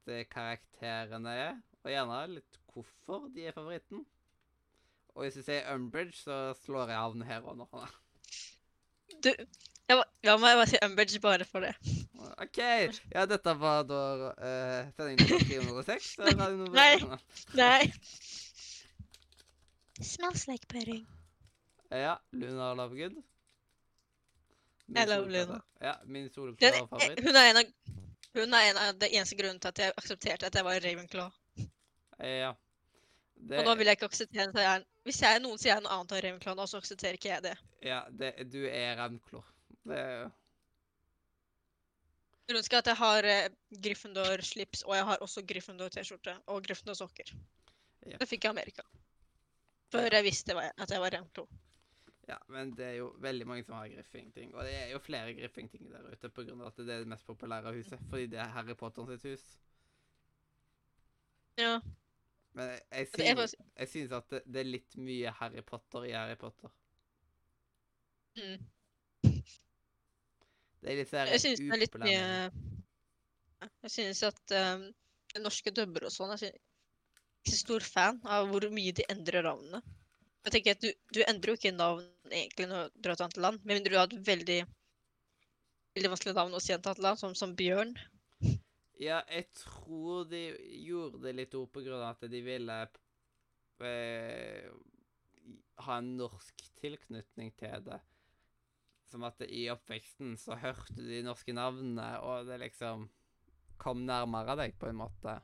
favorittkarakterene 0.05 1.31
er, 1.45 1.53
og 1.83 1.91
gjerne 1.91 2.19
litt 2.35 2.59
hvorfor 2.71 3.27
de 3.35 3.41
er 3.47 3.55
favoritten. 3.55 3.99
Og 5.15 5.19
hvis 5.25 5.37
du 5.39 5.43
sier 5.43 5.67
Umbridge, 5.73 6.15
så 6.23 6.35
slår 6.63 6.85
jeg 6.93 7.01
av 7.01 7.11
den 7.17 7.25
her 7.27 7.41
og 7.47 7.53
nå. 7.59 7.65
Du, 9.21 9.31
jeg, 9.31 9.95
må, 9.97 10.03
la 10.23 10.37
meg 10.39 10.59
bare 10.61 10.69
si 10.71 10.77
Umbridge 10.85 11.19
bare 11.23 11.45
for 11.47 11.59
det. 11.67 11.73
OK! 12.41 12.59
Ja, 13.11 13.25
dette 13.29 13.51
var 13.59 13.79
da 13.89 14.01
uh, 14.31 14.91
sending 14.95 15.17
nummer 15.19 15.83
306. 15.83 16.13
så 16.15 16.21
Radio 16.39 16.65
Nei. 16.71 16.95
Nei. 17.59 17.83
Smells 20.13 20.47
like 20.47 20.65
pudding. 20.67 21.05
Ja, 21.91 22.15
Luna 22.31 22.73
Lovegood. 22.73 23.15
Jeg 24.95 25.07
love 25.07 25.31
Luna. 25.31 25.59
Ja, 25.81 25.93
min 26.05 26.25
eh, 26.25 26.31
favoritt. 26.35 27.23
hun, 27.23 27.35
er 27.35 27.49
en 27.49 27.57
av, 27.57 27.63
hun 28.37 28.53
er 28.57 28.69
en 28.69 28.79
av 28.79 28.99
det 28.99 29.11
eneste 29.11 29.37
grunnen 29.39 29.59
til 29.61 29.71
at 29.71 29.81
jeg 29.83 29.95
aksepterte 29.97 30.47
at 30.47 30.57
jeg 30.57 30.67
var 30.67 30.83
Ravenclaw. 30.83 31.31
Ja. 32.21 32.51
Det, 33.41 33.57
Og 33.57 33.65
nå 33.65 33.73
vil 33.79 33.89
jeg 33.89 33.97
ikke 33.97 34.11
akseptere 34.11 34.51
at 34.51 34.59
jeg 34.61 34.69
er 34.69 34.83
Hvis 35.07 35.21
jeg, 35.23 35.39
noen 35.41 35.57
sier 35.57 35.79
noe 35.81 35.95
annet 35.95 36.11
enn 36.13 36.23
Ravenclaw 36.27 36.55
nå, 36.59 36.67
så 36.69 36.77
aksepterer 36.77 37.17
ikke 37.17 37.31
jeg 37.31 37.43
det. 37.47 37.55
Ja, 37.81 38.03
det, 38.13 38.35
du 38.53 38.59
er 38.69 38.99
Ravenclaw. 38.99 39.41
Det 39.89 39.97
er 39.97 40.29
Jeg 42.51 42.59
ønsker 42.59 42.81
at 42.81 42.91
jeg 42.91 42.99
har 42.99 43.27
eh, 43.31 43.47
Gryffindor-slips, 43.85 44.83
og 44.83 44.95
jeg 44.97 45.07
har 45.07 45.23
også 45.25 45.43
Gryffindor-T-skjorte 45.47 46.35
og 46.51 46.65
Gryffindor-sokker. 46.67 47.33
Ja. 48.05 48.17
Det 48.19 48.27
fikk 48.29 48.45
jeg 48.45 48.51
i 48.51 48.55
Amerika. 48.57 48.85
Før 49.91 50.07
jeg 50.17 50.25
visste 50.27 50.55
at 50.59 50.91
jeg 50.91 51.01
var 51.01 51.15
Ravenclaw. 51.15 51.47
Ja, 52.31 52.37
men 52.47 52.69
det 52.77 52.85
er 52.85 52.93
jo 53.01 53.09
veldig 53.19 53.45
mange 53.47 53.63
som 53.67 53.75
har 53.75 53.89
Griffing-ting. 53.91 54.53
Og 54.55 54.63
det 54.63 54.75
er 54.77 54.91
jo 54.93 54.99
flere 55.03 55.33
Griffing-ting 55.35 55.89
der 55.91 56.05
ute 56.07 56.29
av 56.31 56.61
at 56.69 56.77
det 56.79 56.93
er 56.93 57.03
det 57.03 57.09
mest 57.11 57.25
populære 57.27 57.73
huset. 57.75 57.99
Fordi 58.09 58.29
det 58.31 58.39
er 58.39 58.53
Harry 58.55 58.75
Potter 58.79 59.09
sitt 59.09 59.25
hus. 59.27 59.43
Ja. 61.59 61.73
Men 62.55 62.69
jeg, 62.69 62.81
jeg, 62.91 63.07
synes, 63.07 63.55
jeg 63.79 63.87
synes 63.87 64.11
at 64.11 64.29
det, 64.31 64.41
det 64.47 64.61
er 64.61 64.69
litt 64.69 64.97
mye 64.99 65.33
Harry 65.41 65.63
Potter 65.67 66.07
i 66.07 66.15
Harry 66.15 66.37
Potter. 66.39 66.71
Mm. 68.39 68.63
Det 70.81 70.89
er 70.89 70.97
litt 71.01 71.11
sånn 71.11 71.29
Jeg 71.33 71.41
synes 71.43 71.59
det 71.59 71.73
er 71.75 71.81
litt 71.81 71.95
mye 71.99 72.19
Jeg 73.83 73.91
synes 73.91 74.21
at 74.23 74.53
um, 74.55 74.85
norske 75.43 75.73
dubber 75.75 76.07
og 76.07 76.13
sånn 76.15 76.31
Jeg 76.37 76.53
er 76.53 76.61
ikke 77.43 77.57
stor 77.57 77.83
fan 77.83 78.21
av 78.23 78.47
hvor 78.53 78.69
mye 78.71 78.95
de 78.95 79.03
endrer 79.11 79.43
navnene. 79.43 79.81
Jeg 80.41 80.53
tenker 80.55 80.77
at 80.77 80.83
du, 80.83 80.89
du 81.13 81.19
endrer 81.27 81.53
jo 81.53 81.59
ikke 81.59 81.73
navn 81.75 82.05
egentlig 82.31 82.67
når 82.69 82.87
du 82.89 83.01
drar 83.03 83.17
til 83.17 83.21
et 83.21 83.25
annet 83.27 83.41
land, 83.45 83.59
med 83.63 83.77
mindre 83.77 83.93
du 83.93 83.99
har 83.99 84.09
et 84.09 84.27
veldig 84.31 84.61
veldig 85.95 86.11
vanskelig 86.13 86.35
navn 86.37 86.55
å 86.55 86.61
si 86.63 86.73
et 86.73 86.87
annet 86.87 87.03
land, 87.03 87.19
som, 87.19 87.35
som 87.37 87.55
Bjørn. 87.57 87.93
Ja, 89.01 89.21
jeg 89.33 89.47
tror 89.57 90.27
de 90.29 90.43
gjorde 90.85 91.23
det 91.25 91.33
litt 91.35 91.55
ord 91.57 91.71
på 91.73 91.83
grunn 91.83 92.03
av 92.03 92.13
at 92.13 92.31
de 92.31 92.41
ville 92.45 92.77
eh, 93.81 94.67
ha 95.85 95.97
en 95.97 96.11
norsk 96.19 96.65
tilknytning 96.81 97.51
til 97.59 97.87
det. 97.87 97.99
Som 99.11 99.25
at 99.27 99.41
i 99.47 99.65
oppveksten 99.73 100.37
så 100.39 100.55
hørte 100.61 100.95
de 101.01 101.23
norske 101.25 101.55
navnene, 101.55 102.13
og 102.23 102.47
det 102.47 102.61
liksom 102.61 103.09
kom 103.81 104.05
nærmere 104.07 104.55
deg 104.61 104.77
på 104.79 104.91
en 104.91 105.01
måte. 105.01 105.39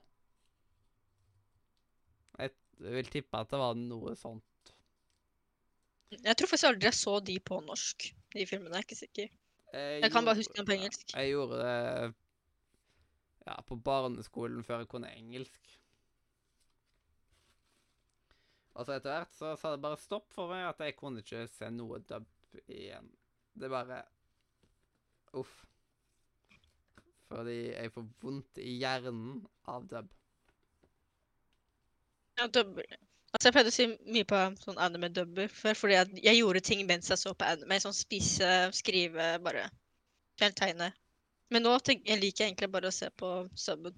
Jeg 2.38 2.54
vil 2.78 3.10
tippe 3.10 3.42
at 3.42 3.50
det 3.52 3.60
var 3.60 3.74
noe 3.80 4.14
sånt. 4.20 4.47
Jeg 6.12 6.38
tror 6.40 6.48
faktisk 6.48 6.70
aldri 6.70 6.88
jeg 6.88 6.96
så 6.96 7.18
de 7.20 7.36
på 7.44 7.60
norsk, 7.66 8.08
de 8.34 8.46
filmene. 8.48 8.72
Jeg 8.76 8.84
er 8.84 8.88
ikke 8.88 9.00
sikker. 9.00 9.34
Jeg, 9.74 10.02
Jeg 10.02 10.12
kan 10.12 10.26
bare 10.26 10.40
huske 10.40 10.58
dem 10.58 10.68
på 10.68 10.76
engelsk. 10.78 11.14
Jeg 11.14 11.34
gjorde 11.34 11.60
det 11.60 12.14
ja, 13.48 13.56
på 13.68 13.76
barneskolen 13.76 14.64
før 14.64 14.84
jeg 14.84 14.92
kunne 14.92 15.12
engelsk. 15.16 15.74
Og 18.78 18.86
så 18.86 18.98
etter 18.98 19.10
hvert 19.10 19.34
så 19.34 19.56
sa 19.58 19.74
det 19.74 19.82
bare 19.84 20.00
stopp 20.00 20.30
for 20.36 20.52
meg 20.54 20.68
at 20.68 20.84
jeg 20.86 20.96
kunne 21.00 21.24
ikke 21.24 21.48
se 21.50 21.72
noe 21.74 22.00
dub 22.08 22.28
igjen. 22.68 23.10
Det 23.58 23.72
bare 23.74 24.04
Uff. 25.38 25.66
Fordi 27.28 27.58
jeg 27.74 27.92
får 27.92 28.06
vondt 28.22 28.62
i 28.64 28.78
hjernen 28.80 29.42
av 29.68 29.88
dub. 29.92 30.14
Ja, 32.38 32.46
dubber. 32.48 32.86
Altså, 33.36 33.50
jeg 33.50 33.56
pleide 33.56 33.72
å 33.72 33.76
si 33.76 33.86
mye 34.08 34.28
på 34.28 34.38
sånn 34.62 34.80
anime-dubber 34.82 35.52
før, 35.52 35.76
fordi 35.78 35.98
at 36.00 36.14
jeg 36.24 36.40
gjorde 36.40 36.62
ting 36.64 36.86
mens 36.88 37.12
jeg 37.12 37.20
så 37.22 37.34
på 37.36 37.48
anime. 37.48 37.80
Sånn 37.84 37.96
spise, 37.96 38.52
skrive, 38.76 39.34
bare 39.44 39.68
fjerntegne. 40.40 40.92
Men 41.54 41.64
nå 41.64 41.76
tenk, 41.84 42.06
jeg 42.08 42.22
liker 42.22 42.44
jeg 42.44 42.54
egentlig 42.54 42.72
bare 42.72 42.90
å 42.92 42.96
se 42.96 43.10
på 43.20 43.32
subben. 43.56 43.96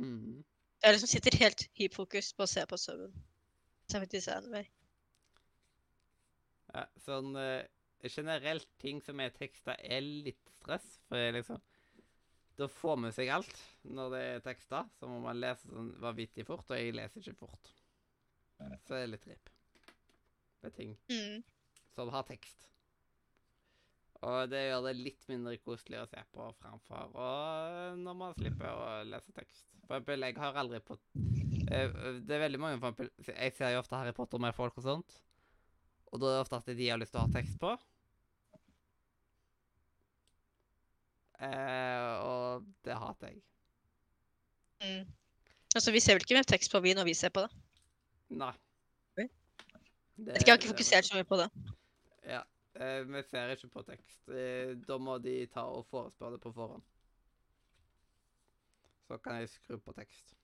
Mm. 0.00 0.40
Jeg 0.80 0.96
liksom 0.96 1.10
sitter 1.12 1.40
helt 1.40 1.66
hypfokus 1.76 2.30
på 2.36 2.46
å 2.46 2.52
se 2.52 2.64
på 2.68 2.78
subben. 2.80 3.12
Så 3.88 3.96
jeg 3.98 4.06
faktisk 4.06 4.30
er 4.30 4.38
anime. 4.40 4.62
Ja, 6.70 6.86
sånn 7.04 7.34
uh, 7.36 7.60
generelt 8.06 8.68
ting 8.80 9.00
som 9.04 9.20
er 9.20 9.32
teksta, 9.34 9.74
er 9.80 10.04
litt 10.04 10.40
stress. 10.60 10.86
For 11.08 11.20
jeg 11.20 11.36
liksom 11.40 11.60
Da 12.58 12.66
får 12.68 12.96
man 13.00 13.12
seg 13.16 13.28
alt 13.32 13.52
når 13.88 14.10
det 14.14 14.22
er 14.34 14.42
tekster. 14.44 14.88
Så 14.98 15.08
må 15.08 15.20
man 15.24 15.38
lese 15.40 15.68
sånn 15.70 15.92
vanvittig 16.02 16.44
fort, 16.48 16.66
og 16.70 16.76
jeg 16.76 16.94
leser 16.96 17.22
ikke 17.22 17.38
fort. 17.46 17.70
Så 18.84 18.92
det 18.92 18.98
er 19.04 19.12
litt 19.14 19.28
ripp. 19.30 19.48
Med 20.62 20.74
ting 20.76 20.96
Mm. 21.08 21.42
som 21.96 22.10
har 22.12 22.22
tekst. 22.28 22.66
Og 24.20 24.50
det 24.52 24.66
gjør 24.68 24.82
det 24.84 24.96
litt 25.00 25.22
mindre 25.30 25.54
koselig 25.64 26.02
å 26.02 26.08
se 26.10 26.20
på 26.34 26.50
framfor 26.60 27.14
og 27.16 27.96
når 28.02 28.16
man 28.20 28.34
slipper 28.36 28.68
å 28.68 28.88
lese 29.08 29.32
tekst. 29.32 29.64
For 29.86 29.96
eksempel, 29.96 30.20
jeg 30.26 30.36
har 30.36 30.58
aldri 30.60 30.80
på 30.84 30.98
eh, 31.72 31.88
Det 32.20 32.36
er 32.36 32.42
veldig 32.44 32.60
mange 32.60 32.78
for 32.82 32.92
eksempel 32.92 33.32
Jeg 33.32 33.54
ser 33.56 33.72
jo 33.72 33.80
ofte 33.80 33.96
Harry 33.96 34.12
Potter 34.12 34.38
med 34.38 34.54
folk 34.54 34.76
og 34.76 34.84
sånt. 34.84 35.16
Og 36.12 36.20
da 36.20 36.26
er 36.26 36.36
det 36.36 36.42
ofte 36.44 36.60
at 36.60 36.76
de 36.76 36.90
har 36.90 37.00
lyst 37.00 37.12
til 37.16 37.22
å 37.22 37.24
ha 37.24 37.32
tekst 37.32 37.56
på. 37.62 37.72
Eh, 41.40 42.12
og 42.20 42.66
det 42.84 42.96
hater 42.96 43.32
jeg. 43.32 43.42
Mm. 44.80 45.06
Altså, 45.74 45.92
vi 45.92 46.00
ser 46.00 46.16
vel 46.16 46.24
ikke 46.24 46.36
mer 46.40 46.48
tekst 46.48 46.72
på 46.72 46.80
vi 46.84 46.94
når 46.96 47.08
vi 47.08 47.14
ser 47.14 47.32
på 47.34 47.44
det. 47.46 47.50
Nei. 48.30 48.54
Det, 50.20 50.34
Jeg 50.36 50.52
har 50.52 50.58
ikke 50.58 50.68
fokusert 50.74 51.06
så 51.06 51.16
mye 51.16 51.24
på 51.24 51.36
det. 51.40 51.48
Ja. 52.28 52.42
Eh, 52.74 53.08
vi 53.08 53.22
ser 53.30 53.54
ikke 53.54 53.68
på 53.72 53.82
tekst. 53.82 54.28
Eh, 54.28 54.74
da 54.88 54.98
må 55.00 55.16
de 55.18 55.46
ta 55.52 55.64
og 55.64 55.86
forespørre 55.90 56.36
det 56.36 56.42
på 56.44 56.52
forhånd. 56.52 56.82
Så 59.08 59.16
kan 59.24 59.40
jeg 59.40 59.48
skru 59.48 59.78
på 59.78 59.92
tekst. 59.96 60.34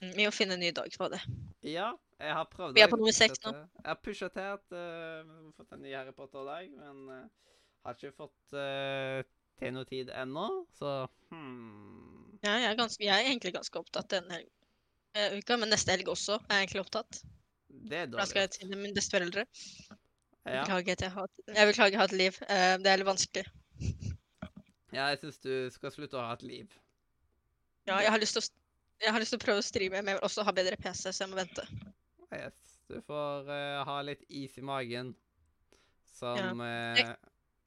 Mm, 0.00 0.12
Vi 0.16 0.24
må 0.24 0.30
finne 0.30 0.54
en 0.54 0.62
ny 0.62 0.70
dag 0.70 0.94
på 0.98 1.08
det. 1.10 1.20
Ja, 1.62 1.90
jeg 2.18 2.32
har 2.32 2.46
prøvd 2.52 2.74
Vi 2.74 2.80
er 2.80 2.88
på 2.88 2.96
nummer 2.96 3.12
seks 3.12 3.42
nå. 3.44 3.52
Jeg 3.52 3.84
har 3.84 4.00
pusha 4.02 4.28
til 4.28 4.46
at 4.54 4.72
uh, 4.72 5.26
vi 5.26 5.34
har 5.34 5.52
fått 5.56 5.74
en 5.74 5.82
ny 5.82 5.94
Harry 5.94 6.14
Potter-dag, 6.14 6.70
men 6.70 7.10
eh, 7.10 7.26
har 7.88 7.96
ikke 7.96 8.16
fått 8.16 8.56
uh, 8.56 9.22
til 9.58 9.74
noe 9.74 9.88
tid 9.88 10.12
ennå, 10.14 10.46
så 10.78 10.92
hmm. 11.32 12.38
Ja, 12.44 12.54
jeg, 12.54 12.68
er 12.70 12.76
ganske, 12.78 13.02
jeg 13.02 13.14
er 13.14 13.30
egentlig 13.32 13.54
ganske 13.56 13.80
opptatt 13.80 14.12
denne 14.12 14.36
eh, 14.38 15.38
uka, 15.40 15.56
men 15.58 15.72
neste 15.72 15.90
helg 15.90 16.10
også 16.12 16.36
er 16.38 16.60
jeg 16.60 16.68
egentlig 16.68 16.84
opptatt. 16.84 17.22
Det 17.68 18.04
er 18.04 18.10
dårlig. 18.10 18.20
Da 18.20 18.26
skal 18.30 18.44
jeg 18.44 18.52
til 18.54 18.76
mine 18.76 18.94
besteforeldre. 18.94 19.44
Ja. 20.48 20.62
Beklager 20.62 20.94
at 20.94 21.02
jeg 21.04 21.12
har 21.12 21.26
Jeg 21.50 21.70
beklager 21.72 21.96
jeg 21.96 22.00
har 22.00 22.12
et 22.12 22.20
liv. 22.20 22.38
Uh, 22.46 22.76
det 22.84 22.92
er 22.92 23.00
litt 23.00 23.08
vanskelig. 23.08 23.44
ja, 24.94 25.08
jeg 25.10 25.18
syns 25.24 25.42
du 25.42 25.52
skal 25.74 25.92
slutte 25.92 26.20
å 26.20 26.24
ha 26.28 26.36
et 26.38 26.46
liv. 26.46 26.78
Ja, 27.88 27.98
jeg 28.04 28.12
har 28.14 28.22
lyst 28.22 28.36
til 28.36 28.44
å, 28.44 28.48
jeg 29.02 29.14
har 29.16 29.24
lyst 29.24 29.34
til 29.34 29.40
å 29.40 29.44
prøve 29.46 29.64
å 29.64 29.66
streame, 29.66 29.98
men 29.98 30.12
jeg 30.12 30.20
vil 30.20 30.28
også 30.28 30.44
ha 30.46 30.54
bedre 30.54 30.78
PC, 30.78 31.08
så 31.10 31.24
jeg 31.24 31.32
må 31.32 31.40
vente. 31.40 31.66
Yes. 32.30 32.62
Du 32.88 33.00
får 33.04 33.50
uh, 33.50 33.82
ha 33.88 33.98
litt 34.06 34.22
is 34.28 34.54
i 34.60 34.64
magen. 34.64 35.16
Som 36.18 36.62
ja. 36.62 36.94
Jeg- 37.02 37.18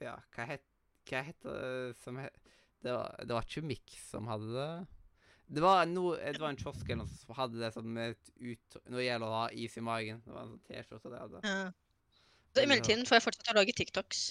Ja, 0.01 0.17
hva 0.35 0.47
het 0.49 0.67
Hva 1.09 1.21
heter 1.25 1.55
det 1.55 2.01
som 2.03 2.19
het 2.21 2.37
det 2.81 2.93
var, 2.95 3.13
det 3.21 3.35
var 3.35 3.45
ikke 3.45 3.61
Mix 3.61 3.97
som 4.09 4.25
hadde 4.29 4.49
det. 4.55 4.69
Det 5.51 5.61
var, 5.61 5.83
no, 5.85 6.15
det 6.15 6.39
var 6.41 6.53
en 6.53 6.57
kiosk 6.57 6.87
eller 6.87 7.03
noe 7.03 7.11
som 7.11 7.35
hadde 7.37 7.59
det 7.61 7.69
som 7.75 7.97
et 8.01 8.31
ut... 8.39 8.77
Når 8.87 8.97
det 8.97 9.05
gjelder 9.05 9.27
å 9.27 9.35
ha 9.35 9.43
is 9.53 9.75
i 9.77 9.83
magen. 9.85 10.21
Det 10.25 10.33
var 10.33 10.45
en 10.45 10.53
sånn 10.53 10.63
T-skjorte 10.69 11.11
det 11.11 11.19
hadde. 11.21 11.41
Ja. 11.45 12.15
Så 12.51 12.63
I 12.63 12.69
mellomtiden 12.71 13.05
får 13.07 13.19
jeg 13.19 13.25
fortsette 13.27 13.53
å 13.53 13.57
lage 13.59 13.75
TikToks. 13.77 14.23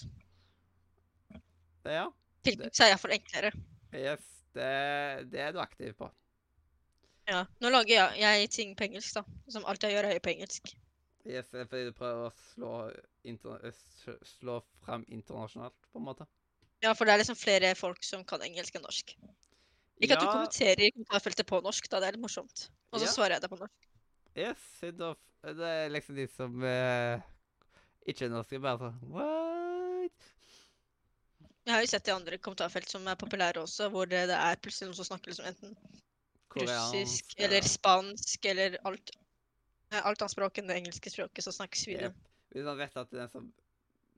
Ja. 1.86 2.08
TikToks 2.48 2.82
er 2.82 2.90
iallfall 2.90 3.14
enklere. 3.16 3.52
Yes. 3.94 4.26
Det, 4.50 4.70
det 5.30 5.44
er 5.44 5.54
du 5.54 5.60
aktiv 5.62 5.94
på. 6.00 6.10
Ja. 7.30 7.44
Nå 7.62 7.70
lager 7.70 7.94
jeg, 7.94 8.18
jeg 8.24 8.50
ting 8.56 8.74
på 8.74 8.88
engelsk, 8.88 9.20
da. 9.20 9.40
Som 9.54 9.68
alt 9.70 9.86
jeg 9.86 9.94
gjør, 9.94 10.08
er 10.08 10.18
jo 10.18 10.24
på 10.26 10.34
engelsk. 10.34 10.74
Yes, 11.28 11.50
fordi 11.52 11.84
du 11.90 11.92
prøver 11.92 12.28
å 12.28 12.32
slå, 12.54 12.72
eh, 13.24 13.82
slå 14.24 14.60
frem 14.84 15.04
internasjonalt, 15.08 15.76
på 15.92 16.00
en 16.00 16.06
måte. 16.06 16.26
Ja, 16.80 16.94
for 16.96 17.04
det 17.04 17.12
er 17.12 17.20
liksom 17.20 17.36
flere 17.36 17.74
folk 17.76 18.02
som 18.04 18.24
kan 18.24 18.40
engelsk 18.40 18.76
enn 18.78 18.86
norsk. 18.86 19.12
Ikke 20.00 20.16
at 20.16 20.22
du 20.24 20.30
kommenterer 20.32 20.80
i 20.86 20.92
kommentarfeltet 20.94 21.46
på 21.46 21.60
norsk, 21.60 21.90
da. 21.92 22.00
Det 22.00 22.08
er 22.08 22.16
litt 22.16 22.24
morsomt. 22.24 22.70
Og 22.92 23.00
så 23.00 23.04
Ja. 23.04 23.12
svarer 23.12 23.36
jeg 23.36 23.42
deg 23.42 23.50
på 23.50 23.60
norsk. 23.60 23.88
Yes, 24.34 24.80
det 24.80 25.66
er 25.68 25.90
liksom 25.90 26.16
de 26.16 26.26
som 26.26 26.62
eh, 26.64 27.20
ikke 28.06 28.24
er 28.24 28.30
norske, 28.30 28.60
bare 28.60 28.78
sånn 28.78 29.00
What? 29.10 30.12
Jeg 31.66 31.74
har 31.74 31.82
jo 31.82 31.86
sett 31.86 32.08
i 32.08 32.12
andre 32.12 32.38
kommentarfelt 32.38 32.88
som 32.88 33.06
er 33.06 33.18
populære 33.20 33.60
også, 33.60 33.90
hvor 33.90 34.08
det, 34.08 34.28
det 34.28 34.36
er 34.36 34.56
plutselig 34.56 34.88
noen 34.88 34.96
som 34.96 35.04
snakker 35.04 35.30
liksom 35.30 35.46
enten 35.46 35.76
russisk 36.56 37.34
eller 37.38 37.60
spansk 37.60 38.46
eller 38.46 38.78
alt. 38.88 39.12
Alt 39.90 40.22
annet 40.22 40.32
språk 40.32 40.60
enn 40.60 40.70
det 40.70 40.78
engelske 40.78 41.10
språket 41.10 41.44
som 41.46 41.54
snakkes 41.56 41.86
videre. 41.88 42.10
Jep. 42.10 42.26
Hvis 42.54 42.66
man 42.66 42.78
vet 42.78 42.98
at 43.00 43.10
den 43.14 43.30
som, 43.30 43.52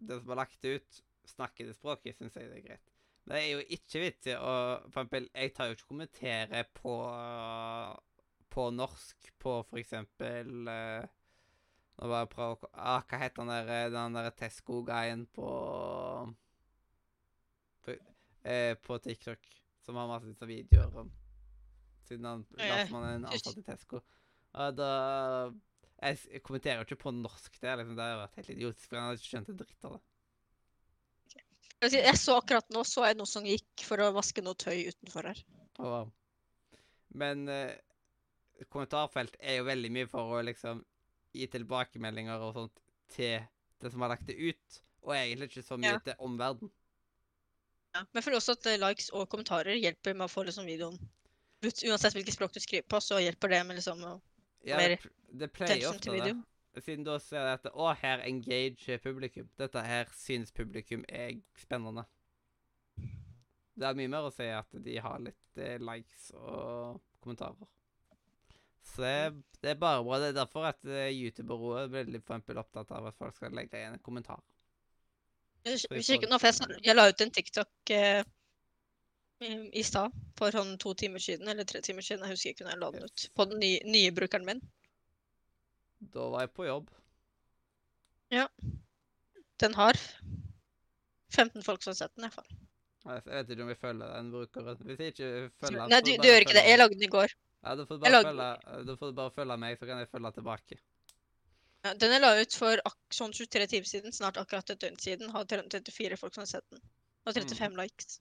den 0.00 0.20
som 0.20 0.32
har 0.32 0.42
lagt 0.42 0.58
det 0.64 0.78
ut, 0.78 1.02
snakker 1.32 1.68
det 1.68 1.76
språket, 1.76 2.18
syns 2.18 2.36
jeg 2.36 2.50
det 2.50 2.58
er 2.60 2.66
greit. 2.66 2.92
Men 3.24 3.36
det 3.36 3.42
er 3.42 3.50
jo 3.52 3.64
ikke 3.76 4.02
vits 4.02 4.28
i 4.32 4.34
å 4.34 4.52
For 4.90 5.02
eksempel, 5.02 5.28
jeg 5.30 5.52
tar 5.54 5.68
jo 5.70 5.76
ikke 5.76 5.90
kommentere 5.92 6.64
på 6.74 6.96
på 8.52 8.66
norsk 8.70 9.30
på 9.40 9.52
for 9.64 9.80
eksempel 9.80 10.68
eh, 10.68 11.04
Nå 11.96 12.08
bare 12.10 12.28
prøve 12.28 12.66
å 12.66 12.72
ah, 12.74 13.04
Hva 13.08 13.20
heter 13.22 13.40
den 13.40 13.52
der, 13.52 13.70
eh, 13.72 13.90
den 13.94 14.18
der 14.18 14.28
Tesco-guyen 14.36 15.22
på 15.32 15.48
på, 17.82 17.94
eh, 18.44 18.74
på 18.78 18.98
TikTok, 19.02 19.48
som 19.82 19.96
har 19.96 20.10
masse 20.10 20.46
videoer 20.46 21.00
om 21.04 21.14
Siden 22.04 22.28
han 22.28 22.44
Eh, 22.58 22.90
man 22.90 23.08
en 23.08 23.24
ansatt 23.30 23.56
i 23.56 23.64
Tesco. 23.64 24.02
Og 24.52 24.74
da 24.76 24.88
jeg, 26.02 26.40
kommenterer 26.44 26.80
jo 26.82 26.86
ikke 26.88 27.04
på 27.04 27.12
norsk. 27.14 27.54
Det 27.62 27.76
liksom, 27.78 27.94
det 27.96 28.06
har 28.08 28.18
vært 28.24 28.40
helt 28.40 28.50
idiotisk, 28.56 28.88
for 28.90 28.98
han 28.98 29.06
har 29.10 29.20
ikke 29.20 29.30
skjønt 29.30 29.52
en 29.52 29.60
dritt 29.60 29.86
av 29.88 29.94
det. 29.96 30.02
Jeg 31.82 31.90
si, 31.90 31.98
Jeg 31.98 32.18
så 32.20 32.36
akkurat 32.38 32.68
nå 32.70 32.84
så 32.86 33.06
jeg 33.08 33.18
noe 33.18 33.26
som 33.26 33.46
gikk 33.46 33.82
for 33.86 34.02
å 34.04 34.12
vaske 34.14 34.42
noe 34.44 34.58
tøy 34.58 34.84
utenfor 34.92 35.26
her. 35.30 35.40
Og, 35.82 36.12
men 37.18 37.48
eh, 37.50 37.72
kommentarfelt 38.68 39.34
er 39.40 39.58
jo 39.58 39.66
veldig 39.66 39.90
mye 39.94 40.10
for 40.10 40.36
å 40.36 40.42
liksom 40.46 40.84
gi 41.34 41.48
tilbakemeldinger 41.50 42.44
og 42.44 42.54
sånt 42.58 42.82
til 43.14 43.40
den 43.82 43.90
som 43.90 44.04
har 44.04 44.12
lagt 44.12 44.28
det 44.28 44.36
ut, 44.38 44.78
og 45.02 45.16
egentlig 45.16 45.48
ikke 45.50 45.64
så 45.66 45.78
mye 45.80 45.96
Ja. 45.96 46.02
til 46.06 46.22
omverdenen. 46.22 46.70
Ja. 47.96 48.04
Men 48.04 48.20
jeg 48.20 48.24
føler 48.28 48.38
også 48.38 48.54
at 48.56 48.68
eh, 48.70 48.78
likes 48.80 49.10
og 49.10 49.26
kommentarer 49.32 49.74
hjelper 49.74 50.14
med 50.14 50.28
å 50.28 50.32
få 50.32 50.46
liksom 50.46 50.68
videoen 50.70 51.00
ut. 51.62 51.82
Uansett 51.88 52.14
hvilket 52.14 52.36
språk 52.36 52.54
du 52.54 52.60
skriver 52.62 52.86
på, 52.88 53.00
så 53.02 53.18
hjelper 53.20 53.50
det 53.52 53.64
med 53.66 53.80
liksom 53.80 54.00
å 54.06 54.14
Ja, 54.62 54.78
Mer 54.78 54.94
det, 54.94 55.12
det 55.40 55.48
pleier 55.54 55.88
ofte 55.90 56.14
det. 56.14 56.34
Siden 56.80 57.04
da 57.04 57.18
ser 57.20 57.44
jeg 57.44 57.58
at 57.58 57.68
Å, 57.74 57.90
her 58.00 58.22
engage 58.24 58.96
publikum. 59.04 59.48
Dette 59.60 59.82
her 59.84 60.08
syns 60.16 60.54
publikum 60.56 61.04
er 61.08 61.34
spennende. 61.60 62.06
Det 63.72 63.88
er 63.88 63.98
mye 63.98 64.12
mer 64.12 64.28
å 64.28 64.32
si 64.32 64.46
at 64.52 64.80
de 64.84 64.96
har 65.00 65.20
litt 65.24 65.60
eh, 65.60 65.78
likes 65.80 66.30
og 66.36 67.00
kommentarer. 67.24 67.68
Så 68.92 69.04
det, 69.04 69.70
er 69.70 69.78
bare 69.80 70.02
bra. 70.04 70.18
Det 70.20 70.32
er 70.32 70.38
derfor 70.40 70.66
at 70.68 70.80
YouTube-byrået 70.84 71.84
er 71.84 71.92
veldig 71.92 72.22
for 72.28 72.60
opptatt 72.60 72.90
av 72.92 73.08
at 73.08 73.16
folk 73.20 73.36
skal 73.36 73.54
legge 73.56 73.78
igjen 73.78 73.96
en 73.96 74.04
kommentar. 74.04 74.40
Jeg 75.64 75.78
jeg, 75.78 76.02
jeg, 76.18 76.78
jeg 76.82 76.96
la 76.96 77.04
ut 77.08 77.22
en 77.22 77.30
TikTok 77.30 77.92
eh, 77.94 78.24
i, 79.44 79.52
i 79.80 79.84
stad 79.86 80.14
for 80.38 80.54
sånn 80.54 80.76
to 80.82 80.94
timer 80.98 81.22
siden, 81.22 81.48
eller 81.48 81.66
tre 81.68 81.82
timer 81.84 82.04
siden. 82.06 82.24
Jeg 82.26 82.36
husker 82.36 82.54
ikke 82.54 82.66
når 82.66 82.74
jeg 82.74 82.82
la 82.82 82.90
den 82.94 83.06
ut. 83.08 83.26
På 83.36 83.46
den 83.50 83.62
nye, 83.62 83.80
nye 83.88 84.14
brukeren 84.14 84.46
min. 84.48 84.62
Da 86.14 86.26
var 86.32 86.46
jeg 86.46 86.52
på 86.56 86.66
jobb. 86.66 86.90
Ja. 88.32 88.46
Den 89.62 89.76
har 89.78 89.98
15 91.32 91.62
folk 91.62 91.82
som 91.84 91.92
har 91.92 92.00
sett 92.00 92.14
den, 92.16 92.26
i 92.26 92.28
hvert 92.28 92.40
fall. 92.40 92.58
Jeg 93.02 93.22
vet 93.26 93.50
ikke 93.50 93.64
om 93.64 93.70
jeg 93.72 93.80
følger 93.82 94.14
den 94.16 94.30
brukeren. 94.32 94.82
Hvis 94.86 95.02
jeg 95.02 95.14
ikke 95.14 95.30
følger 95.62 95.80
den, 95.80 95.92
Nei, 95.94 96.00
du, 96.06 96.12
du 96.14 96.28
gjør 96.30 96.46
ikke 96.46 96.56
det. 96.58 96.64
Jeg 96.70 96.80
lagde 96.80 96.98
den 96.98 97.06
i 97.06 97.12
går. 97.12 97.36
Ja, 97.62 97.76
da 97.78 97.86
får 97.86 97.98
du 97.98 98.02
bare 98.02 98.24
følge, 98.26 98.48
da 98.88 98.96
får 98.98 99.12
du 99.12 99.18
bare 99.20 99.34
følge 99.36 99.56
meg, 99.62 99.78
så 99.78 99.86
kan 99.86 100.02
jeg 100.02 100.10
følge 100.10 100.32
tilbake. 100.38 100.78
Ja, 101.82 101.92
den 101.98 102.14
jeg 102.14 102.22
la 102.22 102.32
ut 102.38 102.54
for 102.54 102.82
sånn 103.14 103.34
23 103.34 103.68
timer 103.70 103.90
siden, 103.90 104.14
snart 104.14 104.38
akkurat 104.38 104.70
et 104.70 104.82
døgn 104.82 104.98
siden, 105.02 105.30
har 105.34 105.46
334 105.50 106.18
folk 106.18 106.34
som 106.34 106.44
har 106.44 106.50
sett 106.50 106.66
den. 106.74 106.82
Og 107.26 107.34
35 107.38 107.78
likes. 107.78 108.18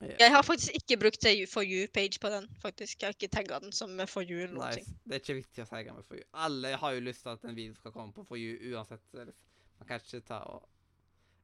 Jeg 0.00 0.30
har 0.32 0.42
faktisk 0.42 0.72
ikke 0.74 0.96
brukt 0.96 1.26
For 1.52 1.62
you-page 1.62 2.20
på 2.20 2.28
den. 2.32 2.48
faktisk. 2.62 3.02
Jeg 3.02 3.06
har 3.06 3.12
ikke 3.12 3.28
tagga 3.28 3.58
den 3.58 3.72
som 3.72 4.00
For 4.08 4.22
you 4.22 4.40
eller 4.40 4.54
noe. 4.54 4.70
Nice. 4.76 4.94
Det 5.04 5.12
er 5.12 5.20
ikke 5.20 5.34
viktig 5.34 5.64
å 5.64 5.68
tagge 5.68 5.92
med 5.92 6.06
For 6.08 6.16
you. 6.16 6.24
Alle 6.32 6.76
har 6.76 6.94
jo 6.96 7.00
lyst 7.04 7.22
til 7.22 7.34
at 7.34 7.44
en 7.44 7.56
video 7.56 7.74
skal 7.74 7.92
komme 7.92 8.12
på 8.16 8.24
For 8.24 8.40
you 8.40 8.56
uansett. 8.72 9.04
Man 9.12 9.88
kan 9.88 10.00
ikke 10.00 10.20
ta 10.20 10.40
og 10.48 10.68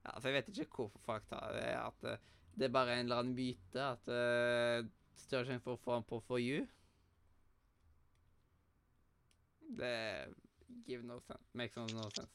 ja, 0.05 0.15
altså 0.15 0.29
Jeg 0.29 0.35
vet 0.35 0.59
ikke 0.59 0.77
hvorfor 0.77 1.01
folk 1.05 1.29
tar 1.29 1.53
det. 1.53 1.67
At 1.75 2.09
eh, 2.13 2.19
det 2.59 2.65
er 2.65 2.73
bare 2.73 2.93
en 2.95 3.05
eller 3.05 3.17
annen 3.17 3.35
myte 3.35 3.83
at 3.83 4.09
uh, 4.09 4.87
større 5.17 5.45
sjanse 5.51 5.65
for 5.65 5.77
å 5.77 5.83
få 5.83 5.99
den 5.99 6.07
på 6.09 6.21
For 6.29 6.41
you. 6.41 6.65
Det 9.77 9.93
give 10.87 11.03
no 11.03 11.19
sense. 11.27 11.45
Makes 11.53 11.77
no, 11.77 12.09
sense. 12.15 12.33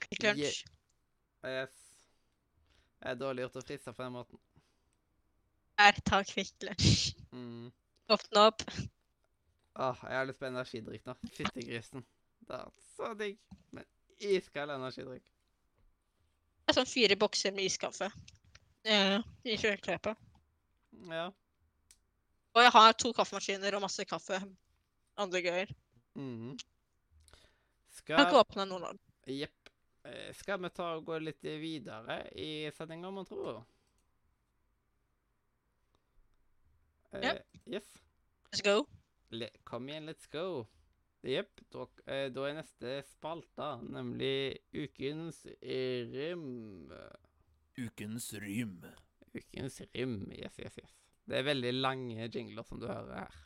Quick 0.00 0.22
Lunch. 0.22 0.64
Yes. 1.44 1.89
Det 3.00 3.12
er 3.12 3.20
dårlig 3.20 3.46
gjort 3.46 3.58
å 3.60 3.64
friste 3.64 3.92
på 3.96 4.04
den 4.04 4.12
måten. 4.12 4.40
Her, 5.80 6.00
ta 6.04 6.20
Quick 6.28 6.52
Lunch. 6.66 7.14
Mm. 7.32 7.70
Åpne 8.12 8.46
opp. 8.50 8.64
Åh, 9.80 10.02
jeg 10.04 10.18
har 10.18 10.26
lyst 10.28 10.40
på 10.40 10.48
energidrikk 10.50 11.06
nå. 11.08 11.14
Fyttegrisen. 11.32 12.04
Det 12.44 12.58
er 12.58 12.72
så 12.96 13.12
digg. 13.16 13.38
Men 13.72 13.86
iskald 14.20 14.74
energidrikk. 14.74 15.24
Det 16.66 16.74
er 16.74 16.78
sånn 16.82 16.90
fire 16.90 17.16
bokser 17.18 17.54
med 17.56 17.70
iskaffe. 17.70 18.10
Eh, 18.84 19.16
I 19.48 19.56
kjøleskapet. 19.56 20.18
Ja. 21.08 21.30
Og 22.50 22.64
jeg 22.66 22.74
har 22.74 22.98
to 22.98 23.14
kaffemaskiner 23.16 23.78
og 23.78 23.84
masse 23.86 24.04
kaffe. 24.08 24.42
Andre 25.20 25.40
greier. 25.44 25.72
Skal... 27.94 28.12
Jeg 28.12 28.18
kan 28.18 28.26
ikke 28.26 28.42
åpne 28.42 28.68
noen 28.68 28.86
av 28.90 28.94
dem. 28.96 29.02
Jepp. 29.40 29.59
Eh, 30.04 30.30
Skal 30.34 30.60
vi 30.62 30.70
ta 30.72 30.94
og 30.96 31.04
gå 31.08 31.18
litt 31.20 31.42
videre 31.60 32.22
i 32.40 32.70
sendinga, 32.76 33.10
mon 33.12 33.26
tro? 33.28 33.58
Ja. 37.12 37.34
Eh, 37.34 37.40
Yes. 37.70 37.86
Let's 38.50 38.62
go. 38.64 38.86
Le 39.30 39.48
kom 39.64 39.88
igjen, 39.88 40.06
let's 40.08 40.26
go. 40.32 40.66
Jepp. 41.22 41.60
Da, 41.70 41.84
eh, 42.06 42.28
da 42.32 42.46
er 42.48 42.56
neste 42.56 42.94
spalte, 43.06 43.68
nemlig 43.84 44.58
Ukens 44.74 45.44
rim. 45.60 46.90
Ukens 47.78 48.32
rym. 48.42 48.80
Ukens 49.34 49.80
rim. 49.94 50.16
Yes, 50.32 50.58
yes, 50.58 50.78
yes. 50.82 50.96
Det 51.28 51.38
er 51.38 51.46
veldig 51.46 51.72
lange 51.76 52.26
jingler 52.32 52.64
som 52.66 52.80
du 52.80 52.88
hører 52.88 53.20
her. 53.20 53.36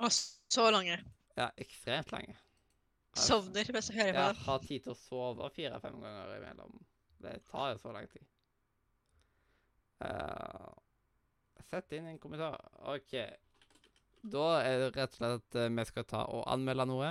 Å, 0.00 0.08
så 0.10 0.64
lange. 0.72 0.96
Ja, 1.36 1.50
ekstremt 1.60 2.10
lange. 2.10 2.34
Sovner 3.18 3.72
mens 3.74 3.90
jeg 3.90 3.98
hører 3.98 4.14
på 4.14 4.26
Jeg 4.26 4.44
har 4.46 4.60
tid 4.66 4.84
til 4.84 4.92
å 4.92 4.98
sove 4.98 5.48
fire-fem 5.54 5.96
ganger 6.02 6.36
imellom. 6.36 6.76
Det 7.20 7.34
tar 7.50 7.72
jo 7.74 7.80
så 7.82 7.94
lang 7.94 8.06
tid. 8.10 8.26
Uh, 10.00 10.70
sett 11.70 11.92
inn 11.96 12.06
en 12.08 12.20
kommentar. 12.22 12.56
OK. 12.94 13.16
Da 14.30 14.46
er 14.62 14.84
det 14.84 14.92
rett 14.94 15.14
og 15.14 15.18
slett 15.18 15.36
at 15.38 15.58
eh, 15.60 15.72
vi 15.72 15.84
skal 15.88 16.06
ta 16.08 16.22
og 16.28 16.42
anmelde 16.52 16.86
noe 16.88 17.10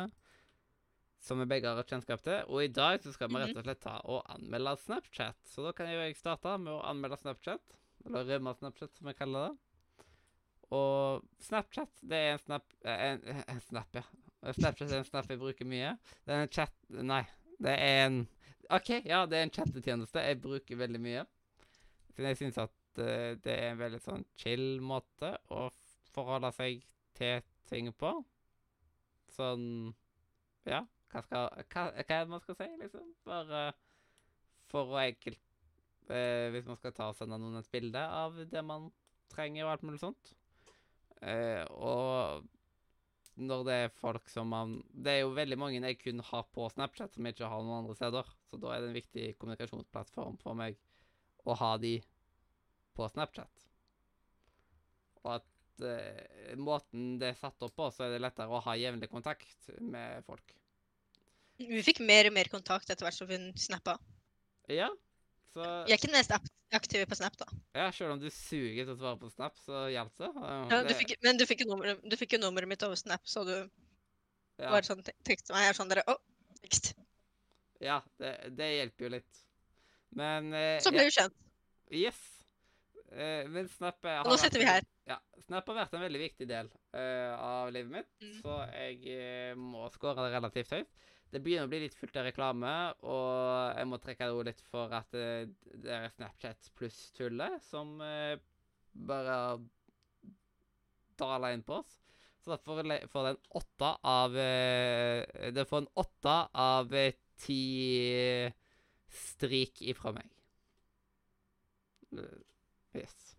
som 1.20 1.39
vi 1.41 1.47
begge 1.50 1.72
har 1.72 1.88
kjennskap 1.88 2.22
til. 2.24 2.43
Og 2.47 2.64
i 2.64 2.72
dag 2.72 3.02
så 3.04 3.14
skal 3.16 3.32
vi 3.32 3.41
rett 3.41 3.58
og 3.58 3.66
slett 3.66 3.82
ta 3.84 3.97
og 4.08 4.22
anmelde 4.32 4.76
Snapchat. 4.84 5.39
Så 5.50 5.66
da 5.66 5.74
kan 5.76 5.89
jo 5.91 6.00
jeg 6.00 6.18
starte 6.20 6.56
med 6.62 6.74
å 6.76 6.84
anmelde 6.88 7.20
Snapchat. 7.20 7.76
Eller 8.06 8.30
rømme 8.30 8.56
Snapchat, 8.56 8.93
som 8.95 9.10
jeg 9.12 9.20
kaller 9.20 9.50
det. 9.50 10.06
Og 10.76 11.26
Snapchat, 11.43 11.91
det 12.06 12.18
er 12.18 12.36
en 12.36 12.43
snap 12.43 12.76
En, 12.86 13.24
en 13.41 13.62
snap, 13.66 13.97
ja. 13.97 14.06
Snapchat 14.40 14.88
er 14.88 15.02
en 15.02 15.08
snap 15.08 15.30
jeg 15.30 15.40
bruker 15.42 15.68
mye. 15.68 15.96
Det 16.26 16.36
er 16.36 16.46
en 16.46 16.54
chat 16.54 16.76
Nei, 16.90 17.24
det 17.60 17.76
er 17.76 18.06
en 18.06 18.20
OK, 18.70 18.90
ja, 19.02 19.24
det 19.26 19.38
er 19.40 19.48
en 19.48 19.54
chattetjeneste 19.54 20.22
jeg 20.22 20.42
bruker 20.44 20.78
veldig 20.78 21.02
mye. 21.02 21.24
Siden 22.14 22.30
jeg 22.30 22.38
syns 22.38 22.60
at 22.62 23.02
uh, 23.02 23.34
det 23.42 23.56
er 23.56 23.72
en 23.72 23.82
veldig 23.82 24.02
sånn 24.04 24.26
chill 24.38 24.78
måte 24.86 25.34
å 25.50 25.66
forholde 26.14 26.52
seg 26.54 26.84
til 27.18 27.42
ting 27.70 27.90
på. 27.98 28.14
Sånn 29.34 29.66
Ja, 30.70 30.84
hva 31.10 31.24
skal 31.26 31.50
Hva, 31.66 31.90
hva 31.90 32.04
er 32.06 32.10
det 32.12 32.30
man 32.30 32.44
skal 32.44 32.60
si, 32.60 32.70
liksom? 32.84 33.10
Bare 33.26 33.64
for 34.70 34.94
å 34.94 35.02
enkelt 35.02 35.42
uh, 36.12 36.48
Hvis 36.54 36.70
man 36.70 36.78
skal 36.78 36.94
ta 36.94 37.10
og 37.10 37.18
sende 37.18 37.42
noen 37.42 37.62
et 37.62 37.74
bilde 37.74 38.06
av 38.22 38.38
det 38.54 38.64
man 38.66 38.92
trenger, 39.34 39.66
og 39.66 39.74
alt 39.74 39.86
mulig 39.86 40.02
sånt. 40.02 40.32
Uh, 41.22 41.66
og 41.74 42.48
når 43.40 43.64
det 43.68 43.76
er 43.86 43.94
folk 44.02 44.28
som 44.32 44.50
man 44.52 44.76
Det 44.92 45.14
er 45.14 45.22
jo 45.24 45.32
veldig 45.36 45.58
mange 45.60 45.80
jeg 45.80 46.00
kun 46.02 46.20
har 46.32 46.46
på 46.54 46.68
Snapchat, 46.74 47.14
som 47.16 47.26
jeg 47.26 47.36
ikke 47.38 47.50
har 47.52 47.64
noen 47.64 47.84
andre 47.84 47.96
steder. 47.98 48.28
Så 48.50 48.60
da 48.60 48.74
er 48.76 48.84
det 48.84 48.90
en 48.92 48.98
viktig 49.00 49.26
kommunikasjonsplattform 49.40 50.38
for 50.42 50.58
meg 50.60 50.78
å 51.48 51.56
ha 51.56 51.72
de 51.82 51.96
på 52.98 53.08
Snapchat. 53.14 53.66
Og 55.24 55.34
at 55.38 55.84
eh, 55.88 56.56
måten 56.60 57.18
det 57.22 57.34
er 57.34 57.40
satt 57.40 57.64
opp 57.66 57.76
på, 57.80 57.90
så 57.96 58.06
er 58.06 58.16
det 58.16 58.24
lettere 58.24 58.52
å 58.52 58.62
ha 58.66 58.76
jevnlig 58.80 59.10
kontakt 59.12 59.70
med 59.80 60.24
folk. 60.28 60.56
Vi 61.60 61.82
fikk 61.84 62.00
mer 62.08 62.30
og 62.30 62.36
mer 62.36 62.48
kontakt 62.52 62.90
etter 62.92 63.08
hvert 63.08 63.18
som 63.18 63.32
hun 63.32 63.50
snappa. 63.60 63.98
Ja, 64.72 64.92
så 65.52 65.64
Jeg 65.88 65.96
er 65.96 65.98
ikke 65.98 66.12
den 66.12 66.20
mest 66.20 66.36
ap- 66.36 66.48
aktive 66.78 67.05
på 67.09 67.17
Snap, 67.17 67.36
da. 67.39 67.47
Ja, 67.78 67.88
selv 67.95 68.13
om 68.15 68.22
du 68.22 68.28
suger 68.34 68.86
til 68.86 68.93
å 68.93 68.97
svare 68.99 69.20
på 69.22 69.30
Snap, 69.34 69.57
så 69.63 69.86
hjalp 69.93 70.15
det. 70.22 70.30
Ja, 70.72 70.82
du 70.86 70.93
fikk, 70.97 71.15
men 71.26 71.39
du 71.39 71.45
fikk, 71.49 71.65
nummeret, 71.70 72.01
du 72.05 72.15
fikk 72.20 72.36
jo 72.38 72.41
nummeret 72.43 72.70
mitt 72.72 72.84
over 72.86 72.99
Snap, 72.99 73.26
så 73.30 73.43
du 73.47 73.53
ja. 73.55 74.70
bare 74.70 74.84
sånn 74.88 75.03
te- 75.05 75.15
meg. 75.26 75.63
Jeg 75.65 75.74
er 75.74 75.78
sånn 75.78 75.91
dere, 75.91 76.05
å, 76.11 76.17
tekst. 76.63 76.93
Ja, 77.84 78.01
det, 78.20 78.34
det 78.59 78.67
hjelper 78.76 79.07
jo 79.07 79.13
litt. 79.17 79.43
Men 80.20 80.53
eh, 80.57 80.78
Så 80.84 80.91
ble 80.93 81.05
vi 81.07 81.15
kjent. 81.15 81.36
Yes. 81.95 82.20
Eh, 83.13 83.47
men 83.49 83.70
Snap 83.72 84.03
eh, 84.05 84.20
har 84.20 84.26
Og 84.26 84.34
nå 84.34 84.38
vært 84.38 84.45
sitter 84.47 84.61
vi 84.63 84.70
her. 84.70 84.86
Ja, 85.09 85.17
Snap 85.47 85.70
har 85.72 85.80
vært 85.84 85.95
en 85.97 86.03
veldig 86.05 86.22
viktig 86.22 86.47
del 86.49 86.67
uh, 86.93 87.34
av 87.39 87.72
livet 87.74 87.93
mitt, 87.93 88.09
Mm. 88.22 88.36
så 88.43 88.57
jeg 88.76 88.99
eh, 89.15 89.53
må 89.57 89.88
score 89.93 90.28
det 90.28 90.34
relativt 90.36 90.76
høyt. 90.76 90.91
Det 91.30 91.42
begynner 91.46 91.68
å 91.68 91.70
bli 91.70 91.84
litt 91.84 91.98
fullt 91.98 92.18
av 92.18 92.26
reklame, 92.26 92.72
og 93.06 93.78
jeg 93.78 93.90
må 93.90 94.00
trekke 94.02 94.30
det 94.30 94.46
litt 94.48 94.64
for 94.72 94.94
at 94.98 95.14
eh, 95.18 95.50
det 95.84 95.92
er 95.94 96.14
Snapchat 96.16 96.72
pluss-tullet 96.80 97.60
som 97.68 98.00
eh, 98.02 98.40
bare 98.94 99.36
daler 101.20 101.54
inn 101.54 101.66
på 101.68 101.78
oss. 101.84 102.00
Så 102.42 102.54
da 102.54 102.58
får 102.64 102.82
den 102.82 102.96
en 102.96 103.42
åtte 103.60 103.90
av 104.08 104.38
eh, 104.40 105.52
Det 105.54 105.66
får 105.68 105.84
en 105.84 105.90
åtte 106.00 106.36
av 106.66 106.94
eh, 106.96 107.18
ti 107.44 107.62
strik 109.10 109.84
ifra 109.94 110.16
meg. 110.18 110.30
Eh, 112.16 112.38
Yes. 112.94 113.36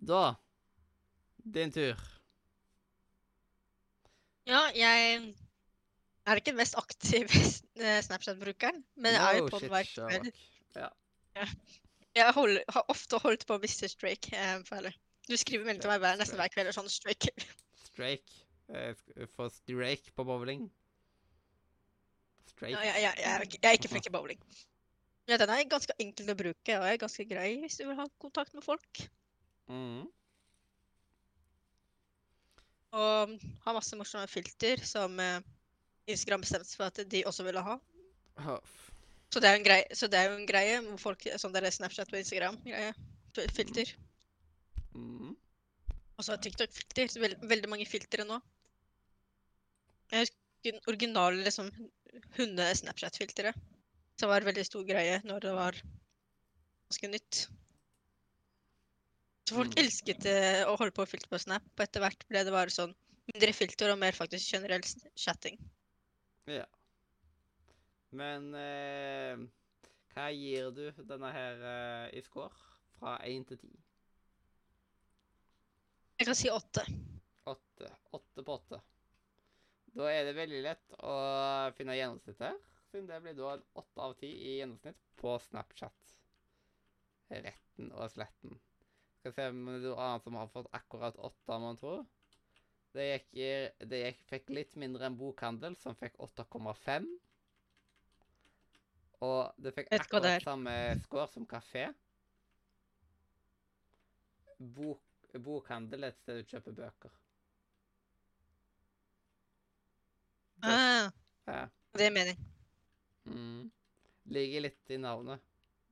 Da 0.00 0.36
Din 1.36 1.72
tur. 1.72 1.96
Ja, 4.46 4.70
jeg 4.74 5.34
er 6.30 6.40
ikke 6.40 6.52
den 6.52 6.60
mest 6.60 6.78
aktive 6.78 7.42
eh, 7.84 8.00
Snapchat-brukeren, 8.06 8.82
men 8.96 9.16
jeg 9.16 9.22
er 9.22 9.38
jo 9.40 9.48
på 9.52 9.60
den 9.62 9.72
hver 9.72 9.88
kveld. 9.90 10.32
Ja. 10.76 10.88
Jeg 12.14 12.34
hold, 12.34 12.58
har 12.68 12.84
ofte 12.90 13.20
holdt 13.22 13.46
på 13.46 13.56
å 13.56 13.62
miste 13.62 13.88
Strake. 13.90 14.34
Eh. 14.34 14.90
Du 15.28 15.36
skriver 15.38 15.66
melding 15.66 15.82
til 15.84 15.92
meg 15.92 16.02
hver, 16.02 16.18
nesten 16.18 16.40
hver 16.40 16.50
kveld 16.52 16.72
og 16.72 16.76
sånn 16.76 16.92
streak. 16.92 17.30
Strake. 17.90 18.24
Uh, 18.70 18.94
for 19.34 19.50
Strake 19.50 20.12
på 20.14 20.22
bowling. 20.22 20.68
Strake. 22.52 22.70
Ja, 22.70 22.84
jeg, 22.86 23.00
ja, 23.02 23.08
jeg, 23.18 23.24
er 23.26 23.42
ikke- 23.42 23.58
jeg 23.58 23.66
er 23.66 23.78
ikke 23.80 23.90
flink 23.90 24.06
i 24.06 24.12
bowling. 24.14 24.44
Ja, 25.26 25.38
den 25.42 25.50
er 25.50 25.64
ganske 25.66 25.96
enkel 25.98 26.30
å 26.30 26.36
bruke 26.38 26.76
og 26.78 26.86
er 26.86 27.00
ganske 27.02 27.26
grei 27.26 27.48
hvis 27.64 27.80
du 27.80 27.88
vil 27.88 27.98
ha 27.98 28.06
kontakt 28.22 28.54
med 28.54 28.62
folk. 28.62 29.02
Mhm. 29.66 30.06
Og 32.94 33.34
har 33.66 33.74
masse 33.74 33.98
morsomme 33.98 34.30
filter 34.30 34.86
som 34.86 35.18
eh, 35.22 35.42
Instagram 36.14 36.44
bestemte 36.44 36.68
seg 36.68 36.80
for 36.80 36.90
at 36.90 37.00
de 37.12 37.24
også 37.28 37.46
ville 37.46 37.62
ha. 37.66 37.76
Så 39.30 39.42
det 39.42 39.50
er 39.50 39.62
greie, 39.62 39.86
så 39.94 40.08
det 40.10 40.18
er 40.18 40.30
jo 40.30 40.38
en 40.38 40.48
greie 40.48 40.80
hvor 40.86 40.98
folk, 41.10 41.26
sånn 41.38 41.54
der 41.54 41.68
Snapchat 41.70 42.10
og 42.10 42.18
Instagram-greie. 42.18 42.94
Filter. 43.54 43.92
Mm. 44.96 45.36
Og 46.18 46.26
så 46.26 46.34
er 46.34 46.42
TikTok-filter. 46.42 47.12
Veld, 47.22 47.36
veldig 47.52 47.70
mange 47.70 47.86
filtre 47.86 48.26
nå. 48.26 48.40
Jeg 50.10 50.26
husker 50.26 50.74
den 50.74 50.82
originale 50.90 51.44
liksom, 51.46 51.70
hunde-Snapchat-filteret. 52.36 53.56
Som 54.18 54.32
var 54.32 54.42
en 54.42 54.50
veldig 54.50 54.66
stor 54.66 54.82
greie 54.84 55.20
når 55.24 55.46
det 55.46 55.54
var 55.56 55.78
ganske 56.90 57.12
nytt. 57.14 57.44
Så 59.48 59.56
folk 59.56 59.72
Mm. 59.72 59.78
elsket 59.84 60.26
eh, 60.26 60.64
å 60.66 60.76
holde 60.78 60.94
på 60.94 61.02
å 61.06 61.08
filtre 61.08 61.30
på 61.30 61.38
Snap, 61.40 61.62
og 61.74 61.80
etter 61.86 62.02
hvert 62.02 62.26
ble 62.28 62.42
det 62.44 62.52
bare 62.54 62.70
sånn 62.70 62.92
mindre 63.32 63.54
filter 63.54 63.90
og 63.90 63.98
mer 63.98 64.12
faktisk 64.12 64.52
generell 64.52 64.82
chatting. 65.16 65.56
Ja. 66.50 66.66
Men 68.10 68.50
eh, 68.58 69.42
hva 70.14 70.26
gir 70.34 70.72
du 70.74 70.84
denne 71.06 71.30
her 71.34 71.62
eh, 71.72 72.18
i 72.18 72.22
score? 72.26 72.50
Fra 72.98 73.14
1 73.24 73.46
til 73.48 73.60
10? 73.62 73.76
Jeg 76.20 76.28
kan 76.28 76.36
si 76.36 76.50
åtte. 76.52 76.82
8. 77.48 77.92
8 78.18 78.44
på 78.44 78.56
8. 78.58 78.80
Da 79.96 80.10
er 80.10 80.26
det 80.26 80.36
veldig 80.36 80.60
lett 80.66 80.98
å 81.02 81.14
finne 81.78 81.96
gjennomsnittet 81.96 82.44
her, 82.44 82.58
siden 82.90 83.08
det 83.08 83.22
blir 83.24 83.38
da 83.38 83.54
en 83.56 83.64
8 83.80 84.04
av 84.04 84.16
10 84.20 84.28
i 84.28 84.56
gjennomsnitt 84.58 85.00
på 85.22 85.32
Snapchat. 85.46 86.12
Retten 87.30 87.90
og 87.94 88.10
sletten. 88.12 88.58
Skal 89.20 89.34
se 89.36 89.48
om 89.52 89.64
det 89.66 89.78
er 89.78 89.86
noe 89.86 90.04
annet 90.04 90.26
som 90.26 90.38
har 90.38 90.52
fått 90.52 90.70
akkurat 90.76 91.18
8, 91.18 91.56
må 91.56 91.70
man 91.70 91.80
tro. 91.80 91.94
Det 92.90 93.04
gikk, 93.06 93.26
det 93.86 93.98
gikk, 94.02 94.22
fikk 94.26 94.48
litt 94.50 94.72
mindre 94.80 95.06
enn 95.06 95.18
bokhandel, 95.18 95.76
som 95.78 95.94
fikk 95.98 96.16
8,5. 96.18 97.06
Og 99.22 99.52
det 99.62 99.72
fikk 99.76 99.90
akkurat 99.94 100.42
samme 100.42 100.74
score 101.04 101.26
som 101.30 101.46
kafé. 101.46 101.84
Bok, 104.58 105.02
bokhandel 105.44 106.04
er 106.08 106.14
et 106.14 106.18
sted 106.22 106.40
du 106.40 106.50
kjøper 106.50 106.76
bøker. 106.80 107.12
Det- 110.60 110.70
Ah, 110.72 111.10
Ja. 111.46 111.68
det 111.94 112.06
er 112.06 112.10
mening. 112.10 112.36
Mm. 113.24 113.70
Ligger 114.26 114.60
litt 114.60 114.90
i 114.90 114.96
navnet. 114.96 115.40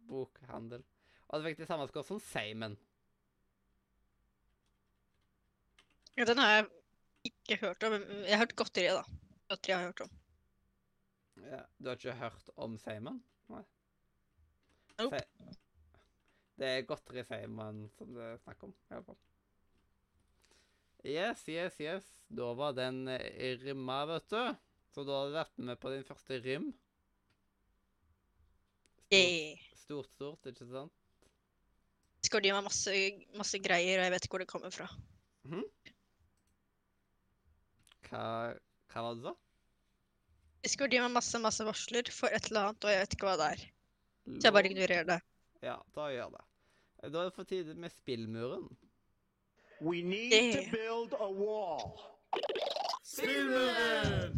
Bokhandel. 0.08 0.82
Og 1.28 1.40
det 1.40 1.48
fikk 1.50 1.58
det 1.58 1.68
samme 1.68 1.88
score 1.88 2.04
som 2.04 2.20
Seimen. 2.20 2.76
Ja, 6.16 6.24
den 6.24 6.38
har 6.38 6.48
jeg 6.50 6.77
ikke 7.28 7.60
hørt 7.62 7.86
om. 7.86 7.96
Jeg 8.24 8.34
har 8.34 8.42
hørt 8.44 8.56
godteri, 8.58 8.90
da. 8.96 9.04
Godteri 9.50 9.74
har 9.74 9.84
jeg 9.84 9.92
hørt 9.92 10.04
om. 10.06 10.16
Ja. 11.46 11.62
Du 11.78 11.90
har 11.90 12.00
ikke 12.00 12.18
hørt 12.18 12.52
om 12.56 12.76
Simon? 12.82 13.22
Nei. 13.52 13.62
Nope. 14.98 15.22
Fe 15.22 15.56
Det 16.58 16.68
er 16.74 16.86
godteri 16.88 17.22
Simon 17.28 17.84
som 17.94 18.10
det 18.16 18.32
er 18.32 18.40
snakk 18.42 18.64
om, 18.66 18.74
i 18.74 18.94
hvert 18.94 19.06
fall. 19.06 19.20
Yes, 21.06 21.44
yes, 21.46 21.78
yes. 21.78 22.08
Da 22.28 22.50
var 22.58 22.74
den 22.76 23.04
rimma, 23.08 23.52
rymma, 23.62 23.98
vet 24.10 24.32
du. 24.32 24.42
Så 24.94 25.04
da 25.06 25.20
har 25.20 25.28
du 25.28 25.36
vært 25.36 25.60
med 25.62 25.78
på 25.80 25.92
din 25.94 26.06
første 26.08 26.40
rym. 26.42 26.72
Stort, 29.08 30.10
stort, 30.10 30.10
stort, 30.12 30.48
ikke 30.50 30.66
sant? 30.68 30.94
Skal 32.26 32.42
de 32.44 32.50
meg 32.52 32.66
masse, 32.66 32.92
masse 33.38 33.60
greier, 33.62 34.00
og 34.00 34.04
jeg 34.08 34.12
vet 34.12 34.26
ikke 34.26 34.34
hvor 34.34 34.42
det 34.42 34.50
kommer 34.50 34.74
fra. 34.74 34.88
Hva, 38.08 38.54
hva 38.92 39.02
var 39.04 39.14
det 39.14 39.22
du 39.22 39.28
sa? 39.28 39.34
Discord 40.64 40.90
gir 40.92 41.04
meg 41.04 41.12
masse, 41.14 41.38
masse 41.42 41.64
varsler 41.66 42.08
for 42.12 42.28
et 42.34 42.48
eller 42.50 42.68
annet, 42.70 42.84
og 42.84 42.90
jeg 42.92 43.02
vet 43.04 43.14
ikke 43.16 43.28
hva 43.28 43.36
det 43.40 43.48
er. 43.54 43.64
Så 44.28 44.42
jeg 44.48 44.52
bare 44.56 44.70
ignorerer 44.70 45.06
det. 45.08 45.18
Ja, 45.64 45.76
da 45.96 46.08
gjør 46.12 46.32
det. 46.34 46.44
Da 46.98 47.06
er 47.22 47.28
det 47.28 47.34
for 47.36 47.46
tide 47.48 47.74
med 47.78 47.92
spillmuren. 47.94 48.66
We 49.80 50.02
need 50.02 50.32
Yeah. 50.34 50.64
to 50.64 50.70
build 50.74 51.12
a 51.14 51.28
wall. 51.30 51.94
Spillmuren! 53.06 54.34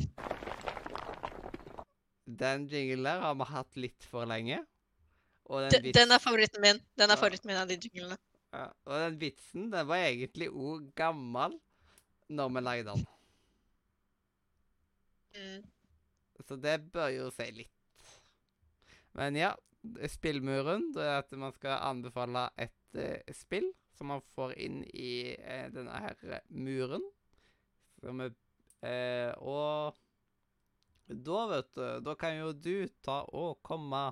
Den 2.40 2.66
jinglen 2.70 3.04
der 3.08 3.20
har 3.24 3.34
vi 3.40 3.46
hatt 3.50 3.76
litt 3.80 4.04
for 4.10 4.28
lenge. 4.28 4.60
Og 5.50 5.64
den, 5.64 5.70
Den, 5.72 5.82
vits- 5.88 5.96
den 5.98 6.12
er 6.14 6.18
favoritten 6.22 6.60
min. 6.62 6.78
Den 6.96 7.10
er 7.10 7.16
Ja. 7.16 7.20
favoritten 7.20 7.48
min 7.50 7.56
av 7.56 7.68
de 7.68 7.76
jinglene. 7.76 8.18
ja, 8.52 8.66
og 8.86 8.92
den 9.00 9.18
vitsen 9.18 9.70
den 9.70 9.86
var 9.86 9.96
egentlig 9.96 10.48
òg 10.50 10.92
gammel 10.94 11.58
når 12.28 12.48
vi 12.54 12.60
lagde 12.60 12.84
den. 12.92 13.06
Mm. 15.36 15.66
Så 16.46 16.56
det 16.56 16.76
bør 16.92 17.10
jo 17.14 17.28
si 17.34 17.46
litt. 17.54 18.06
Men 19.18 19.36
ja, 19.36 19.54
spillmuren. 20.08 20.90
Det 20.94 21.04
er 21.04 21.20
at 21.22 21.32
man 21.38 21.54
skal 21.56 21.82
anbefale 21.90 22.48
et 22.60 22.98
uh, 22.98 23.34
spill 23.36 23.70
som 23.96 24.12
man 24.14 24.22
får 24.34 24.54
inn 24.56 24.82
i 24.94 25.34
uh, 25.36 25.66
denne 25.74 26.02
her 26.04 26.40
muren. 26.48 27.04
Som 28.00 28.22
er, 28.24 28.36
uh, 28.84 29.32
og 29.44 29.98
da, 31.10 31.40
vet 31.50 31.72
du, 31.74 31.84
da 32.06 32.14
kan 32.18 32.38
jo 32.38 32.52
du 32.54 32.86
ta 33.02 33.22
og 33.34 33.58
komme 33.66 34.10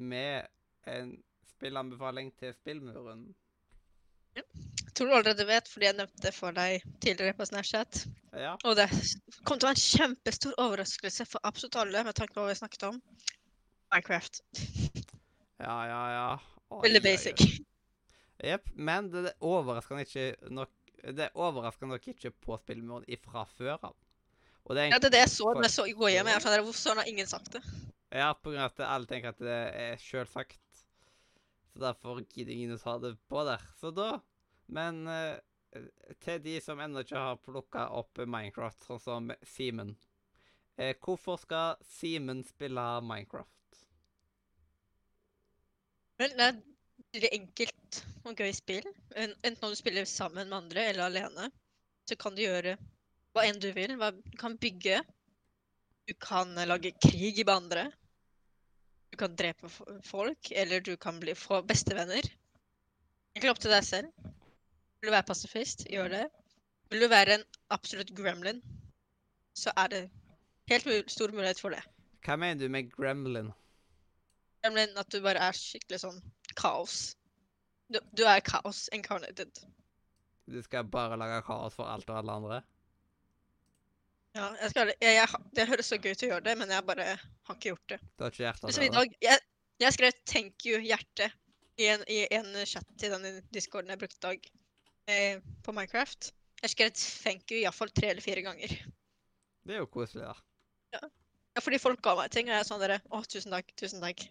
med 0.00 0.48
en 0.88 1.18
spillanbefaling 1.54 2.32
til 2.40 2.54
spillmuren. 2.56 3.28
Jeg 4.36 4.46
tror 5.00 5.08
du 5.08 5.16
allerede 5.16 5.46
vet, 5.48 5.68
fordi 5.72 5.88
jeg 5.88 5.96
nevnte 5.96 6.22
det 6.26 6.32
for 6.36 6.56
deg 6.56 6.84
tidligere 7.00 7.36
på 7.38 7.46
Snapchat. 7.48 8.02
Ja. 8.36 8.52
Og 8.68 8.76
det 8.76 8.86
kom 9.48 9.56
til 9.56 9.64
å 9.64 9.70
være 9.70 9.78
en 9.78 9.82
kjempestor 9.82 10.58
overraskelse 10.60 11.26
for 11.28 11.48
absolutt 11.48 11.78
alle, 11.80 12.04
med 12.04 12.18
tanke 12.18 12.36
på 12.36 12.44
hva 12.44 12.52
vi 12.52 12.58
snakket 12.58 12.84
om. 12.90 13.00
Minecraft. 13.90 14.42
Ja, 15.60 15.78
ja, 15.88 16.02
ja. 16.14 16.28
Oi, 16.70 16.84
Veldig 16.84 17.02
basic. 17.04 17.42
Jepp. 18.44 18.68
Men 18.76 19.10
det, 19.12 19.24
det 19.26 19.34
overrasker 19.44 20.04
ikke 20.04 20.30
nok 20.48 20.70
Det 21.00 21.30
overrasker 21.34 21.88
nok 21.88 22.06
ikke 22.12 22.30
på 22.44 22.56
spillmuren 22.60 23.04
ifra 23.08 23.46
før 23.56 23.78
av. 23.90 23.94
Og 24.68 24.76
det 24.76 24.84
er 24.84 24.94
Ja, 24.94 25.00
det 25.00 25.08
er 25.10 25.16
det 25.16 25.22
jeg 25.24 25.32
så 25.32 25.50
i 25.50 25.56
når 25.56 25.66
jeg 25.66 25.74
så 25.78 25.86
gå 25.96 26.10
hjem. 26.12 26.28
Jeg 26.28 26.44
skjønner, 26.44 26.64
Hvorfor 26.68 27.00
har 27.00 27.08
ingen 27.08 27.28
sagt 27.28 27.54
det? 27.56 27.62
Ja, 28.12 28.34
på 28.36 28.52
grunn 28.52 28.62
av 28.62 28.74
at 28.74 28.82
alle 28.84 29.08
tenker 29.08 29.32
at 29.32 29.40
det 29.40 29.60
er 29.80 30.02
sjølsagt. 30.02 30.60
Så 31.72 31.80
derfor 31.82 32.20
gidder 32.34 32.52
ingen 32.52 32.76
å 32.76 32.82
ta 32.82 32.98
det 33.00 33.14
på 33.30 33.44
der. 33.48 33.64
Så 33.80 33.94
da 33.96 34.18
Men 34.70 35.02
uh, 35.10 35.36
til 36.22 36.42
de 36.44 36.56
som 36.62 36.80
ennå 36.82 37.04
ikke 37.04 37.24
har 37.26 37.42
plukka 37.42 37.88
opp 37.98 38.22
Minecraft, 38.22 38.86
sånn 38.86 39.02
som 39.02 39.32
Simen 39.46 39.94
uh, 39.94 40.92
Hvorfor 41.02 41.40
skal 41.42 41.80
Simen 41.86 42.44
spille 42.46 42.86
Minecraft? 43.06 43.56
Vel, 46.20 46.34
det 46.36 46.46
er 46.46 46.58
veldig 47.14 47.30
enkelt 47.32 48.00
og 48.28 48.40
gøy 48.42 48.52
spill. 48.54 48.88
Enten 49.16 49.62
om 49.64 49.72
du 49.72 49.78
spiller 49.78 50.08
sammen 50.08 50.50
med 50.50 50.58
andre 50.58 50.90
eller 50.90 51.06
alene, 51.06 51.48
så 52.08 52.16
kan 52.20 52.36
du 52.36 52.42
gjøre 52.44 52.76
hva 53.34 53.46
enn 53.46 53.60
du 53.62 53.70
vil. 53.76 53.96
Du 53.96 54.36
kan 54.40 54.58
bygge. 54.60 55.00
Du 56.08 56.14
kan 56.20 56.52
eh, 56.58 56.68
lage 56.68 56.92
krig 56.98 57.40
med 57.44 57.54
andre. 57.54 57.86
Du 59.10 59.16
kan 59.18 59.34
drepe 59.36 59.70
folk, 60.06 60.50
eller 60.50 60.82
du 60.84 60.96
kan 61.00 61.18
bli, 61.22 61.34
få 61.34 61.62
bestevenner. 61.66 62.26
Egentlig 63.34 63.52
opp 63.52 63.62
til 63.62 63.74
deg 63.74 63.86
selv. 63.86 64.29
Vil 65.00 65.08
du 65.08 65.14
være 65.14 65.28
pasifist, 65.30 65.86
gjør 65.88 66.10
det. 66.12 66.26
Vil 66.90 67.00
du 67.04 67.08
være 67.08 67.38
en 67.38 67.44
absolutt 67.72 68.10
gremlin, 68.16 68.60
så 69.56 69.72
er 69.76 69.88
det 69.92 70.00
helt 70.68 71.10
stor 71.10 71.32
mulighet 71.32 71.60
for 71.60 71.72
det. 71.72 71.80
Hva 72.26 72.36
mener 72.36 72.60
du 72.60 72.68
med 72.72 72.90
gremlin? 72.92 73.48
Gremlin 74.60 74.98
at 75.00 75.08
du 75.12 75.22
bare 75.24 75.40
er 75.48 75.56
skikkelig 75.56 76.02
sånn 76.02 76.20
kaos. 76.60 77.14
Du, 77.88 77.96
du 78.12 78.26
er 78.28 78.42
kaos 78.44 78.88
incarnated. 78.92 79.62
Du 80.50 80.60
skal 80.66 80.84
bare 80.90 81.16
lage 81.16 81.40
kaos 81.46 81.78
for 81.78 81.88
alt 81.88 82.10
og 82.10 82.20
alle 82.20 82.36
andre? 82.36 82.60
Ja, 84.36 84.52
jeg 84.60 84.70
skal, 84.74 84.92
jeg, 85.00 85.16
jeg, 85.16 85.42
det 85.56 85.66
høres 85.66 85.88
så 85.90 85.98
gøy 85.98 86.12
ut 86.12 86.22
å 86.26 86.32
gjøre 86.34 86.44
det, 86.46 86.58
men 86.60 86.70
jeg 86.70 86.86
bare 86.86 87.06
har 87.16 87.56
ikke 87.56 87.72
gjort 87.72 87.94
det. 87.94 87.98
Du 88.14 88.24
har 88.26 88.34
ikke 88.34 88.44
hjerte 88.44 88.68
Så 88.68 88.84
til 88.84 88.92
det? 88.92 89.06
jeg, 89.24 89.46
jeg 89.80 89.96
skrev 89.96 90.12
'thank 90.26 90.66
you' 90.68 90.84
hjerte 90.84 91.30
i 91.80 91.88
en, 91.88 92.04
i 92.06 92.26
en 92.36 92.52
chat 92.66 92.86
til 93.00 93.16
den 93.16 93.40
discorden 93.54 93.90
jeg 93.90 93.98
brukte 93.98 94.20
i 94.20 94.26
dag 94.28 94.50
på 95.64 95.72
Minecraft. 95.76 96.30
Jeg 96.62 96.70
skrev 96.70 96.90
'thank 96.92 97.50
you' 97.50 97.62
iallfall 97.62 97.90
tre 97.90 98.10
eller 98.10 98.22
fire 98.22 98.42
ganger. 98.42 98.68
Det 99.66 99.74
er 99.74 99.82
jo 99.82 99.86
koselig, 99.86 100.26
da. 100.26 100.34
Ja, 101.54 101.60
fordi 101.60 101.78
folk 101.78 102.02
ga 102.02 102.14
meg 102.18 102.30
ting, 102.30 102.48
og 102.48 102.54
jeg 102.54 102.60
er 102.60 102.68
sånn 102.68 102.82
dere 102.82 103.00
'Å, 103.10 103.22
tusen 103.26 103.52
takk, 103.52 103.72
tusen 103.76 104.00
takk'. 104.02 104.26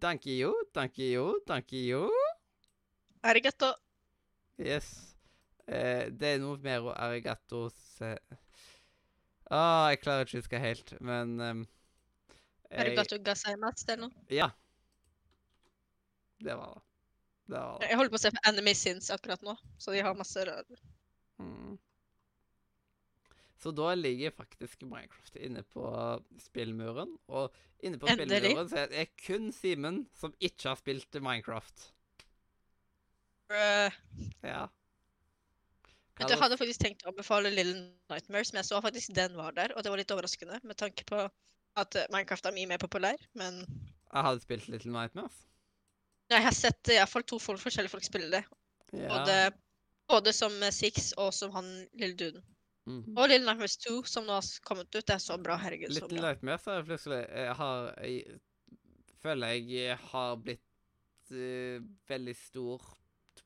Thank 0.00 0.26
you, 0.26 0.52
thank 0.74 0.98
you, 0.98 1.40
thank 1.46 1.72
you. 1.72 2.10
Arigato. 3.24 3.72
Yes. 4.58 5.16
Eh, 5.66 6.08
det 6.10 6.34
er 6.34 6.42
noe 6.42 6.58
mer 6.64 6.92
arigato 6.96 7.68
se... 7.70 8.16
ah, 9.50 9.88
Jeg 9.90 10.00
klarer 10.02 10.24
ikke 10.24 10.38
å 10.38 10.42
huske 10.42 10.60
helt, 10.62 10.92
men 11.00 11.40
um, 11.40 11.64
jeg, 12.70 12.80
Arigato 12.84 13.18
det 13.18 13.36
eller 13.44 14.02
noe. 14.06 14.26
Ja. 14.32 14.50
Det 16.40 16.56
var 16.56 16.74
det. 16.74 16.87
Var. 17.48 17.84
Jeg 17.88 17.96
holder 17.96 18.12
på 18.12 18.18
å 18.18 18.20
se 18.20 18.32
på 18.34 18.40
Enemy 18.50 18.74
Sins 18.76 19.10
akkurat 19.14 19.44
nå, 19.46 19.54
så 19.80 19.94
de 19.94 20.02
har 20.04 20.16
masse 20.16 20.42
rør. 20.44 20.80
Mm. 21.40 21.78
Så 23.58 23.72
da 23.74 23.94
ligger 23.96 24.34
faktisk 24.36 24.84
Minecraft 24.86 25.38
inne 25.42 25.64
på 25.66 25.84
spillmuren. 26.44 27.16
Og 27.26 27.54
inne 27.82 27.98
på 27.98 28.06
Endelig. 28.10 28.42
spillmuren 28.42 28.70
så 28.70 28.82
er 28.84 28.92
det 28.92 29.06
kun 29.18 29.48
Simen 29.54 30.04
som 30.18 30.34
ikke 30.38 30.70
har 30.70 30.78
spilt 30.78 31.18
Minecraft. 31.18 31.88
Uh. 33.50 33.90
Ja. 34.44 34.68
Men 36.18 36.30
Jeg 36.32 36.40
hadde 36.40 36.58
faktisk 36.58 36.82
tenkt 36.82 37.04
å 37.06 37.12
anbefale 37.12 37.50
Little 37.54 37.80
Nightmares, 38.10 38.50
men 38.52 38.60
jeg 38.60 38.68
så 38.68 38.80
faktisk 38.82 39.14
den 39.14 39.36
var 39.38 39.54
der, 39.56 39.74
og 39.74 39.84
det 39.86 39.92
var 39.92 40.00
litt 40.00 40.14
overraskende 40.14 40.58
med 40.66 40.78
tanke 40.78 41.06
på 41.06 41.20
at 41.78 41.98
eh, 41.98 42.08
Minecraft 42.10 42.48
er 42.50 42.56
mye 42.56 42.70
mer 42.70 42.80
populær, 42.82 43.22
men 43.38 43.60
Jeg 43.62 44.24
hadde 44.26 44.42
spilt 44.42 44.66
Little 44.72 44.94
Nightmares. 44.94 45.44
Jeg 46.36 46.44
har 46.44 46.56
sett 46.56 46.92
i 46.92 46.98
hvert 46.98 47.10
fall 47.10 47.24
to 47.26 47.38
folk, 47.40 47.60
forskjellige 47.62 47.92
folk 47.92 48.04
spille 48.06 48.28
det. 48.32 48.44
Ja. 48.92 49.08
Både, 49.08 49.36
både 50.08 50.32
som 50.36 50.54
eh, 50.62 50.74
Six 50.74 51.12
og 51.20 51.32
som 51.36 51.52
han 51.56 51.68
lille 51.96 52.16
duden. 52.18 52.44
Mm. 52.88 53.02
Og 53.16 53.28
Little 53.28 53.44
Nightmares 53.44 53.76
2, 53.84 53.98
som 54.08 54.24
nå 54.24 54.36
har 54.38 54.46
kommet 54.64 54.88
ut. 54.94 55.04
Det 55.04 55.16
er 55.16 55.20
så 55.20 55.36
bra. 55.40 55.58
Herregud, 55.60 55.92
så 55.92 56.00
Little 56.00 56.20
bra. 56.20 56.30
Nightmares 56.30 56.68
jeg 56.72 56.86
plutselig 56.88 57.20
jeg 57.26 57.56
har, 57.60 57.90
jeg, 58.04 58.40
Føler 59.18 59.56
jeg 59.58 59.98
har 60.12 60.36
blitt 60.38 61.32
uh, 61.34 61.84
veldig 62.08 62.34
stor 62.38 62.84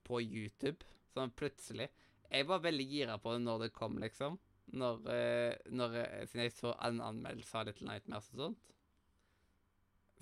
på 0.07 0.21
YouTube. 0.23 0.87
Sånn 1.15 1.33
plutselig. 1.35 1.89
Jeg 2.33 2.49
var 2.49 2.63
veldig 2.65 2.87
gira 2.89 3.17
på 3.21 3.35
det 3.35 3.43
når 3.45 3.67
det 3.67 3.71
kom, 3.77 3.97
liksom. 4.03 4.39
Når, 4.79 5.01
uh, 5.09 5.71
når 5.75 5.97
Siden 6.29 6.45
jeg 6.45 6.55
så 6.59 6.75
en 6.87 7.01
anmeldelse 7.03 7.59
av 7.59 7.71
Little 7.71 7.89
Nightmares 7.89 8.31
og 8.35 8.45
sånt. 8.47 8.75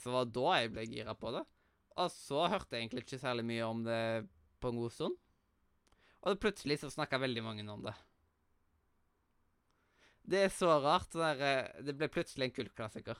Så 0.00 0.14
var 0.14 0.24
det 0.28 0.38
da 0.38 0.54
jeg 0.62 0.72
ble 0.72 0.86
gira 0.88 1.16
på 1.18 1.34
det. 1.34 1.44
Og 2.00 2.12
så 2.14 2.46
hørte 2.48 2.76
jeg 2.76 2.86
egentlig 2.86 3.04
ikke 3.04 3.20
særlig 3.20 3.44
mye 3.48 3.66
om 3.66 3.82
det 3.84 4.00
på 4.60 4.70
en 4.70 4.80
god 4.80 4.94
stund. 4.94 5.18
Og 6.20 6.40
plutselig 6.40 6.80
så 6.80 6.90
snakka 6.92 7.20
veldig 7.20 7.42
mange 7.44 7.64
om 7.72 7.84
det. 7.84 7.94
Det 10.30 10.44
er 10.46 10.52
så 10.52 10.76
rart. 10.80 11.12
der, 11.12 11.40
eh, 11.40 11.82
det 11.82 11.96
ble 11.96 12.08
plutselig 12.08 12.48
en 12.48 12.56
kultklassiker. 12.56 13.18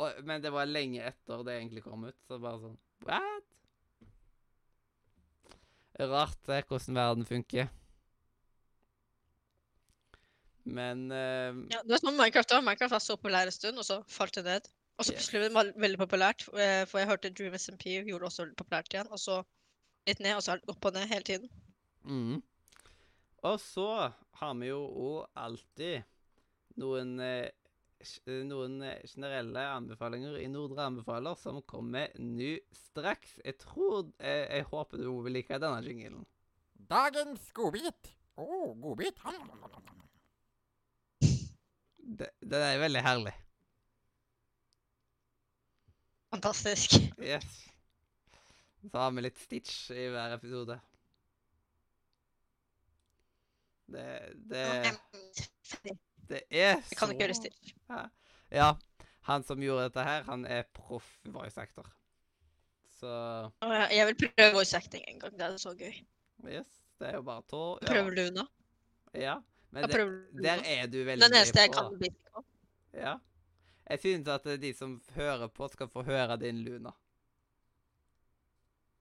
Og, 0.00 0.22
men 0.24 0.42
det 0.42 0.52
var 0.54 0.70
lenge 0.70 1.02
etter 1.04 1.42
det 1.44 1.58
egentlig 1.58 1.84
kom 1.84 2.06
ut. 2.06 2.16
Så 2.26 2.38
bare 2.38 2.62
sånn 2.62 2.78
What? 3.08 3.46
Rart 6.00 6.40
det, 6.46 6.64
hvordan 6.68 6.96
verden 6.96 7.26
funker. 7.28 7.68
Men 10.64 11.10
eh, 11.10 11.50
Ja, 11.74 11.82
det 11.82 11.96
var 11.96 12.02
sånn 12.02 12.16
Minecraft 12.16 12.54
var. 12.56 12.64
Minecraft 12.64 12.94
var 12.94 13.04
så 13.04 13.16
populær 13.18 13.50
en 13.50 13.56
stund, 13.56 13.80
og 13.80 13.86
så 13.86 14.00
falt 14.08 14.38
det 14.38 14.46
ned. 14.46 14.70
Og 15.00 15.06
så 15.08 15.14
plutselig 15.16 15.48
ble 15.48 15.62
det 15.64 15.80
veldig 15.80 15.98
populært, 16.02 16.44
eh, 16.52 16.82
for 16.84 17.00
jeg 17.00 17.08
hørte 17.08 17.30
Dream 17.32 17.54
SMP 17.56 17.86
gjorde 17.94 18.26
det 18.26 18.28
også 18.28 18.44
populært 18.58 18.92
igjen. 18.92 19.08
Og 19.08 19.20
så 19.22 19.38
litt 20.08 20.20
ned, 20.20 20.34
og 20.36 20.44
så 20.44 20.58
det 20.60 20.68
opp 20.68 20.90
og 20.90 20.96
ned 20.96 21.08
hele 21.08 21.24
tiden. 21.24 21.48
mm. 22.04 22.42
Og 23.48 23.56
så 23.60 24.12
har 24.36 24.56
vi 24.60 24.68
jo 24.68 24.82
òg 24.84 25.38
alltid 25.40 26.02
noen 26.76 27.14
eh, 27.24 27.48
noen 28.48 28.82
eh, 28.84 29.00
generelle 29.08 29.62
anbefalinger 29.72 30.36
i 30.40 30.48
Nordre 30.52 30.86
anbefaler 30.90 31.36
som 31.40 31.62
kommer 31.62 32.12
nå 32.20 32.58
straks. 32.72 33.38
Jeg 33.44 33.56
tror 33.64 34.12
Jeg, 34.18 34.46
Jeg 34.50 34.68
håper 34.68 35.00
du 35.00 35.22
vil 35.24 35.32
like 35.32 35.58
denne 35.60 35.80
jingelen. 35.84 36.26
Dagens 36.74 37.48
godbit. 37.56 38.12
Å, 38.36 38.44
oh, 38.44 38.76
godbit. 38.76 39.20
Den 42.40 42.60
er 42.60 42.80
veldig 42.80 43.04
herlig. 43.04 43.34
Fantastisk. 46.30 46.90
Yes. 47.18 47.46
Så 48.90 48.96
har 48.98 49.10
vi 49.12 49.24
litt 49.26 49.38
Stitch 49.38 49.90
i 49.92 50.06
hver 50.12 50.34
episode. 50.36 50.76
Det, 53.90 54.04
det, 54.50 54.64
det 56.30 56.42
er 56.50 56.78
så 56.78 56.92
Jeg 56.94 56.98
kan 56.98 57.10
ikke 57.12 57.24
gjøre 57.26 57.34
Stitch. 57.40 57.72
Ja. 58.54 58.70
Han 59.28 59.44
som 59.46 59.62
gjorde 59.62 59.88
dette 59.88 60.04
her, 60.06 60.22
han 60.30 60.46
er 60.46 60.62
proff 60.74 61.08
voice 61.26 61.58
actor. 61.60 61.88
Så 63.00 63.10
jeg- 63.90 64.06
vil 64.06 64.30
prøve 64.36 64.52
voice 64.54 64.76
acting 64.76 65.04
en 65.08 65.18
gang. 65.20 65.32
Det 65.38 65.46
er 65.46 65.56
så 65.56 65.74
gøy. 65.74 65.92
yes, 66.46 66.66
det 67.00 67.08
er 67.08 67.14
jo 67.18 67.22
bare 67.22 67.42
tå... 67.48 67.78
Prøver 67.86 68.10
Luna. 68.10 68.46
Ja. 69.14 69.40
Men 69.70 69.84
det, 69.88 69.98
der 70.42 70.62
er 70.66 70.86
du 70.86 70.98
veldig 71.04 71.22
Den 71.22 71.34
eneste 71.36 71.60
jeg 71.60 71.72
kan 71.74 71.98
bli 71.98 72.08
på. 72.10 72.44
Ja. 72.94 73.16
Jeg 73.90 74.00
synes 74.04 74.28
at 74.30 74.46
eh, 74.46 74.58
de 74.62 74.70
som 74.76 74.98
hører 75.16 75.48
på, 75.50 75.66
skal 75.72 75.88
få 75.90 76.02
høre 76.06 76.36
din 76.40 76.60
Luna. 76.64 76.92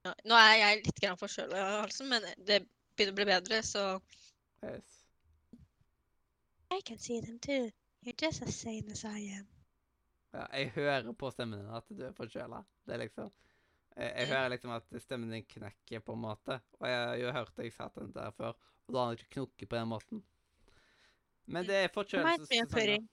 Ja, 0.05 0.13
Nå 0.25 0.37
er 0.39 0.55
jeg 0.57 0.81
litt 0.87 1.01
grann 1.03 1.19
forkjøla 1.19 1.59
i 1.59 1.67
halsen, 1.83 2.09
men 2.09 2.25
det 2.47 2.63
begynner 2.97 3.13
å 3.13 3.19
bli 3.19 3.27
bedre, 3.29 3.61
så 3.67 3.83
Yes. 4.63 4.95
I 6.71 6.81
can 6.85 6.97
see 6.99 7.21
them 7.21 7.37
too. 7.39 7.69
You're 8.03 8.15
just 8.21 8.41
as 8.43 8.55
sane 8.55 8.91
as 8.91 9.05
I 9.05 9.21
am. 9.37 9.45
Ja, 10.33 10.45
jeg 10.53 10.69
hører 10.75 11.13
på 11.17 11.29
stemmen 11.33 11.61
din 11.63 11.69
at 11.73 11.87
du 11.89 12.03
er 12.05 12.11
forkjøla. 12.17 12.59
Det 12.85 12.93
er 12.93 13.01
liksom 13.05 13.29
jeg, 13.95 14.11
jeg 14.15 14.27
Mm. 14.27 14.33
hører 14.33 14.49
liksom 14.53 14.71
at 14.75 15.01
stemmen 15.01 15.31
din 15.31 15.45
knekker, 15.45 15.99
på 15.99 16.13
en 16.13 16.21
måte. 16.21 16.59
Og 16.79 16.87
jeg 16.87 16.97
har 17.07 17.15
jo 17.15 17.31
hørt 17.31 17.55
deg 17.57 17.71
si 17.73 17.87
den 17.95 18.11
der 18.13 18.31
før, 18.31 18.53
og 18.87 18.93
da 18.93 18.99
har 18.99 19.05
han 19.07 19.17
ikke 19.17 19.33
knukket 19.37 19.69
på 19.69 19.75
den 19.79 19.87
måten. 19.87 20.23
Men 21.45 21.65
det 21.65 21.75
er 21.83 21.87
forkjølelsessesonger. 21.93 23.07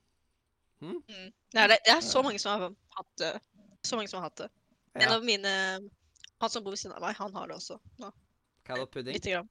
Mm. 0.85 0.99
Det, 1.09 1.59
er, 1.61 1.68
det, 1.72 1.79
det 1.87 1.93
er 1.95 2.01
så 2.05 2.20
mange 2.22 2.39
som 2.43 2.53
har 2.61 2.74
hatt 2.99 3.12
det. 3.22 3.33
Så 3.87 3.97
mange 3.97 4.11
som 4.12 4.20
har 4.20 4.29
hatt 4.31 4.43
det. 4.45 4.49
En 4.97 5.12
av 5.12 5.24
mine 5.24 5.51
Han 6.41 6.51
som 6.53 6.64
bor 6.64 6.74
ved 6.74 6.81
siden 6.81 6.97
av 6.97 7.05
meg, 7.05 7.16
han 7.16 7.33
har 7.37 7.49
det 7.49 7.57
også. 7.57 7.79
Nå, 8.03 8.11
Hva 8.68 8.83
pudding? 8.93 9.14
lite 9.16 9.31
grann. 9.33 9.49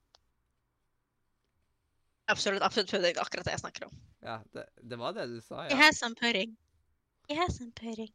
Absolutt, 2.30 2.62
absolutt 2.62 2.90
pudding. 2.90 3.18
Akkurat 3.18 3.46
det 3.46 3.54
jeg 3.56 3.62
snakker 3.64 3.88
om. 3.88 3.96
Ja, 4.22 4.40
det, 4.54 4.66
det 4.82 4.98
var 4.98 5.14
det 5.14 5.26
du 5.30 5.40
sa, 5.40 5.64
Jeg 5.66 5.74
ja. 5.74 5.80
har 5.82 5.92
some 5.94 6.14
pudding. 6.18 6.56
Jeg 7.28 7.38
har 7.38 7.50
some 7.50 7.72
pudding. 7.74 8.12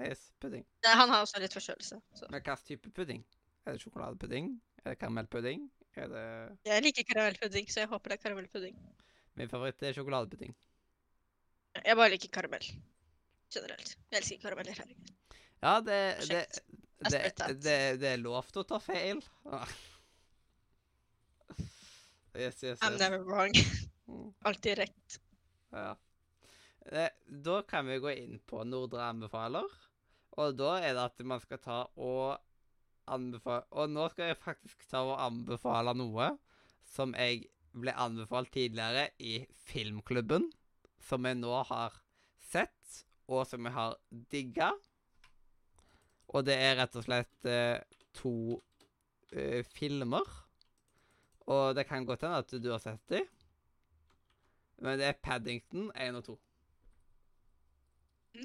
Yes, 0.00 0.30
pudding. 0.40 0.64
Nei, 0.84 0.94
Han 0.96 1.12
har 1.12 1.24
også 1.24 1.40
litt 1.42 1.52
forkjølelse. 1.56 1.98
Så. 2.16 2.28
Men 2.30 2.40
hva 2.40 2.54
slags 2.54 2.68
type 2.68 2.92
pudding? 2.96 3.24
Er 3.66 3.76
det 3.76 3.82
sjokoladepudding? 3.84 4.54
Er 4.84 4.94
det 4.94 4.98
karamellpudding? 5.00 5.66
Er 6.00 6.08
det 6.08 6.24
Jeg 6.68 6.84
liker 6.86 7.08
karamellpudding, 7.10 7.68
så 7.68 7.82
jeg 7.82 7.90
håper 7.90 8.12
det 8.14 8.18
er 8.18 8.22
karamellpudding. 8.24 8.78
Min 9.36 9.48
favoritt 9.52 9.82
er 9.84 9.96
sjokoladepudding. 9.96 10.54
Jeg 11.78 11.96
bare 11.96 12.10
liker 12.14 12.32
karamell. 12.34 12.66
Generelt. 13.54 13.94
Jeg 14.10 14.22
elsker 14.22 14.42
karameller. 14.42 14.76
herregud. 14.78 15.14
Ja, 15.60 15.76
det 15.84 16.00
det, 16.28 17.20
det, 17.64 17.76
det, 18.00 18.08
er 18.12 18.20
lov 18.20 18.48
til 18.52 18.62
å 18.62 18.68
ta 18.68 18.78
feil. 18.82 19.22
Ah. 19.48 19.70
Yes, 22.36 22.62
yes, 22.62 22.78
I'm 22.84 22.98
never 23.00 23.24
wrong. 23.24 23.54
Mm. 24.06 24.32
Alltid 24.44 24.78
rett. 24.78 25.16
Ja. 25.72 25.96
Da 27.26 27.62
kan 27.62 27.86
vi 27.86 27.98
gå 28.02 28.12
inn 28.12 28.38
på 28.46 28.62
Nordre 28.64 29.08
anbefaler. 29.08 29.66
Og 30.38 30.54
da 30.58 30.76
er 30.78 30.94
det 30.94 31.06
at 31.08 31.24
man 31.26 31.42
skal 31.42 31.60
ta 31.62 31.80
og 31.98 32.38
anbefale 33.10 33.66
Og 33.74 33.90
nå 33.90 34.04
skal 34.12 34.30
jeg 34.30 34.38
faktisk 34.38 34.84
ta 34.90 35.02
og 35.02 35.18
anbefale 35.18 35.94
noe 35.98 36.30
som 36.90 37.14
jeg 37.18 37.48
ble 37.70 37.94
anbefalt 37.94 38.50
tidligere 38.54 39.08
i 39.18 39.40
filmklubben. 39.70 40.48
Som 41.08 41.26
jeg 41.28 41.38
nå 41.40 41.52
har 41.70 41.96
sett, 42.50 43.00
og 43.30 43.46
som 43.48 43.66
jeg 43.66 43.74
har 43.76 43.96
digga. 44.32 44.70
Og 46.30 46.44
det 46.46 46.56
er 46.60 46.76
rett 46.78 46.98
og 46.98 47.06
slett 47.06 47.48
eh, 47.48 47.80
to 48.16 48.34
eh, 49.32 49.64
filmer. 49.74 50.26
Og 51.50 51.74
det 51.74 51.86
kan 51.88 52.06
godt 52.06 52.26
hende 52.26 52.42
at 52.44 52.54
du 52.62 52.70
har 52.70 52.82
sett 52.82 53.02
dem. 53.10 53.26
Men 54.80 55.00
det 55.00 55.10
er 55.10 55.18
Paddington 55.20 55.90
1 55.92 56.20
og 56.20 56.24
2. 56.30 56.36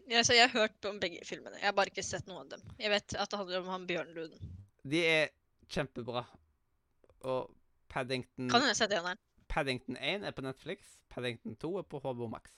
Ja, 0.10 0.24
så 0.26 0.34
jeg 0.34 0.50
har 0.50 0.66
hørt 0.66 0.88
om 0.90 0.98
begge 1.00 1.22
filmene. 1.26 1.60
Jeg 1.62 1.70
har 1.70 1.76
bare 1.78 1.92
ikke 1.94 2.04
sett 2.04 2.26
noen 2.28 2.48
av 2.48 2.56
dem. 2.56 2.64
Jeg 2.82 2.92
vet 2.92 3.16
at 3.22 3.32
det 3.32 3.40
handler 3.40 3.62
om 3.62 3.70
han 3.72 3.86
Bjørnluden. 3.88 4.56
De 4.84 5.04
er 5.06 5.30
kjempebra. 5.72 6.26
Og 7.30 7.54
Paddington, 7.90 8.50
Kan 8.50 8.60
hende 8.60 8.74
jeg 8.74 8.76
har 8.76 8.82
sett 8.82 8.96
eneren. 8.98 9.22
Paddington 9.56 9.96
1 9.96 10.26
er 10.28 10.32
på 10.36 10.44
Netflix. 10.44 10.98
Paddington 11.10 11.56
2 11.56 11.78
er 11.80 11.86
på 11.88 12.00
HBO 12.04 12.28
Max. 12.28 12.58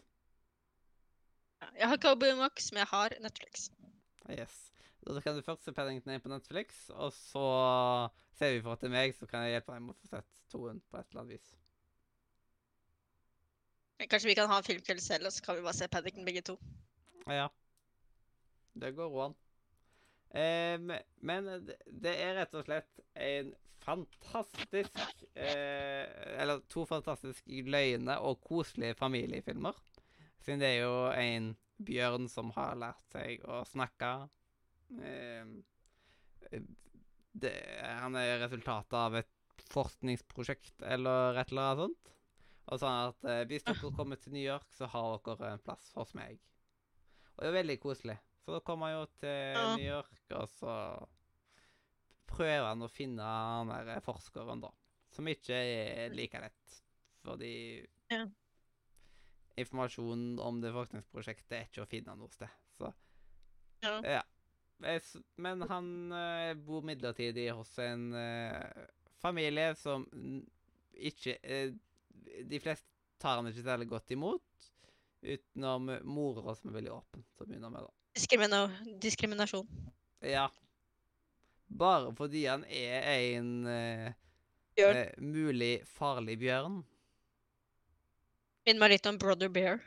Jeg 1.77 1.87
har 1.87 1.93
ikke 1.93 2.13
HBO 2.15 2.31
Max, 2.39 2.71
men 2.71 2.81
jeg 2.81 2.89
har 2.89 3.13
Netflix. 3.21 3.67
Yes. 4.33 4.55
Da 5.05 5.21
kan 5.21 5.37
du 5.37 5.43
først 5.45 5.63
se 5.63 5.71
Paddington 5.71 6.15
1 6.15 6.23
på 6.23 6.31
Netflix, 6.31 6.89
og 6.89 7.13
så 7.13 7.43
ser 8.39 8.55
vi 8.55 8.63
for 8.65 8.81
til 8.81 8.89
meg, 8.89 9.13
så 9.15 9.29
kan 9.29 9.45
jeg 9.45 9.55
hjelpe 9.55 9.75
deg 9.75 9.85
med 9.85 9.93
å 9.93 9.99
få 10.01 10.09
sett 10.15 10.41
toen 10.51 10.81
på 10.89 10.97
et 10.97 11.05
eller 11.11 11.21
annet 11.21 11.37
vis. 11.37 11.53
Kanskje 14.09 14.31
vi 14.31 14.35
kan 14.39 14.49
ha 14.49 14.57
en 14.57 14.65
filmkveld 14.65 15.05
selv, 15.05 15.29
og 15.29 15.37
så 15.37 15.45
kan 15.45 15.59
vi 15.59 15.65
bare 15.69 15.77
se 15.77 15.91
Paddington 15.93 16.25
begge 16.25 16.43
to. 16.49 16.57
Ja. 17.29 17.47
Det 18.73 18.95
går 18.97 19.21
an. 19.27 19.37
Um, 20.33 20.91
men 21.29 21.53
det, 21.69 21.77
det 21.87 22.17
er 22.25 22.35
rett 22.41 22.57
og 22.57 22.65
slett 22.65 23.05
en 23.13 23.53
fantastisk 23.87 24.99
eh, 25.33 26.03
Eller 26.41 26.61
to 26.71 26.83
fantastisk 26.89 27.47
løgne 27.47 28.17
og 28.19 28.41
koselige 28.43 28.97
familiefilmer. 28.99 29.77
Siden 30.43 30.61
det 30.63 30.73
er 30.75 30.83
jo 30.83 30.97
en 31.11 31.53
bjørn 31.87 32.27
som 32.31 32.51
har 32.55 32.77
lært 32.79 33.13
seg 33.13 33.45
å 33.47 33.61
snakke. 33.67 34.11
Eh, 35.01 36.59
det, 37.37 37.53
han 38.01 38.17
er 38.17 38.39
resultatet 38.43 38.97
av 38.97 39.17
et 39.19 39.65
forskningsprosjekt 39.71 40.85
eller 40.85 41.37
et 41.37 41.51
eller 41.51 41.65
annet 41.71 41.83
sånt. 41.85 42.13
Og 42.67 42.81
sånn 42.81 43.01
at 43.09 43.27
eh, 43.31 43.43
hvis 43.49 43.67
dere 43.67 43.91
kommer 43.97 44.19
til 44.19 44.35
New 44.35 44.43
York, 44.43 44.67
så 44.75 44.89
har 44.91 45.19
dere 45.27 45.53
en 45.55 45.63
plass 45.63 45.91
hos 45.95 46.15
meg. 46.17 46.39
Og 47.35 47.43
det 47.43 47.51
er 47.51 47.59
veldig 47.61 47.77
koselig. 47.83 48.17
Så 48.43 48.55
da 48.55 48.63
kommer 48.63 48.89
han 48.89 49.01
jo 49.01 49.05
til. 49.21 49.61
New 49.77 49.85
York, 49.85 50.19
og 50.39 50.49
så 50.55 50.73
prøver 52.27 52.67
han 52.67 52.83
å 52.85 52.91
finne 52.91 53.23
han 53.23 53.71
der 53.71 54.03
forskeren, 54.05 54.61
da. 54.63 54.71
Som 55.15 55.29
ikke 55.31 55.55
er 55.55 56.15
like 56.15 56.41
lett. 56.43 56.81
Fordi 57.25 57.85
Ja. 58.11 58.25
informasjonen 59.57 60.39
om 60.39 60.61
det 60.61 60.71
forskningsprosjektet 60.75 61.51
er 61.57 61.65
ikke 61.67 61.83
å 61.83 61.89
finne 61.89 62.15
noe 62.15 62.31
sted. 62.31 62.51
Så 62.77 62.93
Ja. 63.83 64.01
ja. 64.01 64.23
Men 65.37 65.61
han 65.69 66.11
uh, 66.13 66.53
bor 66.53 66.83
midlertidig 66.85 67.49
hos 67.51 67.71
en 67.79 68.13
uh, 68.13 68.85
familie 69.17 69.71
som 69.75 70.05
ikke 70.93 71.37
uh, 71.41 71.73
De 72.45 72.59
fleste 72.61 72.85
tar 73.17 73.39
han 73.39 73.47
ikke 73.49 73.65
særlig 73.65 73.87
godt 73.89 74.11
imot. 74.13 74.69
Utenom 75.21 75.89
mora, 76.05 76.53
som 76.55 76.69
er 76.69 76.77
veldig 76.77 76.91
åpen, 76.93 77.23
til 77.33 77.45
å 77.45 77.47
begynne 77.49 77.71
med, 77.73 77.81
da. 77.81 77.93
Diskrimina 78.17 78.59
diskriminasjon. 79.01 79.67
Ja. 80.21 80.45
Bare 81.67 82.13
fordi 82.15 82.45
han 82.47 82.63
er 82.71 83.03
en 83.37 83.49
eh, 83.67 84.13
eh, 84.79 85.11
mulig 85.19 85.81
farlig 85.87 86.37
bjørn. 86.39 86.83
Minner 88.67 88.79
meg 88.83 88.91
litt 88.95 89.05
om 89.09 89.17
Brother 89.19 89.49
Bear. 89.49 89.79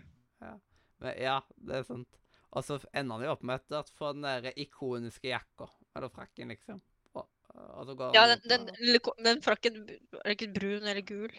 Men, 1.01 1.14
ja, 1.16 1.39
det 1.57 1.78
er 1.81 1.85
sant. 1.89 2.18
Og 2.53 2.64
så 2.66 2.76
ender 2.93 3.16
han 3.16 3.24
jo 3.24 3.33
opp 3.33 3.43
med 3.47 3.72
at 3.78 3.89
få 3.97 4.11
den 4.12 4.26
der 4.26 4.51
ikoniske 4.61 5.31
jakka. 5.31 5.68
Eller 5.97 6.11
frakken, 6.12 6.49
liksom. 6.53 6.81
Og, 7.14 7.26
og 7.55 7.93
går 7.97 8.14
Ja, 8.14 8.26
den, 8.31 8.66
den, 8.68 8.99
den 9.24 9.41
frakken 9.43 9.81
Er 9.89 10.28
det 10.28 10.37
ikke 10.37 10.53
brun 10.55 10.85
eller 10.87 11.01
gul? 11.03 11.33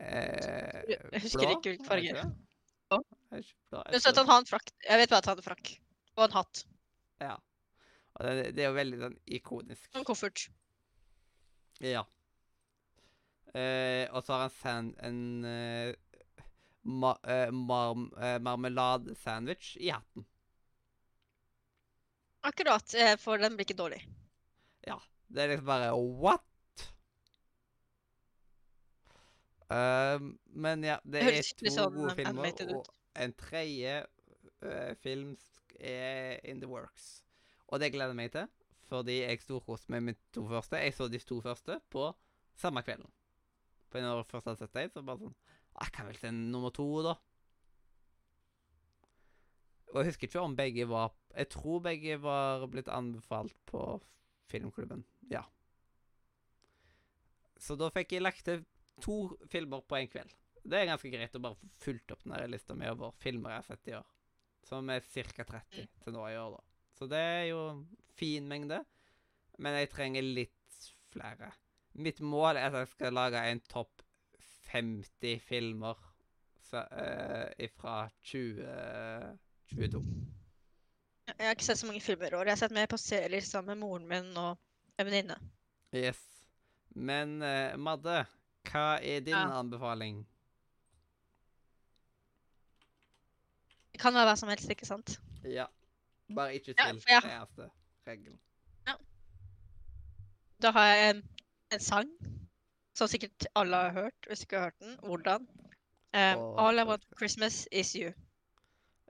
eh, 0.00 0.80
Jeg 0.88 1.22
husker 1.22 1.44
blå, 1.44 1.50
ikke 1.58 1.74
hvilken 1.74 1.84
er 1.84 1.90
farge. 1.90 2.14
det 2.14 2.22
det? 2.22 2.30
Blå. 2.90 2.98
Er 3.30 3.44
ikke 3.44 3.54
blå? 3.70 3.82
Jeg 3.84 3.92
Men 3.94 4.00
så 4.00 4.08
at 4.08 4.14
tror- 4.16 4.24
han 4.24 4.32
har 4.34 4.40
en 4.44 4.50
frakk. 4.50 4.72
Jeg 4.88 4.98
vet 5.02 5.10
bare 5.12 5.18
at 5.24 5.30
han 5.30 5.36
har 5.42 5.46
frakk. 5.50 5.72
Og 6.16 6.24
en 6.24 6.36
hatt. 6.38 6.64
Ja. 7.20 7.36
Det, 8.20 8.50
det 8.56 8.64
er 8.64 8.68
jo 8.68 8.76
veldig 8.76 8.98
sånn 9.00 9.18
ikonisk. 9.38 9.86
En 9.96 10.04
koffert. 10.04 10.48
Ja. 11.80 12.04
Eh, 13.54 14.04
og 14.12 14.22
så 14.22 14.36
har 14.36 14.44
han 14.44 14.52
sand, 14.54 14.90
en 15.02 15.46
eh, 15.48 15.94
ma, 16.84 17.14
eh, 17.24 17.48
mar, 17.50 17.96
eh, 18.20 18.36
marmeladesandwich 18.44 19.72
i 19.80 19.90
hatten. 19.94 20.26
Akkurat. 22.46 22.94
eh, 22.94 23.16
For 23.20 23.40
den 23.40 23.56
blir 23.56 23.68
ikke 23.68 23.80
dårlig. 23.80 24.04
Ja. 24.86 25.00
Det 25.30 25.42
er 25.42 25.54
liksom 25.54 25.66
bare 25.66 25.90
what? 25.96 26.46
Uh, 29.70 30.18
men 30.50 30.82
ja, 30.82 30.96
det 31.04 31.20
Det 31.22 31.34
er 31.38 31.50
to 31.54 31.70
sånn 31.70 31.94
gode 31.94 32.14
filmer, 32.18 32.56
og 32.74 32.88
en 33.22 33.34
tredje 33.38 34.00
uh, 34.66 34.94
film 34.98 35.36
er 35.78 36.40
in 36.42 36.58
the 36.58 36.66
works. 36.66 37.20
Og 37.70 37.80
det 37.80 37.92
gleder 37.94 38.12
jeg 38.14 38.18
meg 38.18 38.32
til, 38.34 38.50
fordi 38.90 39.20
jeg 39.20 39.42
storkoste 39.44 39.92
meg 39.94 40.02
med 40.08 40.20
to 40.34 40.44
første. 40.50 40.80
Jeg 40.82 40.94
så 40.96 41.06
de 41.10 41.20
to 41.22 41.40
første 41.44 41.78
på 41.92 42.08
samme 42.58 42.82
kvelden. 42.86 43.10
For 43.90 44.02
når 44.02 44.22
jeg 44.22 44.30
først 44.30 44.50
hadde 44.50 44.62
sett 44.64 44.76
dem, 44.76 44.90
så 44.94 45.02
bare 45.06 45.22
sånn 45.24 45.36
«Ah, 45.70 45.86
Jeg 45.86 45.92
kan 45.94 46.08
vel 46.08 46.18
se 46.18 46.30
nummer 46.34 46.72
to, 46.74 46.86
da. 47.06 47.14
Og 49.90 50.00
jeg 50.00 50.10
husker 50.10 50.28
ikke 50.28 50.42
om 50.42 50.56
begge 50.58 50.86
var 50.86 51.14
Jeg 51.34 51.48
tror 51.50 51.80
begge 51.82 52.18
var 52.22 52.66
blitt 52.70 52.90
anbefalt 52.90 53.56
på 53.70 53.80
filmklubben. 54.50 55.04
Ja. 55.30 55.44
Så 57.60 57.76
da 57.78 57.90
fikk 57.94 58.16
jeg 58.16 58.24
lagt 58.24 58.44
til 58.46 58.64
to 59.04 59.36
filmer 59.52 59.82
på 59.86 59.98
en 59.98 60.10
kveld. 60.10 60.32
Det 60.66 60.76
er 60.76 60.90
ganske 60.90 61.10
greit 61.12 61.36
å 61.36 61.42
bare 61.42 61.58
få 61.58 61.70
fulgt 61.84 62.10
opp 62.12 62.24
denne 62.24 62.42
lista 62.50 62.74
mi 62.76 62.88
over 62.90 63.14
filmer 63.22 63.54
jeg 63.54 63.62
har 63.62 63.68
sett 63.68 63.90
i 63.92 63.96
år. 64.00 64.08
Som 64.66 64.90
er 64.92 65.06
ca. 65.06 65.46
30 65.46 65.86
til 66.02 66.16
nå 66.16 66.26
i 66.28 66.36
år, 66.36 66.58
da. 66.58 66.69
Så 67.00 67.06
det 67.08 67.16
er 67.18 67.44
jo 67.48 67.60
en 67.70 67.78
fin 68.18 68.44
mengde. 68.48 68.82
Men 69.58 69.78
jeg 69.78 69.88
trenger 69.92 70.20
litt 70.26 70.88
flere. 71.14 71.48
Mitt 71.96 72.20
mål 72.20 72.58
er 72.60 72.68
at 72.68 72.76
jeg 72.82 72.90
skal 72.92 73.16
lage 73.16 73.40
en 73.50 73.60
topp 73.72 74.02
50 74.70 75.40
filmer 75.48 75.96
fra, 76.68 76.82
uh, 76.92 77.68
fra 77.80 77.94
2022. 78.20 80.02
Jeg 81.30 81.46
har 81.46 81.56
ikke 81.56 81.64
sett 81.70 81.80
så 81.80 81.88
mange 81.88 82.04
filmer 82.04 82.28
i 82.28 82.36
år. 82.36 82.44
Jeg 82.50 82.52
har 82.58 82.60
sett 82.66 82.76
mer 82.76 82.86
på 82.92 83.00
serier 83.00 83.40
sammen 83.48 83.72
med 83.72 83.80
moren 83.86 84.06
min 84.10 84.30
og 84.36 84.60
en 85.00 85.08
venninne. 85.08 85.38
Yes. 85.96 86.20
Men 86.94 87.38
uh, 87.40 87.80
Madde, 87.80 88.20
hva 88.68 88.86
er 89.00 89.24
din 89.24 89.34
Ja. 89.34 89.46
anbefaling? 89.62 90.20
Det 93.92 94.00
kan 94.04 94.14
være 94.14 94.28
hva 94.30 94.36
som 94.38 94.52
helst, 94.52 94.68
ikke 94.70 94.86
sant? 94.88 95.16
Ja. 95.48 95.66
Bare 96.34 96.54
ikke 96.54 96.74
Ja, 96.78 96.88
spill. 96.88 97.00
for 97.00 97.10
jeg- 97.10 97.22
Det 97.22 97.32
eneste 97.36 97.70
regelen. 98.06 98.38
Da 100.60 100.70
har 100.76 100.86
jeg 100.92 101.10
en, 101.14 101.22
en 101.72 101.80
sang 101.80 102.08
som 102.96 103.08
sikkert 103.08 103.46
alle 103.56 103.76
har 103.76 103.94
hørt, 103.96 104.26
hvis 104.28 104.42
ikke 104.44 104.58
har 104.60 104.64
hørt 104.68 104.80
den. 104.84 104.96
Hvordan? 105.08 105.46
Um, 106.12 106.42
All 106.60 106.78
I 106.78 106.84
Want 106.84 107.04
for 107.08 107.16
Christmas 107.22 107.62
Is 107.72 107.94
You. 107.96 108.12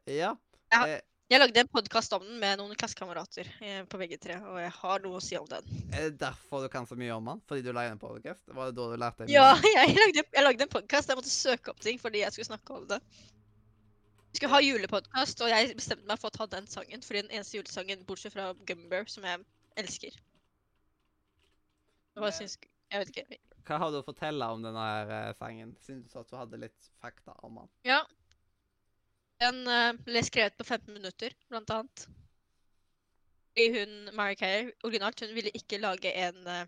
Ja. 0.07 0.35
Jeg, 0.73 0.95
Eh, 0.95 1.01
Jeg 1.31 1.39
lagde 1.41 1.61
en 1.61 1.69
podkast 1.71 2.13
om 2.13 2.23
den 2.27 2.41
med 2.43 2.57
noen 2.59 2.75
klassekamerater 2.75 3.47
eh, 3.63 3.85
på 3.87 3.99
VG3, 4.01 4.41
og 4.51 4.57
jeg 4.61 4.71
har 4.75 4.99
noe 5.05 5.19
å 5.19 5.23
si 5.23 5.37
om 5.39 5.47
den. 5.47 5.63
er 5.95 6.09
det 6.11 6.19
derfor 6.19 6.63
du 6.65 6.69
kan 6.69 6.87
så 6.87 6.97
mye 6.99 7.13
om 7.15 7.25
den? 7.25 7.41
Fordi 7.47 7.63
du 7.63 7.71
lagde 7.73 7.93
en 7.93 7.99
podcast? 8.03 8.43
Var 8.51 8.67
det 8.67 8.75
da 8.75 8.87
du 8.91 8.97
lærte 8.99 9.27
mye? 9.27 9.31
Ja, 9.31 9.55
jeg 9.77 9.95
lagde, 9.95 10.25
jeg 10.35 10.43
lagde 10.45 10.63
en 10.67 10.69
podkast. 10.73 11.09
Jeg 11.09 11.17
måtte 11.21 11.31
søke 11.31 11.71
opp 11.71 11.81
ting 11.81 11.99
fordi 12.03 12.25
jeg 12.25 12.33
skulle 12.35 12.47
snakke 12.51 12.75
om 12.81 12.87
det. 12.91 12.99
Vi 14.31 14.39
skulle 14.39 14.53
ha 14.53 14.61
julepodkast, 14.63 15.41
og 15.43 15.51
jeg 15.51 15.75
bestemte 15.75 16.07
meg 16.07 16.21
for 16.23 16.31
å 16.31 16.37
ta 16.37 16.47
den 16.47 16.69
sangen. 16.71 17.03
Fordi 17.03 17.25
den 17.25 17.33
eneste 17.35 17.59
julesangen, 17.59 18.05
bortsett 18.07 18.35
fra 18.35 18.53
Gummy 18.69 19.03
som 19.11 19.27
jeg 19.27 19.45
elsker. 19.77 20.19
Hva 22.15 22.29
Men- 22.29 22.33
syns 22.39 22.59
Jeg 22.91 22.99
vet 22.99 23.09
ikke. 23.17 23.39
Hva 23.67 23.79
har 23.79 23.91
du 23.91 24.01
å 24.01 24.05
fortelle 24.05 24.47
om 24.51 24.63
denne 24.63 24.79
her, 24.83 25.11
eh, 25.11 25.35
sangen? 25.35 25.77
Siden 25.79 26.03
du 26.03 26.09
sa 26.09 26.21
at 26.21 26.31
du 26.31 26.37
hadde 26.37 26.59
litt 26.59 26.91
fakta 27.01 27.35
om 27.45 27.55
den? 27.55 27.69
Ja. 27.85 28.05
Den 29.41 29.67
eh, 29.69 29.93
ble 29.93 30.23
skrevet 30.23 30.57
på 30.59 30.65
15 30.65 30.93
minutter, 30.93 31.31
blant 31.49 31.71
annet. 31.71 32.07
Fordi 33.51 33.79
hun, 33.79 34.15
Mary 34.17 34.35
Carey, 34.35 34.73
originalt, 34.85 35.21
hun 35.21 35.35
ville 35.35 35.51
ikke 35.55 35.79
lage 35.79 36.13
en 36.15 36.47
uh, 36.47 36.67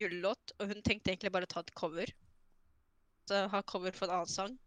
julelåt, 0.00 0.52
og 0.58 0.66
hun 0.66 0.82
tenkte 0.82 1.10
egentlig 1.10 1.32
bare 1.32 1.46
ta 1.46 1.60
et 1.60 1.74
cover. 1.74 2.10
Så 3.28 3.46
ha 3.48 3.62
cover 3.62 3.90
for 3.92 4.06
en 4.06 4.14
annen 4.18 4.30
sang. 4.30 4.58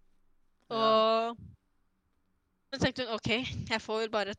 Ja. 0.69 1.33
Så 2.73 2.79
tenkte 2.81 3.05
hun 3.05 3.15
OK, 3.15 3.29
jeg 3.69 3.81
får 3.81 4.09
bare 4.11 4.35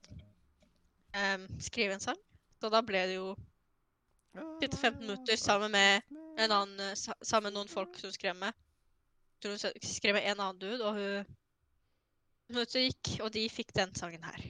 um, 1.16 1.46
skrive 1.62 1.96
en 1.96 2.04
sang. 2.04 2.18
Så 2.60 2.70
da 2.72 2.82
ble 2.84 3.04
det 3.08 3.16
jo 3.16 3.32
sitte 4.60 4.76
15 4.76 5.00
minutter 5.02 5.38
sammen 5.40 5.72
med 5.72 6.02
en 6.38 6.52
annen, 6.52 6.80
eh, 6.80 6.98
sammen 6.98 7.48
med 7.48 7.56
noen 7.56 7.70
folk 7.70 7.96
som 7.98 8.12
skrev 8.14 8.36
med. 8.38 8.54
Jeg 9.38 9.42
tror 9.42 9.56
hun 9.56 9.90
skrev 9.94 10.18
med 10.18 10.28
en 10.28 10.40
annen 10.40 10.60
dude, 10.60 10.84
og 10.84 10.98
hun 10.98 11.36
Minutter 12.48 12.80
gikk, 12.80 13.18
og 13.20 13.28
de 13.34 13.42
fikk 13.52 13.74
den 13.76 13.90
sangen 13.98 14.22
her. 14.24 14.44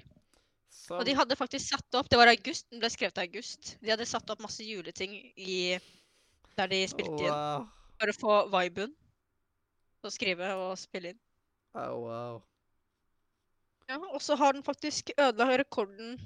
Så. 0.70 0.94
Og 1.00 1.06
de 1.06 1.16
hadde 1.18 1.36
faktisk 1.36 1.72
satt 1.72 1.96
opp 1.98 2.06
Det 2.06 2.18
var 2.20 2.30
august, 2.30 2.68
den 2.70 2.78
ble 2.78 2.90
skrevet 2.94 3.18
i 3.18 3.24
august. 3.26 3.72
De 3.82 3.90
hadde 3.90 4.06
satt 4.06 4.30
opp 4.30 4.44
masse 4.44 4.62
juleting 4.62 5.16
i 5.34 5.56
der 6.54 6.70
de 6.70 6.78
spilte 6.90 7.26
inn. 7.26 7.34
Wow. 7.34 7.66
For 7.98 8.12
å 8.12 8.16
få 8.20 8.36
viben. 8.54 8.94
Å 10.06 10.12
skrive 10.14 10.52
og 10.62 10.78
spille 10.78 11.12
inn. 11.12 11.20
Oh, 11.74 12.06
wow. 12.06 12.38
Ja, 13.88 13.98
og 13.98 14.20
så 14.22 14.36
har 14.36 14.52
den 14.52 14.64
faktisk 14.64 15.10
ødela 15.16 15.58
rekorden 15.58 16.18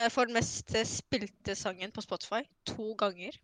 eh, 0.00 0.10
for 0.10 0.28
den 0.28 0.38
mest 0.38 0.74
eh, 0.74 0.86
spilte 0.86 1.54
sangen 1.58 1.92
på 1.92 2.04
Spotify 2.04 2.44
to 2.66 2.92
ganger. 2.98 3.38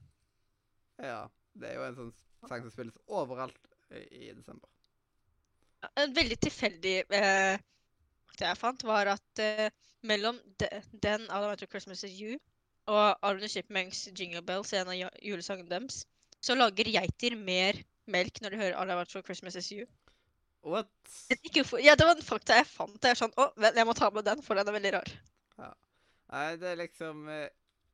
Ja. 1.02 1.24
Det 1.54 1.70
er 1.70 1.78
jo 1.78 1.84
en 1.86 1.96
sånn 1.98 2.14
sang 2.48 2.64
som 2.64 2.72
spilles 2.74 2.96
overalt 3.06 3.58
i, 3.94 4.32
desember. 4.34 4.68
Ja, 5.84 5.90
En 6.02 6.14
veldig 6.16 6.38
tilfeldig 6.42 6.94
eh, 7.14 7.60
Det 8.34 8.48
jeg 8.48 8.58
fant, 8.58 8.82
var 8.82 9.12
at 9.12 9.42
eh, 9.42 9.68
mellom 10.02 10.40
de, 10.58 10.68
den 11.04 11.28
All 11.30 11.46
I 11.46 11.50
Want 11.52 11.62
for 11.62 11.70
Christmas 11.70 12.02
Is 12.02 12.16
You 12.18 12.38
og 12.90 13.22
Arne 13.24 13.48
Chipmunks 13.48 14.08
Jingle 14.18 14.42
Bells, 14.42 14.72
en 14.74 14.90
av 14.92 15.20
julesangen 15.22 15.70
deres, 15.70 16.02
så 16.44 16.56
lager 16.58 16.90
geiter 16.90 17.36
mer 17.38 17.78
melk 18.10 18.42
når 18.42 18.52
de 18.52 18.60
hører 18.60 18.76
All 18.76 18.90
I 18.90 18.98
Want 18.98 19.14
for 19.14 19.24
Christmas 19.24 19.56
Is 19.56 19.70
You. 19.72 19.86
What? 20.64 20.88
Ja, 21.84 21.92
det 21.96 22.06
var 22.06 22.16
en 22.16 22.24
fakta 22.24 22.56
jeg 22.56 22.66
fant. 22.70 22.96
Jeg 22.96 23.12
er 23.12 23.18
sånn, 23.20 23.34
å, 23.36 23.50
vent, 23.60 23.76
jeg 23.76 23.88
må 23.88 23.94
ta 23.96 24.08
med 24.14 24.24
den, 24.24 24.40
for 24.44 24.56
den 24.56 24.70
er 24.70 24.76
veldig 24.78 24.92
rar. 24.96 25.10
Nei, 26.34 26.46
det 26.58 26.70
er 26.70 26.78
liksom 26.80 27.28
eh, 27.30 27.50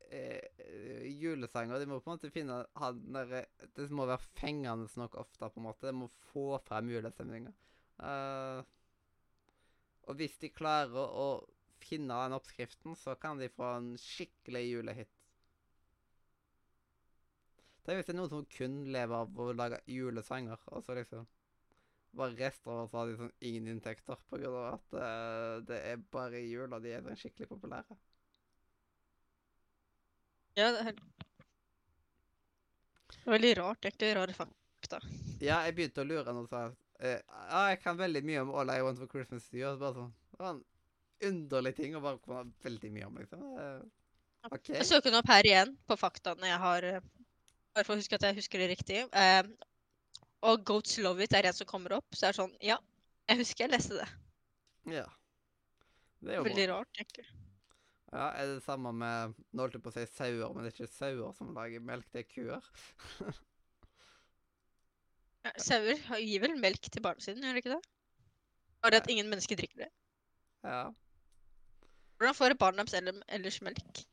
eh, 0.09 1.07
Julesanger 1.19 1.81
De 1.81 1.89
må 1.89 1.99
på 1.99 2.09
en 2.09 2.15
måte 2.15 2.31
finne 2.33 2.61
han 2.79 3.01
der, 3.13 3.49
Det 3.75 3.89
må 3.93 4.07
være 4.09 4.23
fengende 4.39 4.87
nok 4.97 5.17
ofte, 5.19 5.49
på 5.49 5.59
en 5.59 5.67
måte. 5.67 5.89
De 5.89 5.97
må 5.99 6.07
få 6.31 6.45
frem 6.65 6.93
julestemninga. 6.93 7.51
Uh, 8.01 8.63
og 10.09 10.17
hvis 10.17 10.39
de 10.41 10.49
klarer 10.49 10.95
å, 10.97 11.03
å 11.05 11.83
finne 11.83 12.17
den 12.23 12.37
oppskriften, 12.39 12.95
så 12.97 13.13
kan 13.19 13.37
de 13.37 13.51
få 13.51 13.67
en 13.75 13.91
skikkelig 13.99 14.63
julehit. 14.69 15.11
Tenk 17.85 17.99
hvis 17.99 18.09
det 18.09 18.15
er 18.15 18.19
noen 18.19 18.31
som 18.31 18.49
kun 18.55 18.81
lever 18.93 19.21
av 19.25 19.37
å 19.41 19.51
lage 19.57 19.83
julesanger, 19.89 20.65
og 20.71 20.83
så 20.85 20.97
liksom 20.97 21.27
bare 22.17 22.35
resten 22.37 22.71
av 22.71 22.83
oss 22.85 22.95
har 22.97 23.07
de 23.07 23.17
sånn 23.19 23.33
ingen 23.47 23.67
inntekter 23.75 24.17
av 24.49 24.55
at 24.73 24.95
uh, 24.97 25.59
det 25.67 25.77
er 25.93 26.01
bare 26.11 26.41
jul, 26.43 26.67
og 26.73 26.81
de 26.83 26.91
er 26.97 27.05
sånn 27.05 27.19
skikkelig 27.19 27.47
populære. 27.53 27.97
Ja, 30.59 30.71
det 30.75 30.81
er 30.91 30.95
veldig 33.31 33.53
rart, 33.61 33.85
egentlig. 33.87 34.09
Rare 34.17 34.35
fakta. 34.35 34.99
Ja, 35.41 35.61
jeg 35.65 35.75
begynte 35.77 36.03
å 36.03 36.07
lure 36.09 36.33
når 36.33 36.43
du 36.47 36.51
sa 36.51 36.65
eh, 36.99 37.21
Ja, 37.21 37.61
jeg 37.71 37.79
kan 37.83 37.97
veldig 37.99 38.21
mye 38.27 38.43
om 38.43 38.51
All 38.59 38.69
I 38.73 38.81
Want 38.85 38.99
for 38.99 39.09
Christmas 39.11 39.47
to 39.49 39.57
You. 39.57 39.71
Bare 39.79 39.95
sånn, 39.95 40.11
det 40.33 40.41
var 40.41 40.51
en 40.57 40.63
underlig 41.31 41.75
ting 41.77 41.95
å 41.95 42.03
bare 42.03 42.19
kunne 42.25 42.43
veldig 42.65 42.91
mye 42.97 43.07
om, 43.07 43.17
liksom. 43.21 43.47
Eh, 43.63 43.81
OK. 44.51 44.71
Jeg 44.73 44.87
søker 44.89 45.13
nå 45.13 45.21
opp 45.21 45.31
her 45.31 45.47
igjen 45.47 45.75
på 45.87 45.97
faktaene 46.01 46.49
jeg 46.51 46.61
har. 46.65 46.89
eh, 46.95 47.09
Bare 47.71 47.87
for 47.87 47.95
å 47.95 48.01
huske 48.01 48.17
at 48.19 48.25
jeg 48.27 48.35
husker 48.41 48.59
det 48.59 48.71
riktig. 48.73 49.03
Og 50.47 50.63
Goats 50.65 50.97
Love 50.97 51.23
It 51.23 51.33
er 51.37 51.45
en 51.49 51.53
som 51.53 51.67
kommer 51.69 51.93
opp. 51.99 52.07
Så 52.17 52.25
er 52.27 52.33
det 52.33 52.39
sånn 52.41 52.55
Ja, 52.65 52.77
jeg 53.29 53.37
husker 53.43 53.65
jeg 53.67 53.73
leste 53.75 53.99
det. 53.99 54.07
Ja. 54.95 55.05
Det 56.21 56.33
er 56.33 56.39
jo 56.39 56.43
Veldig 56.47 56.65
bra. 56.67 56.79
rart, 56.81 56.97
egentlig. 57.01 57.27
Ja, 58.11 58.25
Er 58.35 58.45
det 58.49 58.55
det 58.59 58.63
samme 58.65 58.91
med 58.93 59.35
Nå 59.53 59.61
holdt 59.63 59.77
jeg 59.77 59.83
på 59.85 59.89
å 59.89 59.93
si 59.95 60.05
sauer, 60.09 60.53
men 60.53 60.65
det 60.65 60.71
er 60.73 60.75
ikke 60.83 60.93
sauer 60.93 61.33
som 61.37 61.53
lager 61.55 61.79
melk, 61.85 62.09
det 62.11 62.25
er 62.25 62.29
kuer. 62.33 62.71
Ja, 65.41 65.51
Sauer 65.57 65.97
gir 66.21 66.41
vel 66.43 66.53
melk 66.61 66.85
til 66.93 67.01
barna 67.01 67.23
sine, 67.23 67.41
gjør 67.41 67.55
de 67.57 67.61
ikke 67.63 67.71
det? 67.73 67.79
Bare 68.85 68.99
at 69.01 69.07
ingen 69.09 69.29
mennesker 69.31 69.57
drikker 69.57 69.79
det. 69.85 69.87
Ja. 70.65 70.83
Hvordan 72.21 72.37
får 72.37 72.53
barna 72.61 72.83
deres 72.85 72.99
ell- 72.99 73.23
ellers 73.33 73.57
melk? 73.65 74.03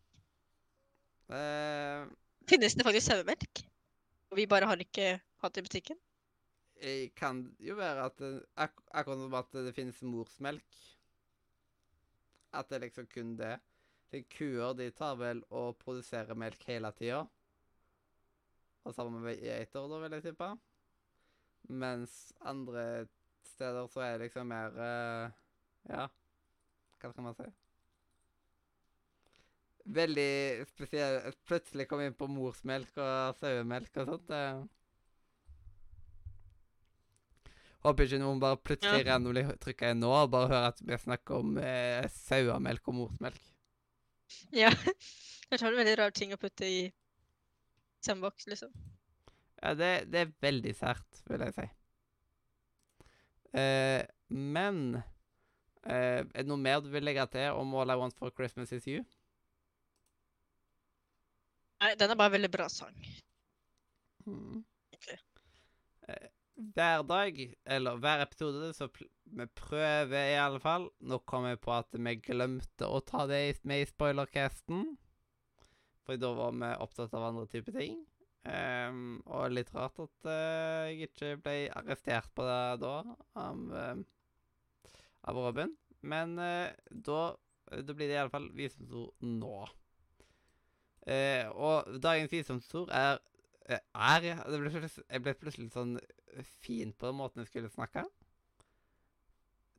Eh, 1.29 2.07
Finnes 2.49 2.73
det 2.81 2.87
faktisk 2.87 3.11
sauemelk? 3.11 3.61
Og 4.33 4.41
vi 4.41 4.47
bare 4.49 4.69
har 4.71 4.81
ikke 4.81 5.19
hatt 5.45 5.53
det 5.59 5.61
i 5.65 5.67
butikken? 5.69 6.01
Jeg 6.83 7.13
kan 7.19 7.43
jo 7.61 7.75
være 7.79 8.05
at 8.09 8.21
det, 8.23 8.33
ak 8.57 8.83
Akkurat 8.91 9.19
som 9.19 9.35
at 9.35 9.57
det 9.67 9.75
finnes 9.77 10.03
morsmelk. 10.03 10.79
At 12.53 12.69
det 12.69 12.79
er 12.79 12.87
liksom 12.87 13.09
kun 13.13 13.35
det. 13.39 13.59
De 14.13 14.23
kuer 14.25 14.73
de 14.79 14.89
tar 14.97 15.19
vel 15.21 15.43
og 15.51 15.77
produserer 15.83 16.39
melk 16.39 16.65
hele 16.69 16.91
tida. 16.97 17.27
Og 18.89 18.95
sammen 18.95 19.21
med 19.23 19.37
geiter, 19.43 19.89
da, 19.91 20.01
vil 20.01 20.17
jeg 20.17 20.25
tippe. 20.31 20.49
Mens 21.69 22.33
andre 22.41 23.07
steder 23.45 23.87
så 23.93 24.01
er 24.01 24.17
det 24.17 24.29
liksom 24.29 24.49
mer 24.49 24.79
eh, 24.81 25.37
Ja, 25.89 26.07
hva 26.99 27.11
skal 27.13 27.25
man 27.27 27.37
si? 27.37 27.49
Veldig 29.99 30.67
spesielt 30.69 31.39
Plutselig 31.49 31.89
komme 31.89 32.09
inn 32.09 32.17
på 32.17 32.29
morsmelk 32.31 32.97
og 33.01 33.37
sauemelk 33.41 34.01
og 34.01 34.13
sånt. 34.15 34.29
det... 34.33 34.43
Håper 37.87 38.09
ikke 38.09 38.19
noen 38.19 38.41
bare 38.43 38.59
plutselig 38.59 39.05
Ja. 39.05 39.13
randomly 39.13 39.45
trykker 39.63 39.93
inn 39.95 40.01
nå 40.03 40.11
og 40.11 40.31
bare 40.33 40.49
hører 40.51 40.73
at 40.73 40.81
vi 40.83 40.97
snakker 40.99 41.39
om 41.39 41.59
eh, 41.63 42.09
sauemelk 42.11 42.89
og 42.91 42.97
morsmelk. 42.99 43.43
Ja. 44.53 44.73
Jeg 45.51 45.61
tror 45.61 45.71
det 45.71 45.77
er 45.79 45.83
veldig 45.85 45.99
rar 46.01 46.11
ting 46.13 46.35
å 46.35 46.41
putte 46.41 46.67
i 46.69 46.81
sandbox, 48.05 48.49
liksom. 48.51 48.73
Ja, 49.63 49.73
det, 49.79 49.93
det 50.13 50.21
er 50.21 50.35
veldig 50.45 50.75
sært, 50.77 51.23
vil 51.27 51.41
jeg 51.43 51.55
si. 51.57 51.65
Eh, 53.59 54.03
men 54.29 54.99
eh, 54.99 56.21
Er 56.21 56.43
det 56.43 56.45
noe 56.51 56.61
mer 56.61 56.83
du 56.85 56.91
vil 56.93 57.07
legge 57.09 57.25
til 57.33 57.57
om 57.57 57.73
All 57.81 57.91
I 57.95 57.97
Want 57.99 58.15
for 58.19 58.31
Christmas 58.37 58.75
Is 58.77 58.87
You? 58.87 59.01
Nei, 61.81 61.95
den 61.99 62.11
er 62.13 62.19
bare 62.19 62.33
en 62.33 62.37
veldig 62.37 62.51
bra 62.53 62.67
sang. 62.71 62.95
Mm. 64.27 64.61
egentlig. 64.93 65.19
Hver 66.59 67.05
dag, 67.07 67.37
eller 67.71 67.99
hver 68.03 68.25
episode, 68.25 68.73
så 68.75 68.89
vi 69.31 69.45
prøver 69.47 70.33
i 70.33 70.39
alle 70.43 70.59
fall. 70.59 70.89
Nå 71.07 71.21
kom 71.23 71.45
jeg 71.47 71.61
på 71.63 71.71
at 71.71 71.95
vi 71.95 72.17
glemte 72.19 72.89
å 72.89 72.99
ta 73.07 73.29
det 73.31 73.61
med 73.63 73.85
i 73.85 73.87
spoilercasten. 73.87 74.89
For 76.03 76.19
da 76.19 76.33
var 76.35 76.57
vi 76.59 76.73
opptatt 76.83 77.15
av 77.15 77.29
andre 77.29 77.47
typer 77.53 77.77
ting. 77.79 78.01
Um, 78.43 79.21
og 79.31 79.55
litt 79.55 79.71
rart 79.77 80.01
at 80.03 80.27
uh, 80.27 80.89
jeg 80.91 81.13
ikke 81.13 81.31
ble 81.45 81.57
arrestert 81.79 82.35
på 82.35 82.47
det 82.47 82.61
da 82.83 82.93
av, 83.39 83.63
eh, 83.79 84.03
av 85.31 85.39
Robin. 85.39 85.75
Men 86.03 86.35
uh, 86.43 86.75
da, 86.91 87.23
da 87.71 87.95
blir 87.95 88.09
det 88.09 88.17
i 88.17 88.21
alle 88.25 88.35
fall 88.35 88.51
visumsord 88.59 89.15
nå. 89.23 89.57
Og 91.09 91.95
dagens 92.05 92.33
visumsord 92.35 92.91
er 92.93 93.23
Er 93.69 94.23
jeg? 94.25 94.39
Ble 94.47 94.89
jeg 94.89 95.23
ble 95.23 95.35
plutselig 95.37 95.71
sånn 95.75 95.99
fin 96.65 96.95
på 96.97 97.11
den 97.11 97.19
måten 97.19 97.43
jeg 97.43 97.51
skulle 97.51 97.71
snakke. 97.73 98.07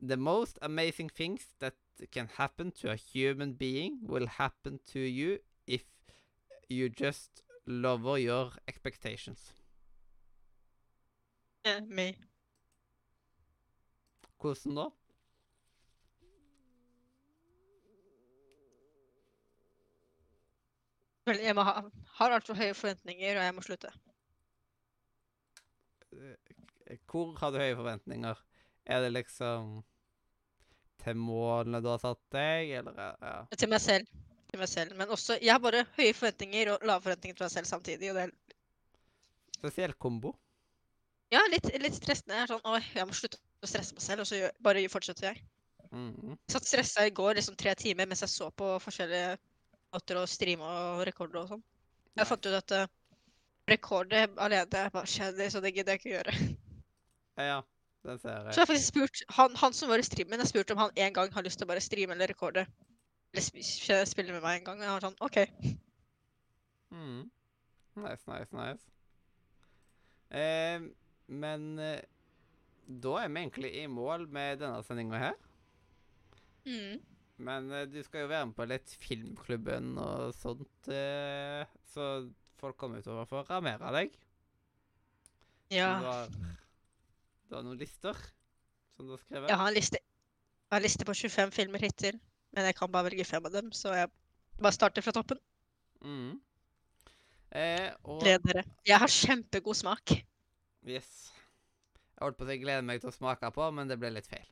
The 0.00 0.16
most 0.16 0.58
amazing 0.62 1.10
things 1.10 1.48
that 1.58 1.74
can 2.12 2.28
happen 2.38 2.70
to 2.80 2.90
a 2.90 2.96
human 2.96 3.54
being 3.54 3.98
will 4.02 4.26
happen 4.26 4.78
to 4.92 5.00
you 5.00 5.38
if 5.66 5.84
you 6.68 6.88
just 6.88 7.42
lower 7.66 8.16
your 8.18 8.52
expectations. 8.66 9.52
Yeah, 11.66 11.80
me. 11.80 12.16
Hvordan 14.40 14.74
da? 14.74 14.88
Vel, 21.30 21.40
jeg 21.44 21.54
ha, 21.54 21.74
har 22.18 22.34
altfor 22.36 22.58
høye 22.58 22.74
forventninger, 22.74 23.36
og 23.38 23.44
jeg 23.46 23.54
må 23.56 23.62
slutte. 23.64 23.90
Hvor 27.10 27.36
har 27.38 27.52
du 27.54 27.58
høye 27.60 27.76
forventninger? 27.78 28.40
Er 28.90 29.04
det 29.04 29.12
liksom 29.14 29.76
til 31.00 31.16
målene 31.16 31.80
du 31.80 31.88
har 31.88 32.00
satt 32.02 32.20
deg, 32.34 32.72
eller 32.80 32.98
er- 32.98 33.16
ja. 33.22 33.36
Til 33.56 33.70
meg 33.70 33.80
selv. 33.80 34.06
Til 34.50 34.58
meg 34.60 34.68
selv. 34.68 34.96
Men 34.98 35.08
også 35.08 35.38
Jeg 35.40 35.52
har 35.52 35.58
bare 35.62 35.84
høye 35.96 36.12
forventninger 36.14 36.72
og 36.74 36.82
lave 36.84 37.00
forventninger 37.06 37.36
til 37.38 37.44
meg 37.44 37.50
selv 37.54 37.66
samtidig. 37.66 38.10
Og 38.10 38.16
det 38.16 38.22
er 38.24 38.30
Spesiell 39.60 39.92
kombo. 39.94 40.34
ja, 41.32 41.40
litt, 41.52 41.70
litt 41.80 41.94
stressende. 41.94 42.34
Jeg 42.34 42.42
er 42.42 42.46
sånn 42.54 42.64
Oi, 42.64 42.80
jeg 42.94 43.06
må 43.06 43.12
slutte 43.14 43.38
å 43.62 43.66
stresse 43.68 43.94
meg 43.94 44.02
selv, 44.02 44.20
og 44.20 44.26
så 44.26 44.36
gjør, 44.40 44.50
bare 44.62 44.88
fortsetter 44.88 45.28
jeg. 45.30 45.42
Mm 45.92 46.30
Jeg 46.30 46.38
satt 46.54 46.64
stressa 46.66 47.06
i 47.06 47.10
går 47.10 47.34
liksom 47.34 47.56
tre 47.56 47.74
timer 47.74 48.06
mens 48.06 48.20
jeg 48.20 48.28
så 48.30 48.50
på 48.50 48.78
forskjellige 48.80 49.38
måter 49.94 50.18
å 50.20 50.26
streame 50.30 50.66
og 50.66 51.02
rekorde 51.08 51.40
og 51.42 51.48
sånn. 51.54 51.62
Jeg 52.18 52.26
fant 52.28 52.46
ut 52.46 52.56
at 52.58 52.74
uh, 52.76 52.86
rekorde 53.70 54.24
alene 54.42 54.80
er 54.84 54.90
bare 54.94 55.06
kjedelig, 55.10 55.50
så 55.54 55.60
det 55.64 55.72
gidder 55.76 55.94
jeg 55.96 56.02
ikke 56.02 56.14
gjøre. 56.16 56.34
Ja, 57.38 57.44
ja, 57.46 57.58
den 58.04 58.18
ser 58.20 58.34
Så 58.34 58.36
jeg. 58.36 58.54
jeg 58.54 58.60
har 58.62 58.70
faktisk 58.72 58.92
spurt 58.92 59.22
han, 59.38 59.54
han 59.62 59.72
som 59.76 59.88
var 59.92 60.02
i 60.02 60.06
streamen, 60.06 60.42
jeg 60.42 60.50
spurte 60.50 60.74
om 60.76 60.82
han 60.84 60.96
en 61.06 61.14
gang 61.16 61.32
har 61.34 61.46
lyst 61.46 61.60
til 61.60 61.68
å 61.68 61.70
bare 61.70 61.82
streame 61.84 62.16
eller 62.16 62.30
rekorde. 62.34 62.66
Eller 63.32 63.44
sp 63.46 63.62
sp- 63.62 64.00
spille 64.10 64.34
med 64.34 64.42
meg 64.42 64.60
en 64.60 64.66
gang. 64.66 64.80
Og 64.80 64.86
jeg 64.88 64.96
var 64.96 65.06
sånn 65.06 65.20
OK. 65.22 65.38
Mhm. 66.90 67.20
Nice, 68.00 68.24
nice, 68.26 68.50
nice. 68.54 68.86
Eh, 70.30 70.82
men 71.30 71.64
eh, 71.82 72.02
da 72.86 73.16
er 73.22 73.28
vi 73.30 73.40
egentlig 73.44 73.70
i 73.82 73.86
mål 73.90 74.26
med 74.30 74.60
denne 74.62 74.82
sendinga 74.86 75.18
her. 75.18 75.38
Mm. 76.66 77.00
Men 77.40 77.70
eh, 77.72 77.86
du 77.88 78.00
skal 78.04 78.24
jo 78.24 78.30
være 78.30 78.48
med 78.50 78.56
på 78.58 78.66
litt 78.68 78.94
Filmklubben 79.00 79.94
og 80.00 80.34
sånt, 80.36 80.90
eh, 80.92 81.64
så 81.92 82.10
folk 82.60 82.76
kommer 82.80 83.00
utover 83.00 83.28
for 83.28 83.40
å 83.40 83.48
ramere 83.48 83.92
deg. 83.96 84.18
Ja. 85.72 85.94
Du 86.02 86.08
har, 86.10 86.34
du 87.48 87.56
har 87.56 87.64
noen 87.64 87.80
lister 87.80 88.18
som 88.96 89.08
du 89.08 89.14
har 89.14 89.22
skrevet? 89.22 89.48
Jeg 89.48 89.60
har 89.62 89.70
en 89.70 89.78
liste, 89.78 90.02
jeg 90.02 90.74
har 90.74 90.82
en 90.82 90.86
liste 90.88 91.08
på 91.08 91.16
25 91.22 91.54
filmer 91.56 91.86
hittil, 91.86 92.20
men 92.56 92.68
jeg 92.68 92.76
kan 92.76 92.92
bare 92.92 93.08
velge 93.08 93.28
fem 93.28 93.46
av 93.46 93.54
dem, 93.54 93.72
så 93.72 93.94
jeg 93.96 94.12
bare 94.60 94.76
starter 94.76 95.06
fra 95.06 95.14
toppen. 95.16 95.40
Mm. 96.04 96.36
Eh, 97.56 97.88
og 98.04 98.20
Gled 98.22 98.44
dere. 98.46 98.64
Jeg 98.86 99.00
har 99.02 99.10
kjempegod 99.10 99.78
smak. 99.80 100.12
Yes. 100.86 101.30
Jeg 102.14 102.26
holdt 102.26 102.36
på 102.36 102.44
å 102.44 102.50
si 102.50 102.58
gleder 102.60 102.84
meg 102.84 103.00
til 103.00 103.10
å 103.10 103.16
smake 103.16 103.48
på, 103.56 103.70
men 103.72 103.88
det 103.88 103.96
ble 104.00 104.12
litt 104.12 104.28
feil. 104.28 104.44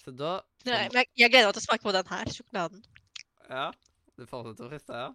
Så 0.00 0.12
da 0.16 0.38
Nei, 0.64 0.86
men 0.90 1.00
jeg, 1.00 1.08
jeg 1.22 1.32
gleder 1.32 1.48
meg 1.48 1.56
til 1.56 1.62
å 1.62 1.66
smake 1.66 1.84
på 1.84 1.92
den 1.96 2.10
her, 2.10 2.30
sjokoladen. 2.34 2.84
Ja. 3.48 3.66
Du 4.16 4.26
fortsetter 4.28 4.66
å 4.66 4.70
friste, 4.72 4.96
ja? 5.04 5.10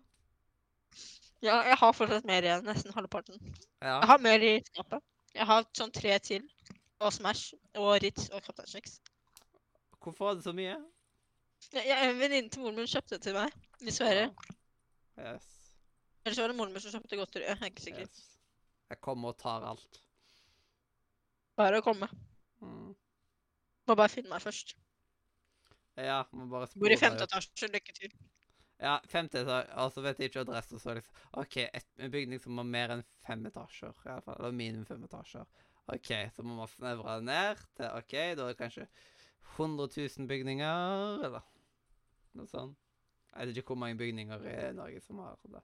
Ja, 1.44 1.60
jeg 1.68 1.78
har 1.78 1.94
fortsatt 1.94 2.26
mer 2.26 2.46
igjen, 2.46 2.64
nesten 2.66 2.94
halvparten. 2.96 3.38
Ja. 3.84 4.00
Jeg 4.00 4.10
har 4.10 4.22
mer 4.24 4.46
i 4.46 4.54
skapet. 4.66 5.04
Jeg 5.36 5.48
har 5.50 5.66
sånn 5.78 5.94
tre 5.94 6.16
til. 6.24 6.46
Og 7.04 7.12
Smash 7.14 7.54
og 7.78 7.98
Ritz 8.02 8.30
og 8.32 8.42
Captain 8.46 8.70
Snacks. 8.72 9.00
Hvorfor 10.00 10.30
var 10.30 10.38
det 10.38 10.46
så 10.46 10.54
mye? 10.56 10.78
Jeg, 11.74 11.84
jeg, 11.90 11.98
en 11.98 12.22
venninne 12.22 12.54
til 12.54 12.64
moren 12.64 12.80
min 12.80 12.90
kjøpte 12.90 13.18
det 13.18 13.26
til 13.26 13.36
meg 13.36 13.54
Dessverre. 13.84 14.30
Ja. 15.20 15.36
Yes. 15.36 15.52
Eller 16.26 16.38
så 16.38 16.46
var 16.46 16.54
det 16.54 16.58
moren 16.58 16.74
min 16.74 16.84
som 16.84 16.96
kjøpte 16.96 17.20
godteri. 17.20 17.46
Jeg 17.50 17.60
er 17.60 17.72
ikke 17.74 17.86
sikker. 17.86 18.08
yes. 18.08 18.24
Jeg 18.90 19.02
kommer 19.02 19.34
og 19.34 19.40
tar 19.42 19.66
alt. 19.66 20.02
Bare 21.60 21.82
å 21.82 21.86
komme. 21.86 22.10
Må 23.86 23.96
bare 23.96 24.12
finne 24.12 24.32
meg 24.32 24.42
først. 24.44 24.76
Ja, 25.96 26.24
må 26.36 26.48
bare 26.52 26.68
Bor 26.76 26.92
i 26.92 26.98
spore 26.98 27.02
femte 27.02 27.28
etasje. 27.28 27.70
Lykke 27.72 27.96
til. 27.96 28.16
Ja, 28.82 28.98
femte 29.12 29.44
etasje. 29.46 29.76
Altså 29.84 30.04
vet 30.04 30.20
jeg 30.20 30.32
ikke 30.32 30.44
adresse, 30.44 30.80
så 30.82 30.96
liksom 30.98 31.22
OK, 31.42 31.58
et, 31.66 31.88
en 32.00 32.12
bygning 32.12 32.42
som 32.44 32.58
har 32.60 32.68
mer 32.68 32.96
enn 32.98 33.06
fem 33.28 33.46
etasjer, 33.48 33.94
i 34.06 34.12
alle 34.12 34.26
fall. 34.26 34.40
Eller 34.42 34.58
minimum 34.58 34.88
fem 34.90 35.06
etasjer. 35.08 35.46
OK, 35.94 36.12
så 36.36 36.44
må 36.44 36.58
man 36.58 36.72
snevre 36.72 37.20
det 37.20 37.30
ned 37.30 37.62
til 37.78 37.92
OK, 37.92 38.16
da 38.16 38.48
er 38.48 38.56
det 38.56 38.58
kanskje 38.60 38.88
100 39.56 39.88
000 40.18 40.28
bygninger, 40.28 41.22
eller 41.28 41.46
noe 42.36 42.50
sånt. 42.50 42.82
Jeg 43.36 43.50
vet 43.50 43.58
ikke 43.60 43.74
hvor 43.74 43.82
mange 43.84 44.00
bygninger 44.00 44.44
i 44.48 44.58
Norge 44.76 45.02
som 45.04 45.20
har 45.20 45.38
det. 45.52 45.62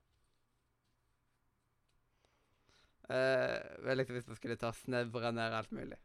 Uh, 3.11 3.83
vel, 3.83 3.97
liksom 3.97 4.15
hvis 4.15 4.27
man 4.27 4.37
skulle 4.39 4.59
ta 4.59 4.71
snevre 4.75 5.31
ned 5.35 5.55
alt 5.57 5.71
mulig. 5.75 5.97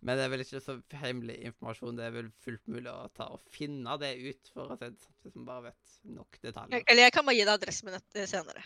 Men 0.00 0.18
det 0.18 0.24
er 0.24 0.30
vel 0.30 0.44
ikke 0.44 0.60
så 0.62 0.76
hemmelig 1.00 1.38
informasjon. 1.48 1.96
Det 1.98 2.04
er 2.06 2.12
vel 2.14 2.28
fullt 2.44 2.68
mulig 2.70 2.90
å 2.92 3.08
ta 3.16 3.26
og 3.34 3.42
finne 3.50 3.96
det 3.98 4.12
ut, 4.20 4.52
for 4.54 4.70
å 4.70 4.76
se 4.78 4.92
det 4.92 5.02
sånn, 5.02 5.16
hvis 5.24 5.38
man 5.40 5.48
bare 5.48 5.64
vet 5.70 5.96
nok 6.18 6.38
detaljer. 6.44 6.84
Eller 6.84 7.08
jeg 7.08 7.14
kan 7.16 7.26
bare 7.26 7.38
gi 7.38 7.46
deg 7.48 7.54
adressen 7.56 7.90
min 7.90 8.28
senere. 8.30 8.62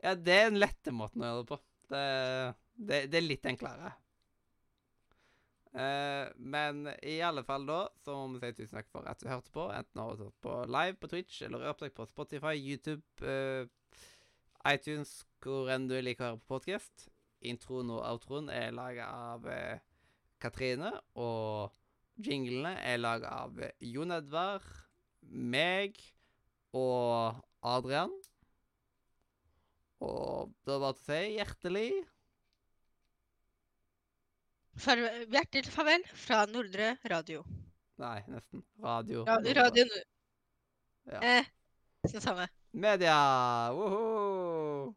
Ja, 0.00 0.14
det 0.14 0.36
er 0.36 0.52
den 0.52 0.60
lette 0.62 0.94
måten 0.94 1.24
å 1.24 1.32
gjøre 1.32 1.42
det 1.42 1.50
på. 1.50 1.58
Det, 1.90 2.04
det, 2.78 3.02
det 3.10 3.18
er 3.18 3.26
litt 3.26 3.50
enklere. 3.50 3.90
Uh, 5.70 6.26
men 6.34 6.88
i 7.06 7.20
alle 7.22 7.44
fall 7.46 7.62
da, 7.66 7.84
så 8.02 8.16
må 8.16 8.40
vi 8.40 8.48
si 8.50 8.62
tusen 8.62 8.80
takk 8.80 8.88
for 8.90 9.06
at 9.10 9.20
du 9.22 9.28
hørte 9.30 9.52
på. 9.54 9.68
Enten 9.74 10.02
har 10.02 10.16
du 10.16 10.24
hørt 10.26 10.40
på 10.46 10.56
live 10.70 10.98
på 11.02 11.10
Twitch, 11.10 11.42
eller 11.46 11.66
opptak 11.70 11.94
på 11.98 12.06
Spotify, 12.10 12.54
YouTube, 12.58 13.02
uh, 13.26 13.66
iTunes, 14.70 15.20
hvor 15.42 15.70
enn 15.74 15.90
du 15.90 15.98
liker 15.98 16.26
å 16.26 16.32
høre 16.32 16.42
på 16.42 16.56
podkast. 16.56 17.10
Introen 17.46 17.90
og 17.94 18.02
outroen 18.04 18.50
er 18.52 18.74
laga 18.76 19.06
av 19.32 19.46
eh, 19.48 19.80
Katrine, 20.40 20.92
og 21.14 21.70
jinglene 22.20 22.74
er 22.84 23.00
laga 23.00 23.32
av 23.44 23.60
Jon 23.84 24.14
Edvard, 24.14 24.66
meg 25.30 25.98
og 26.76 27.40
Adrian. 27.66 28.12
Og 30.00 30.52
da 30.64 30.78
var 30.80 30.96
det 30.96 31.04
til 31.04 31.36
hjertelig 31.36 31.90
Farvel, 34.80 35.26
hjertelig 35.28 35.72
farvel 35.74 36.04
fra 36.16 36.46
Nordre 36.48 36.94
Radio. 37.10 37.42
Nei, 38.00 38.22
nesten. 38.32 38.62
Radio. 38.80 39.26
Ja, 39.26 39.36
Nordre. 39.36 39.54
radio 39.60 39.84
nå. 39.90 40.00
Ja. 41.10 41.20
Eh, 41.20 41.52
nesten 42.06 42.24
samme. 42.24 42.48
Media! 42.72 43.18
Woho! 43.76 44.94